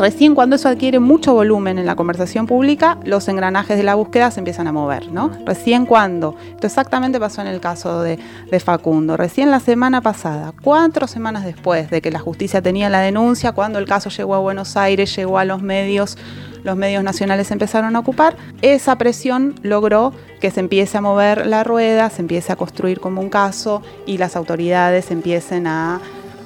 Recién 0.00 0.34
cuando 0.34 0.56
eso 0.56 0.70
adquiere 0.70 0.98
mucho 0.98 1.34
volumen 1.34 1.78
en 1.78 1.84
la 1.84 1.94
conversación 1.94 2.46
pública, 2.46 2.96
los 3.04 3.28
engranajes 3.28 3.76
de 3.76 3.82
la 3.82 3.96
búsqueda 3.96 4.30
se 4.30 4.40
empiezan 4.40 4.66
a 4.66 4.72
mover, 4.72 5.12
¿no? 5.12 5.30
Recién 5.44 5.84
cuando, 5.84 6.36
esto 6.52 6.66
exactamente 6.66 7.20
pasó 7.20 7.42
en 7.42 7.48
el 7.48 7.60
caso 7.60 8.00
de, 8.00 8.18
Facundo, 8.64 9.18
recién 9.18 9.50
la 9.50 9.60
semana 9.60 10.00
pasada, 10.00 10.54
cuatro 10.62 11.06
semanas 11.06 11.44
después 11.44 11.90
de 11.90 12.00
que 12.00 12.10
la 12.10 12.18
justicia 12.18 12.62
tenía 12.62 12.88
la 12.88 13.00
denuncia, 13.00 13.52
cuando 13.52 13.78
el 13.78 13.84
caso 13.84 14.08
llegó 14.08 14.34
a 14.34 14.38
Buenos 14.38 14.74
Aires, 14.78 15.14
llegó 15.14 15.36
a 15.36 15.44
los 15.44 15.60
medios, 15.60 16.16
los 16.64 16.76
medios 16.76 17.04
nacionales 17.04 17.50
empezaron 17.50 17.94
a 17.94 17.98
ocupar, 17.98 18.36
esa 18.62 18.96
presión 18.96 19.54
logró 19.62 20.14
que 20.40 20.50
se 20.50 20.60
empiece 20.60 20.96
a 20.96 21.02
mover 21.02 21.46
la 21.46 21.62
rueda, 21.62 22.08
se 22.08 22.22
empiece 22.22 22.50
a 22.54 22.56
construir 22.56 23.00
como 23.00 23.20
un 23.20 23.28
caso 23.28 23.82
y 24.06 24.16
las 24.16 24.34
autoridades 24.34 25.10
empiecen 25.10 25.66
a 25.66 26.00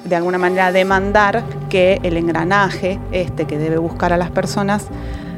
de 0.05 0.15
alguna 0.15 0.37
manera 0.37 0.71
demandar 0.71 1.43
que 1.69 1.99
el 2.03 2.17
engranaje 2.17 2.99
este 3.11 3.45
que 3.45 3.57
debe 3.57 3.77
buscar 3.77 4.13
a 4.13 4.17
las 4.17 4.31
personas 4.31 4.87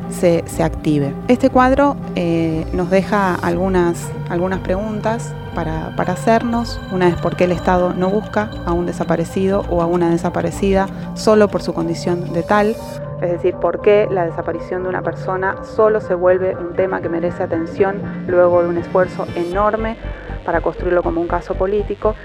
se, 0.09 0.43
active. 0.63 1.13
Este 1.27 1.49
cuadro 1.49 1.95
eh, 2.15 2.65
nos 2.73 2.89
deja 2.89 3.35
algunas, 3.35 4.09
algunas 4.29 4.59
preguntas 4.59 5.33
para, 5.53 5.95
para, 5.95 6.13
hacernos. 6.13 6.79
Una 6.91 7.07
es 7.07 7.15
por 7.15 7.35
qué 7.35 7.43
el 7.43 7.51
Estado 7.51 7.93
no 7.93 8.09
busca 8.09 8.49
a 8.65 8.73
un 8.73 8.85
desaparecido 8.85 9.65
o 9.69 9.81
a 9.81 9.85
una 9.85 10.09
desaparecida 10.09 10.87
solo 11.15 11.49
por 11.49 11.61
su 11.61 11.73
condición 11.73 12.33
de 12.33 12.43
tal. 12.43 12.75
Es 13.21 13.31
decir, 13.31 13.55
por 13.55 13.81
qué 13.81 14.07
la 14.11 14.25
desaparición 14.25 14.83
de 14.83 14.89
una 14.89 15.01
persona 15.01 15.55
solo 15.63 16.01
se 16.01 16.13
vuelve 16.13 16.55
un 16.55 16.73
tema 16.75 17.01
que 17.01 17.09
merece 17.09 17.43
atención 17.43 18.01
luego 18.27 18.61
de 18.61 18.69
un 18.69 18.77
esfuerzo 18.77 19.25
enorme 19.35 19.97
para 20.47 20.61
construirlo 20.61 21.03
como 21.03 21.19
un 21.19 21.27
caso 21.27 21.55
político. 21.55 22.15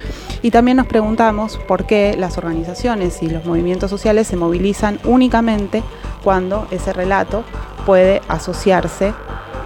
Y 0.42 0.52
también 0.52 0.76
nos 0.76 0.86
preguntamos 0.86 1.58
por 1.58 1.86
qué 1.86 2.14
las 2.16 2.38
organizaciones 2.38 3.20
y 3.20 3.28
los 3.28 3.44
movimientos 3.44 3.90
sociales 3.90 4.28
se 4.28 4.36
movilizan 4.36 5.00
únicamente 5.02 5.82
cuando 6.22 6.68
ese 6.70 6.92
relato 6.92 7.42
puede 7.84 8.22
asociarse 8.28 9.12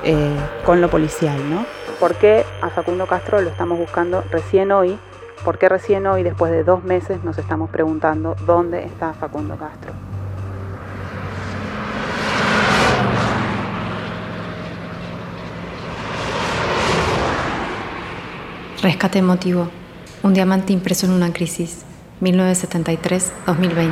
eh, 0.04 0.34
con 0.64 0.80
lo 0.80 0.88
policial. 0.88 1.38
¿no? 1.50 1.66
¿Por 2.00 2.14
qué 2.14 2.46
a 2.62 2.70
Facundo 2.70 3.06
Castro 3.06 3.42
lo 3.42 3.50
estamos 3.50 3.78
buscando 3.78 4.24
recién 4.30 4.72
hoy? 4.72 4.98
¿Por 5.44 5.58
qué 5.58 5.68
recién 5.68 6.06
hoy, 6.06 6.22
después 6.22 6.50
de 6.50 6.64
dos 6.64 6.82
meses, 6.82 7.22
nos 7.24 7.36
estamos 7.36 7.68
preguntando 7.68 8.36
dónde 8.46 8.84
está 8.84 9.12
Facundo 9.12 9.56
Castro? 9.56 9.92
Rescate 18.82 19.18
emotivo. 19.18 19.70
Un 20.22 20.34
diamante 20.34 20.74
impreso 20.74 21.06
en 21.06 21.12
una 21.12 21.32
crisis. 21.32 21.86
1973-2020. 22.20 23.90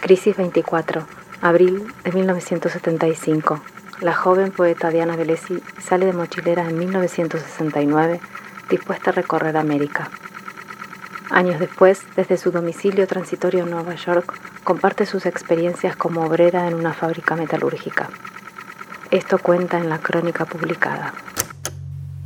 Crisis 0.00 0.36
24. 0.36 1.04
Abril 1.42 1.84
de 2.04 2.12
1975. 2.12 3.60
La 4.00 4.14
joven 4.14 4.52
poeta 4.52 4.90
Diana 4.90 5.16
Velesi 5.16 5.60
sale 5.82 6.06
de 6.06 6.12
mochilera 6.12 6.68
en 6.68 6.78
1969, 6.78 8.20
dispuesta 8.70 9.10
a 9.10 9.14
recorrer 9.14 9.56
América. 9.56 10.10
Años 11.30 11.58
después, 11.58 12.02
desde 12.14 12.36
su 12.36 12.52
domicilio 12.52 13.08
transitorio 13.08 13.64
en 13.64 13.70
Nueva 13.70 13.96
York, 13.96 14.32
comparte 14.62 15.06
sus 15.06 15.26
experiencias 15.26 15.96
como 15.96 16.24
obrera 16.24 16.68
en 16.68 16.74
una 16.74 16.92
fábrica 16.92 17.34
metalúrgica. 17.34 18.10
Esto 19.14 19.38
cuenta 19.38 19.78
en 19.78 19.88
la 19.88 19.98
crónica 19.98 20.44
publicada. 20.44 21.14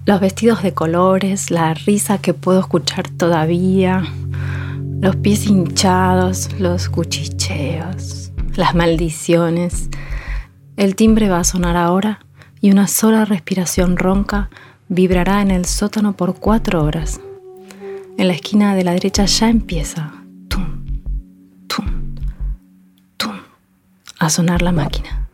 Los 0.07 0.20
vestidos 0.20 0.62
de 0.62 0.72
colores, 0.72 1.51
la 1.51 1.74
risa 1.74 2.16
que 2.16 2.33
puedo 2.33 2.61
escuchar 2.61 3.11
todavía, 3.11 4.05
los 4.98 5.16
pies 5.16 5.44
hinchados, 5.44 6.48
los 6.59 6.88
cuchicheos, 6.88 8.33
las 8.55 8.74
maldiciones. 8.74 9.90
El 10.79 10.96
timbre 10.96 11.29
va 11.29 11.40
a 11.40 11.44
sonar 11.44 11.77
ahora 11.77 12.20
y 12.62 12.70
una 12.70 12.88
sola 12.88 13.27
respiración 13.27 13.98
ronca 13.98 14.48
vibrará 14.88 15.42
en 15.42 15.51
el 15.51 15.66
sótano 15.66 16.14
por 16.14 16.37
cuatro 16.37 16.83
horas. 16.83 17.20
En 18.16 18.29
la 18.29 18.33
esquina 18.33 18.74
de 18.74 18.85
la 18.85 18.92
derecha 18.92 19.27
ya 19.27 19.51
empieza 19.51 20.11
tum, 20.48 21.03
tum, 21.66 22.14
tum, 23.18 23.37
a 24.18 24.31
sonar 24.31 24.62
la 24.62 24.72
máquina. 24.72 25.28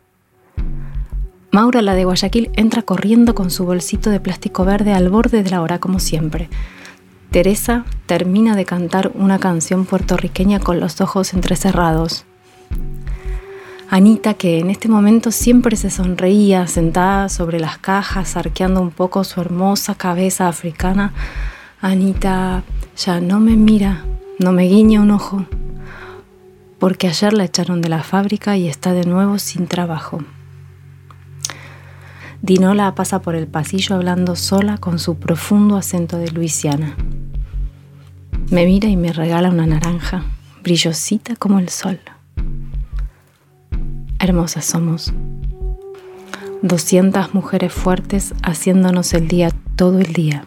Maura, 1.55 1.81
la 1.81 1.95
de 1.95 2.03
Guayaquil, 2.03 2.51
entra 2.57 2.81
corriendo 2.81 3.33
con 3.33 3.49
su 3.49 3.65
bolsito 3.65 4.09
de 4.09 4.19
plástico 4.19 4.65
verde 4.65 4.91
al 4.91 5.07
borde 5.07 5.41
de 5.41 5.49
la 5.49 5.61
hora, 5.61 5.79
como 5.79 5.99
siempre. 5.99 6.49
Teresa 7.31 7.85
termina 8.07 8.57
de 8.57 8.65
cantar 8.65 9.13
una 9.15 9.39
canción 9.39 9.85
puertorriqueña 9.85 10.59
con 10.59 10.81
los 10.81 10.99
ojos 10.99 11.33
entrecerrados. 11.33 12.25
Anita, 13.89 14.33
que 14.33 14.59
en 14.59 14.69
este 14.69 14.89
momento 14.89 15.31
siempre 15.31 15.77
se 15.77 15.89
sonreía, 15.89 16.67
sentada 16.67 17.29
sobre 17.29 17.61
las 17.61 17.77
cajas, 17.77 18.35
arqueando 18.35 18.81
un 18.81 18.91
poco 18.91 19.23
su 19.23 19.39
hermosa 19.39 19.95
cabeza 19.95 20.49
africana, 20.49 21.13
Anita 21.79 22.63
ya 22.97 23.21
no 23.21 23.39
me 23.39 23.55
mira, 23.55 24.03
no 24.39 24.51
me 24.51 24.63
guiña 24.63 24.99
un 24.99 25.11
ojo, 25.11 25.45
porque 26.79 27.07
ayer 27.07 27.31
la 27.31 27.45
echaron 27.45 27.79
de 27.79 27.87
la 27.87 28.03
fábrica 28.03 28.57
y 28.57 28.67
está 28.67 28.91
de 28.91 29.05
nuevo 29.05 29.39
sin 29.39 29.67
trabajo. 29.67 30.21
Dinola 32.45 32.93
pasa 32.93 33.23
por 33.23 33.33
el 33.33 33.47
pasillo 33.47 33.95
hablando 33.95 34.35
sola 34.35 34.77
con 34.77 34.99
su 34.99 35.15
profundo 35.15 35.77
acento 35.77 36.19
de 36.19 36.29
Luisiana. 36.29 36.95
Me 38.51 38.67
mira 38.67 38.87
y 38.87 38.95
me 38.95 39.11
regala 39.11 39.49
una 39.49 39.65
naranja, 39.65 40.23
brillosita 40.61 41.35
como 41.37 41.57
el 41.57 41.69
sol. 41.69 41.99
Hermosas 44.19 44.63
somos. 44.63 45.11
200 46.61 47.33
mujeres 47.33 47.73
fuertes 47.73 48.35
haciéndonos 48.43 49.15
el 49.15 49.27
día 49.27 49.49
todo 49.75 49.97
el 49.97 50.13
día. 50.13 50.43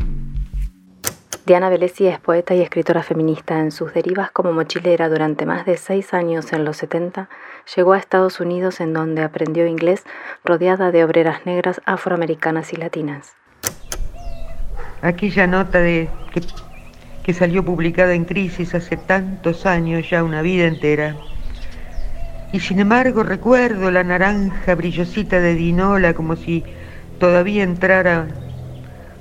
Diana 1.49 1.71
Velesi 1.71 2.07
es 2.07 2.19
poeta 2.19 2.55
y 2.55 2.61
escritora 2.61 3.03
feminista. 3.03 3.59
En 3.59 3.73
sus 3.73 3.95
derivas 3.95 4.31
como 4.31 4.53
mochilera 4.53 5.09
durante 5.09 5.47
más 5.47 5.65
de 5.65 5.79
seis 5.79 6.13
años 6.13 6.53
en 6.53 6.67
los 6.67 6.77
70, 6.77 7.31
llegó 7.75 7.95
a 7.95 7.99
Estados 7.99 8.39
Unidos 8.39 8.83
en 8.83 8.93
donde 8.93 9.23
aprendió 9.23 9.67
inglés 9.67 10.05
rodeada 10.45 10.91
de 10.91 11.05
obreras 11.05 11.47
negras 11.47 11.81
afroamericanas 11.87 12.75
y 12.75 12.77
latinas. 12.77 13.35
Aquella 15.01 15.47
nota 15.47 15.81
de 15.81 16.11
que, 16.35 16.43
que 17.23 17.33
salió 17.33 17.65
publicada 17.65 18.13
en 18.13 18.27
Crisis 18.27 18.75
hace 18.75 18.99
tantos 18.99 19.65
años, 19.65 20.11
ya 20.11 20.23
una 20.25 20.43
vida 20.43 20.67
entera. 20.67 21.17
Y 22.53 22.61
sin 22.61 22.79
embargo 22.79 23.23
recuerdo 23.23 23.91
la 23.91 24.05
naranja 24.05 24.75
brillosita 24.75 25.41
de 25.41 25.55
Dinola 25.55 26.13
como 26.13 26.37
si 26.37 26.63
todavía 27.19 27.63
entrara 27.63 28.27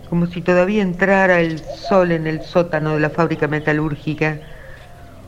como 0.09 0.27
si 0.27 0.41
todavía 0.41 0.81
entrara 0.81 1.41
el 1.41 1.59
sol 1.59 2.11
en 2.11 2.27
el 2.27 2.41
sótano 2.41 2.93
de 2.93 3.01
la 3.01 3.09
fábrica 3.09 3.47
metalúrgica, 3.47 4.39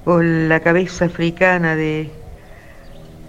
o 0.06 0.22
la 0.22 0.60
cabeza 0.62 1.06
africana 1.06 1.76
de 1.76 2.10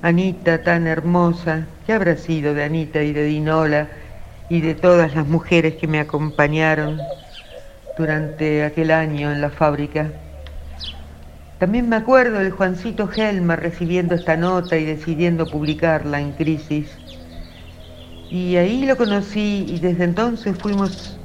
Anita 0.03 0.63
tan 0.63 0.87
hermosa, 0.87 1.67
¿qué 1.87 1.93
habrá 1.93 2.17
sido 2.17 2.55
de 2.55 2.65
Anita 2.65 3.03
y 3.03 3.13
de 3.13 3.25
Dinola 3.25 3.89
y 4.49 4.61
de 4.61 4.75
todas 4.75 5.15
las 5.15 5.27
mujeres 5.27 5.75
que 5.75 5.87
me 5.87 6.01
acompañaron 6.01 6.99
durante 7.99 8.65
aquel 8.65 8.93
año 8.93 9.31
en 9.31 9.41
la 9.41 9.51
fábrica? 9.51 10.11
También 11.59 11.91
me 11.91 11.97
acuerdo 11.97 12.39
de 12.39 12.51
Juancito 12.51 13.11
Helma 13.15 13.57
recibiendo 13.57 14.15
esta 14.15 14.37
nota 14.37 14.79
y 14.79 14.87
decidiendo 14.87 15.45
publicarla 15.47 16.19
en 16.21 16.33
Crisis. 16.33 16.97
Y 18.31 18.57
ahí 18.57 18.87
lo 18.87 18.97
conocí 18.97 19.67
y 19.69 19.81
desde 19.81 20.05
entonces 20.05 20.57
fuimos 20.57 21.20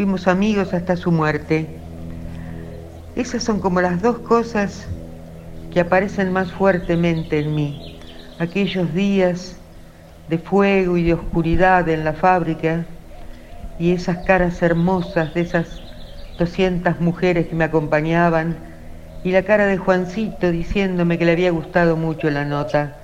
Fuimos 0.00 0.28
amigos 0.28 0.72
hasta 0.72 0.96
su 0.96 1.12
muerte. 1.12 1.66
Esas 3.16 3.42
son 3.42 3.60
como 3.60 3.82
las 3.82 4.00
dos 4.00 4.18
cosas 4.20 4.86
que 5.70 5.80
aparecen 5.80 6.32
más 6.32 6.50
fuertemente 6.50 7.40
en 7.40 7.54
mí. 7.54 7.98
Aquellos 8.38 8.94
días 8.94 9.58
de 10.30 10.38
fuego 10.38 10.96
y 10.96 11.02
de 11.02 11.12
oscuridad 11.12 11.86
en 11.90 12.02
la 12.04 12.14
fábrica 12.14 12.86
y 13.78 13.92
esas 13.92 14.16
caras 14.24 14.62
hermosas 14.62 15.34
de 15.34 15.42
esas 15.42 15.68
200 16.38 16.98
mujeres 17.02 17.48
que 17.48 17.54
me 17.54 17.64
acompañaban 17.64 18.56
y 19.22 19.32
la 19.32 19.42
cara 19.42 19.66
de 19.66 19.76
Juancito 19.76 20.50
diciéndome 20.50 21.18
que 21.18 21.26
le 21.26 21.32
había 21.32 21.50
gustado 21.50 21.98
mucho 21.98 22.30
la 22.30 22.46
nota. 22.46 22.96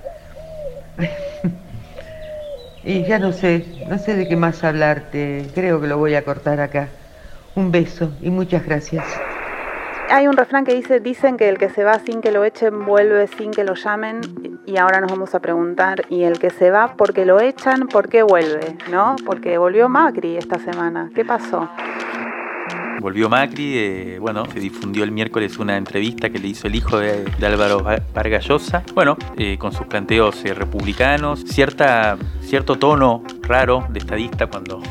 Y 2.87 3.03
ya 3.03 3.19
no 3.19 3.33
sé, 3.33 3.67
no 3.89 3.99
sé 3.99 4.15
de 4.15 4.29
qué 4.29 4.37
más 4.37 4.63
hablarte. 4.63 5.45
Creo 5.57 5.81
que 5.81 5.89
lo 5.89 5.99
voy 5.99 6.15
a 6.15 6.23
cortar 6.23 6.61
acá. 6.61 6.89
Un 7.57 7.73
beso 7.73 8.13
y 8.23 8.31
muchas 8.31 8.65
gracias. 8.65 9.05
Hay 10.09 10.29
un 10.29 10.37
refrán 10.37 10.65
que 10.65 10.73
dice, 10.73 11.01
dicen 11.01 11.37
que 11.37 11.49
el 11.49 11.59
que 11.59 11.69
se 11.69 11.83
va 11.83 11.99
sin 11.99 12.21
que 12.21 12.31
lo 12.31 12.45
echen 12.45 12.87
vuelve 12.87 13.27
sin 13.27 13.51
que 13.51 13.65
lo 13.65 13.75
llamen 13.75 14.21
y 14.67 14.77
ahora 14.77 15.01
nos 15.01 15.11
vamos 15.11 15.35
a 15.35 15.41
preguntar, 15.41 16.03
¿y 16.11 16.23
el 16.23 16.39
que 16.39 16.51
se 16.51 16.71
va 16.71 16.95
porque 16.97 17.25
lo 17.25 17.41
echan, 17.41 17.89
por 17.89 18.09
qué 18.09 18.23
vuelve? 18.23 18.77
¿No? 18.89 19.17
Porque 19.27 19.59
volvió 19.59 19.89
Macri 19.89 20.37
esta 20.37 20.61
semana. 20.61 21.11
¿Qué 21.13 21.25
pasó? 21.25 21.69
Volvió 23.01 23.29
Macri, 23.29 23.79
eh, 23.79 24.19
bueno, 24.21 24.47
se 24.53 24.59
difundió 24.59 25.05
el 25.05 25.13
miércoles 25.13 25.59
una 25.59 25.77
entrevista 25.77 26.31
que 26.31 26.39
le 26.39 26.49
hizo 26.49 26.67
el 26.67 26.75
hijo 26.75 26.99
de, 26.99 27.25
Álvaro 27.45 27.85
Vargas 28.15 28.47
Llosa, 28.47 28.83
bueno, 28.95 29.17
eh, 29.37 29.59
con 29.59 29.73
sus 29.73 29.87
planteos 29.87 30.45
eh, 30.45 30.55
republicanos, 30.55 31.45
cierta, 31.45 32.17
cierto 32.41 32.77
tono 32.77 33.23
raro 33.43 33.87
de 33.91 33.99
estadista 33.99 34.47
cuando 34.47 34.83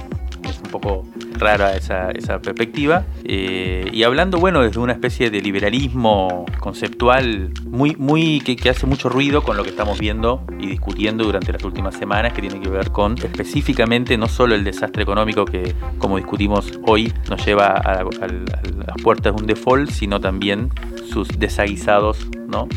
un 0.66 0.72
poco 0.72 1.06
rara 1.38 1.76
esa, 1.76 2.12
esa 2.12 2.40
perspectiva. 2.40 3.06
Eh, 3.24 3.90
y 3.92 4.04
hablando, 4.04 4.40
bueno, 4.40 4.62
desde 4.62 4.80
una 4.80 4.94
especie 4.94 5.30
de 5.30 5.42
liberalismo 5.42 6.46
conceptual 6.60 7.52
muy, 7.66 7.96
muy 7.96 8.42
que, 8.42 8.70
hace 8.70 8.86
mucho 8.86 9.10
ruido 9.10 9.44
con 9.44 9.58
lo 9.58 9.64
que 9.64 9.70
estamos 9.70 10.00
viendo 10.00 10.46
y 10.60 10.68
discutiendo 10.68 11.24
durante 11.24 11.52
las 11.52 11.64
últimas 11.64 11.96
semanas, 11.96 12.34
que 12.34 12.42
tiene 12.42 12.60
que 12.60 12.70
ver 12.70 12.92
con 12.92 13.18
específicamente 13.18 14.18
no 14.18 14.28
solo 14.28 14.56
el 14.56 14.64
desastre 14.64 15.04
económico 15.04 15.46
que, 15.46 15.74
como 15.98 16.18
discutimos 16.18 16.72
hoy, 16.86 17.14
nos 17.30 17.46
lleva 17.46 17.68
a 17.68 18.04
las 18.04 19.02
puertas 19.04 19.36
de 19.36 19.42
un 19.42 19.48
default, 19.48 19.90
sino 19.92 20.20
también 20.20 20.70
sus 21.10 21.28
desaguisados, 21.40 22.28
¿no? 22.48 22.68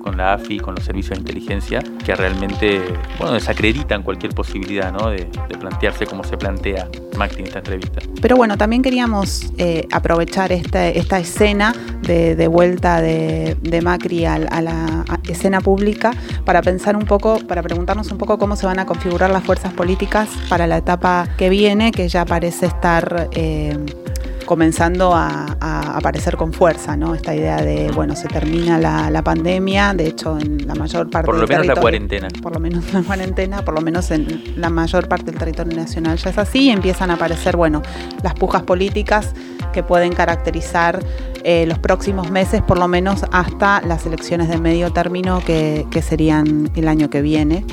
Con 0.00 0.16
la 0.16 0.34
AFI, 0.34 0.58
con 0.58 0.74
los 0.74 0.84
servicios 0.84 1.18
de 1.18 1.20
inteligencia, 1.20 1.82
que 2.04 2.14
realmente 2.14 2.82
bueno, 3.18 3.34
desacreditan 3.34 4.02
cualquier 4.02 4.32
posibilidad 4.34 4.92
¿no? 4.92 5.10
de, 5.10 5.26
plantearse 5.60 6.06
como 6.06 6.24
se 6.24 6.36
plantea 6.38 6.88
Macri 7.18 7.40
en 7.40 7.46
esta 7.46 7.58
entrevista. 7.58 8.00
Pero 8.20 8.36
bueno, 8.36 8.56
también 8.56 8.82
queríamos 8.82 9.52
eh, 9.58 9.86
aprovechar 9.92 10.52
esta, 10.52 10.88
escena 11.18 11.74
de, 12.02 12.48
vuelta 12.48 13.00
de, 13.00 13.80
Macri 13.82 14.24
a, 14.24 14.34
a 14.34 14.62
la 14.62 15.04
escena 15.28 15.60
pública 15.60 16.12
para 16.44 16.62
pensar 16.62 16.96
un 16.96 17.04
poco, 17.04 17.38
para 17.46 17.62
preguntarnos 17.62 18.10
un 18.10 18.18
poco 18.18 18.38
cómo 18.38 18.56
se 18.56 18.66
van 18.66 18.78
a 18.78 18.86
configurar 18.86 19.30
las 19.30 19.44
fuerzas 19.44 19.72
políticas 19.72 20.28
para 20.48 20.66
la 20.66 20.78
etapa 20.78 21.28
que 21.36 21.48
viene, 21.50 21.92
que 21.92 22.08
ya 22.08 22.24
parece 22.24 22.66
estar... 22.66 23.28
Eh, 23.32 23.76
comenzando 24.50 25.14
a, 25.14 25.56
a, 25.60 25.96
aparecer 25.96 26.36
con 26.36 26.52
fuerza, 26.52 26.96
¿no? 26.96 27.14
Esta 27.14 27.36
idea 27.36 27.58
de, 27.58 27.92
bueno, 27.92 28.16
se 28.16 28.26
termina 28.26 28.80
la, 28.80 29.08
la 29.08 29.22
pandemia, 29.22 29.94
de 29.94 30.08
hecho 30.08 30.36
en 30.40 30.66
la 30.66 30.74
mayor 30.74 31.08
parte 31.08 31.26
por 31.26 31.36
lo 31.36 31.42
del 31.42 31.50
menos 31.50 31.66
la 31.68 31.76
cuarentena. 31.76 32.26
Por 32.42 32.54
lo 32.54 32.58
menos 32.58 32.92
la 32.92 33.02
cuarentena, 33.04 33.64
por 33.64 33.74
lo 33.74 33.80
menos 33.80 34.10
en 34.10 34.42
la 34.56 34.68
mayor 34.68 35.06
parte 35.06 35.26
del 35.26 35.38
territorio 35.38 35.76
nacional 35.76 36.18
ya 36.18 36.30
es 36.30 36.38
así, 36.38 36.62
y 36.62 36.70
empiezan 36.70 37.12
a 37.12 37.14
aparecer, 37.14 37.56
bueno, 37.56 37.80
las 38.24 38.34
pujas 38.34 38.64
políticas 38.64 39.34
que 39.72 39.84
pueden 39.84 40.12
caracterizar 40.14 40.98
eh, 41.44 41.64
los 41.66 41.78
próximos 41.78 42.28
meses, 42.32 42.60
por 42.60 42.76
lo 42.76 42.88
menos 42.88 43.24
hasta 43.30 43.80
las 43.82 44.04
elecciones 44.04 44.48
de 44.48 44.58
medio 44.58 44.92
término 44.92 45.44
que, 45.46 45.86
que 45.92 46.02
serían 46.02 46.72
el 46.74 46.88
año 46.88 47.08
que 47.08 47.22
viene. 47.22 47.64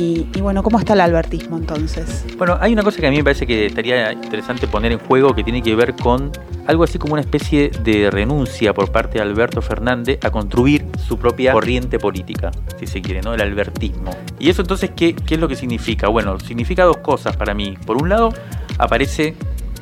Y, 0.00 0.40
bueno, 0.40 0.62
¿cómo 0.62 0.78
está 0.78 0.92
el 0.92 1.00
albertismo 1.00 1.56
entonces? 1.56 2.24
Bueno, 2.36 2.56
hay 2.60 2.72
una 2.72 2.84
cosa 2.84 3.00
que 3.00 3.08
a 3.08 3.10
mí 3.10 3.16
me 3.16 3.24
parece 3.24 3.48
que 3.48 3.66
estaría 3.66 4.12
interesante 4.12 4.68
poner 4.68 4.92
en 4.92 5.00
juego 5.00 5.34
que 5.34 5.42
tiene 5.42 5.60
que 5.60 5.74
ver 5.74 5.96
con 5.96 6.30
algo 6.68 6.84
así 6.84 6.98
como 6.98 7.14
una 7.14 7.22
especie 7.22 7.70
de 7.82 8.08
renuncia 8.08 8.72
por 8.72 8.92
parte 8.92 9.18
de 9.18 9.22
Alberto 9.22 9.60
Fernández 9.60 10.20
a 10.22 10.30
construir 10.30 10.86
su 11.04 11.18
propia 11.18 11.52
corriente 11.52 11.98
política, 11.98 12.52
si 12.78 12.86
se 12.86 13.02
quiere, 13.02 13.22
¿no? 13.22 13.34
El 13.34 13.40
albertismo. 13.40 14.12
¿Y 14.38 14.50
eso 14.50 14.62
entonces 14.62 14.90
qué, 14.94 15.16
qué 15.16 15.34
es 15.34 15.40
lo 15.40 15.48
que 15.48 15.56
significa? 15.56 16.06
Bueno, 16.06 16.38
significa 16.38 16.84
dos 16.84 16.98
cosas 16.98 17.36
para 17.36 17.52
mí. 17.52 17.76
Por 17.84 18.00
un 18.00 18.08
lado, 18.08 18.32
aparece 18.78 19.34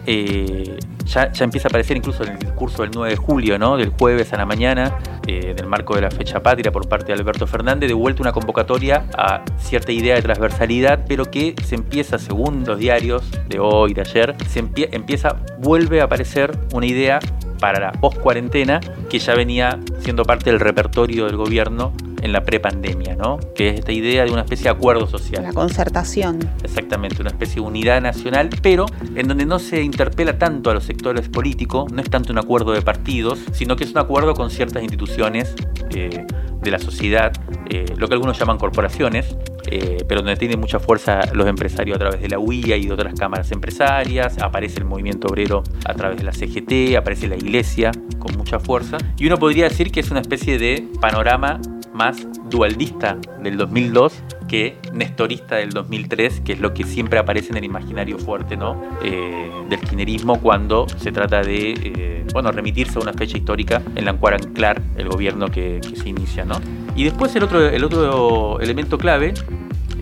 eh, 0.06 0.78
ya, 1.06 1.30
empieza 1.40 1.68
a 1.68 1.70
aparecer 1.70 1.96
incluso 1.96 2.24
en 2.24 2.32
el 2.32 2.38
discurso 2.38 2.82
del 2.82 2.90
9 2.94 3.10
de 3.10 3.16
julio, 3.16 3.58
¿no? 3.58 3.76
del 3.76 3.90
jueves 3.90 4.32
a 4.32 4.36
la 4.36 4.46
mañana, 4.46 4.98
eh, 5.26 5.54
del 5.56 5.66
marco 5.66 5.94
de 5.94 6.02
la 6.02 6.10
fecha 6.10 6.42
patria 6.42 6.72
por 6.72 6.88
parte 6.88 7.06
de 7.06 7.14
Alberto 7.14 7.46
Fernández, 7.46 7.88
de 7.88 7.94
vuelta 7.94 8.22
una 8.22 8.32
convocatoria 8.32 9.04
a 9.16 9.44
cierta 9.58 9.92
idea 9.92 10.14
de 10.14 10.22
transversalidad, 10.22 11.04
pero 11.08 11.30
que 11.30 11.54
se 11.64 11.74
empieza, 11.74 12.18
según 12.18 12.64
los 12.64 12.78
diarios 12.78 13.30
de 13.48 13.58
hoy, 13.58 13.94
de 13.94 14.02
ayer, 14.02 14.34
se 14.48 14.60
empie 14.60 14.88
empieza, 14.92 15.36
vuelve 15.58 16.00
a 16.00 16.04
aparecer 16.04 16.56
una 16.72 16.86
idea 16.86 17.18
para 17.58 17.80
la 17.80 17.92
post-cuarentena 17.92 18.80
que 19.08 19.18
ya 19.18 19.34
venía 19.34 19.78
siendo 20.00 20.24
parte 20.24 20.50
del 20.50 20.60
repertorio 20.60 21.26
del 21.26 21.36
gobierno 21.36 21.92
en 22.22 22.32
la 22.32 22.42
prepandemia, 22.42 23.14
¿no? 23.14 23.38
Que 23.54 23.70
es 23.70 23.78
esta 23.78 23.92
idea 23.92 24.24
de 24.24 24.30
una 24.30 24.42
especie 24.42 24.64
de 24.64 24.70
acuerdo 24.70 25.06
social. 25.06 25.42
La 25.42 25.52
concertación. 25.52 26.38
Exactamente, 26.62 27.20
una 27.20 27.30
especie 27.30 27.56
de 27.56 27.60
unidad 27.60 28.00
nacional, 28.00 28.50
pero 28.62 28.86
en 29.14 29.28
donde 29.28 29.46
no 29.46 29.58
se 29.58 29.82
interpela 29.82 30.38
tanto 30.38 30.70
a 30.70 30.74
los 30.74 30.84
sectores 30.84 31.28
políticos, 31.28 31.92
no 31.92 32.00
es 32.00 32.10
tanto 32.10 32.32
un 32.32 32.38
acuerdo 32.38 32.72
de 32.72 32.82
partidos, 32.82 33.38
sino 33.52 33.76
que 33.76 33.84
es 33.84 33.90
un 33.90 33.98
acuerdo 33.98 34.34
con 34.34 34.50
ciertas 34.50 34.82
instituciones 34.82 35.54
eh, 35.94 36.26
de 36.66 36.72
la 36.72 36.78
sociedad, 36.78 37.32
eh, 37.70 37.86
lo 37.96 38.08
que 38.08 38.14
algunos 38.14 38.38
llaman 38.38 38.58
corporaciones, 38.58 39.36
eh, 39.68 40.04
pero 40.06 40.20
donde 40.20 40.36
tienen 40.36 40.60
mucha 40.60 40.78
fuerza 40.78 41.20
los 41.32 41.46
empresarios 41.46 41.96
a 41.96 41.98
través 41.98 42.20
de 42.20 42.28
la 42.28 42.38
UIA 42.38 42.76
y 42.76 42.86
de 42.86 42.92
otras 42.92 43.14
cámaras 43.18 43.50
empresarias, 43.52 44.36
aparece 44.40 44.78
el 44.78 44.84
movimiento 44.84 45.28
obrero 45.28 45.62
a 45.84 45.94
través 45.94 46.18
de 46.18 46.24
la 46.24 46.32
CGT, 46.32 46.96
aparece 46.96 47.26
la 47.28 47.36
iglesia 47.36 47.90
con 48.18 48.36
mucha 48.36 48.60
fuerza, 48.60 48.98
y 49.16 49.26
uno 49.26 49.38
podría 49.38 49.64
decir 49.64 49.90
que 49.90 50.00
es 50.00 50.10
una 50.10 50.20
especie 50.20 50.58
de 50.58 50.86
panorama 51.00 51.60
más 51.96 52.28
dualdista 52.48 53.16
del 53.42 53.56
2002 53.56 54.22
que 54.46 54.76
nestorista 54.92 55.56
del 55.56 55.70
2003, 55.70 56.42
que 56.42 56.52
es 56.52 56.60
lo 56.60 56.72
que 56.72 56.84
siempre 56.84 57.18
aparece 57.18 57.50
en 57.50 57.56
el 57.56 57.64
imaginario 57.64 58.18
fuerte 58.18 58.56
¿no? 58.56 58.80
Eh, 59.02 59.50
del 59.68 59.80
kirchnerismo 59.80 60.40
cuando 60.40 60.86
se 60.98 61.10
trata 61.10 61.42
de 61.42 61.72
eh, 61.72 62.26
bueno, 62.32 62.52
remitirse 62.52 62.98
a 62.98 63.02
una 63.02 63.12
fecha 63.12 63.38
histórica 63.38 63.82
en 63.96 64.04
la 64.04 64.12
cual 64.12 64.34
anclar 64.34 64.80
el 64.96 65.08
gobierno 65.08 65.48
que, 65.48 65.80
que 65.80 65.96
se 65.96 66.08
inicia. 66.08 66.44
¿no? 66.44 66.60
Y 66.94 67.04
después 67.04 67.34
el 67.34 67.42
otro, 67.42 67.66
el 67.66 67.82
otro 67.82 68.60
elemento 68.60 68.98
clave 68.98 69.34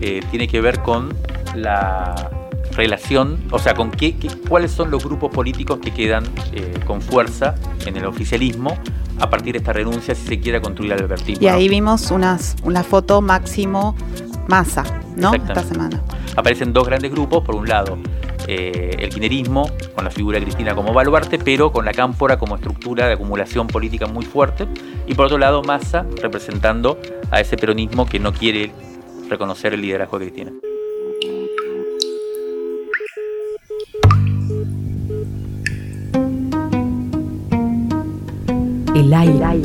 eh, 0.01 0.21
tiene 0.29 0.47
que 0.47 0.61
ver 0.61 0.81
con 0.81 1.15
la 1.55 2.29
relación, 2.75 3.39
o 3.51 3.59
sea, 3.59 3.73
con 3.73 3.91
qué, 3.91 4.17
qué, 4.17 4.27
cuáles 4.49 4.71
son 4.71 4.91
los 4.91 5.03
grupos 5.03 5.33
políticos 5.33 5.79
que 5.79 5.91
quedan 5.91 6.25
eh, 6.51 6.73
con 6.85 7.01
fuerza 7.01 7.55
en 7.85 7.95
el 7.97 8.05
oficialismo 8.05 8.77
a 9.19 9.29
partir 9.29 9.53
de 9.53 9.59
esta 9.59 9.73
renuncia, 9.73 10.15
si 10.15 10.25
se 10.27 10.39
quiere 10.39 10.61
construir 10.61 10.93
el 10.93 10.99
albertismo. 10.99 11.43
Y 11.43 11.47
ahí 11.47 11.69
vimos 11.69 12.11
unas, 12.11 12.55
una 12.63 12.83
foto 12.83 13.21
máximo 13.21 13.95
masa, 14.47 14.83
¿no? 15.15 15.33
Esta 15.33 15.63
semana. 15.63 16.01
Aparecen 16.35 16.73
dos 16.73 16.85
grandes 16.85 17.11
grupos, 17.11 17.43
por 17.43 17.55
un 17.55 17.67
lado 17.67 17.97
eh, 18.47 18.91
el 18.99 19.09
kirchnerismo, 19.09 19.69
con 19.95 20.03
la 20.03 20.11
figura 20.11 20.39
de 20.39 20.45
Cristina 20.45 20.75
como 20.75 20.93
baluarte, 20.93 21.39
pero 21.39 21.71
con 21.71 21.85
la 21.85 21.93
cámpora 21.93 22.37
como 22.37 22.55
estructura 22.55 23.07
de 23.07 23.13
acumulación 23.13 23.67
política 23.67 24.05
muy 24.07 24.25
fuerte, 24.25 24.67
y 25.07 25.15
por 25.15 25.25
otro 25.25 25.37
lado 25.37 25.63
Massa 25.63 26.05
representando 26.21 26.99
a 27.31 27.39
ese 27.39 27.57
peronismo 27.57 28.05
que 28.05 28.19
no 28.19 28.33
quiere 28.33 28.71
reconocer 29.29 29.73
el 29.73 29.81
liderazgo 29.81 30.19
de 30.19 30.25
Cristina. 30.25 30.51
El 38.95 39.13
aire, 39.13 39.61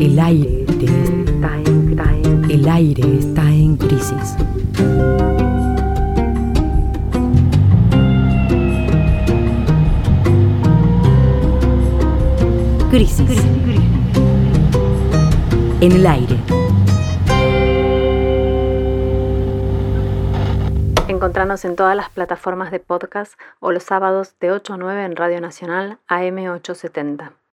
el 0.00 0.18
aire, 0.18 0.64
está 0.64 1.56
en, 1.58 2.50
el 2.50 2.66
aire 2.66 3.18
está 3.18 3.42
en 3.50 3.76
crisis. 3.76 4.36
Crisis. 12.90 13.44
En 15.82 15.92
el 15.92 16.06
aire. 16.06 16.38
Encontrarnos 21.08 21.66
en 21.66 21.76
todas 21.76 21.94
las 21.94 22.08
plataformas 22.08 22.70
de 22.70 22.80
podcast 22.80 23.34
o 23.60 23.70
los 23.70 23.82
sábados 23.82 24.34
de 24.40 24.50
8 24.50 24.72
a 24.72 24.76
9 24.78 25.04
en 25.04 25.14
Radio 25.14 25.42
Nacional 25.42 25.98
AM870. 26.08 27.43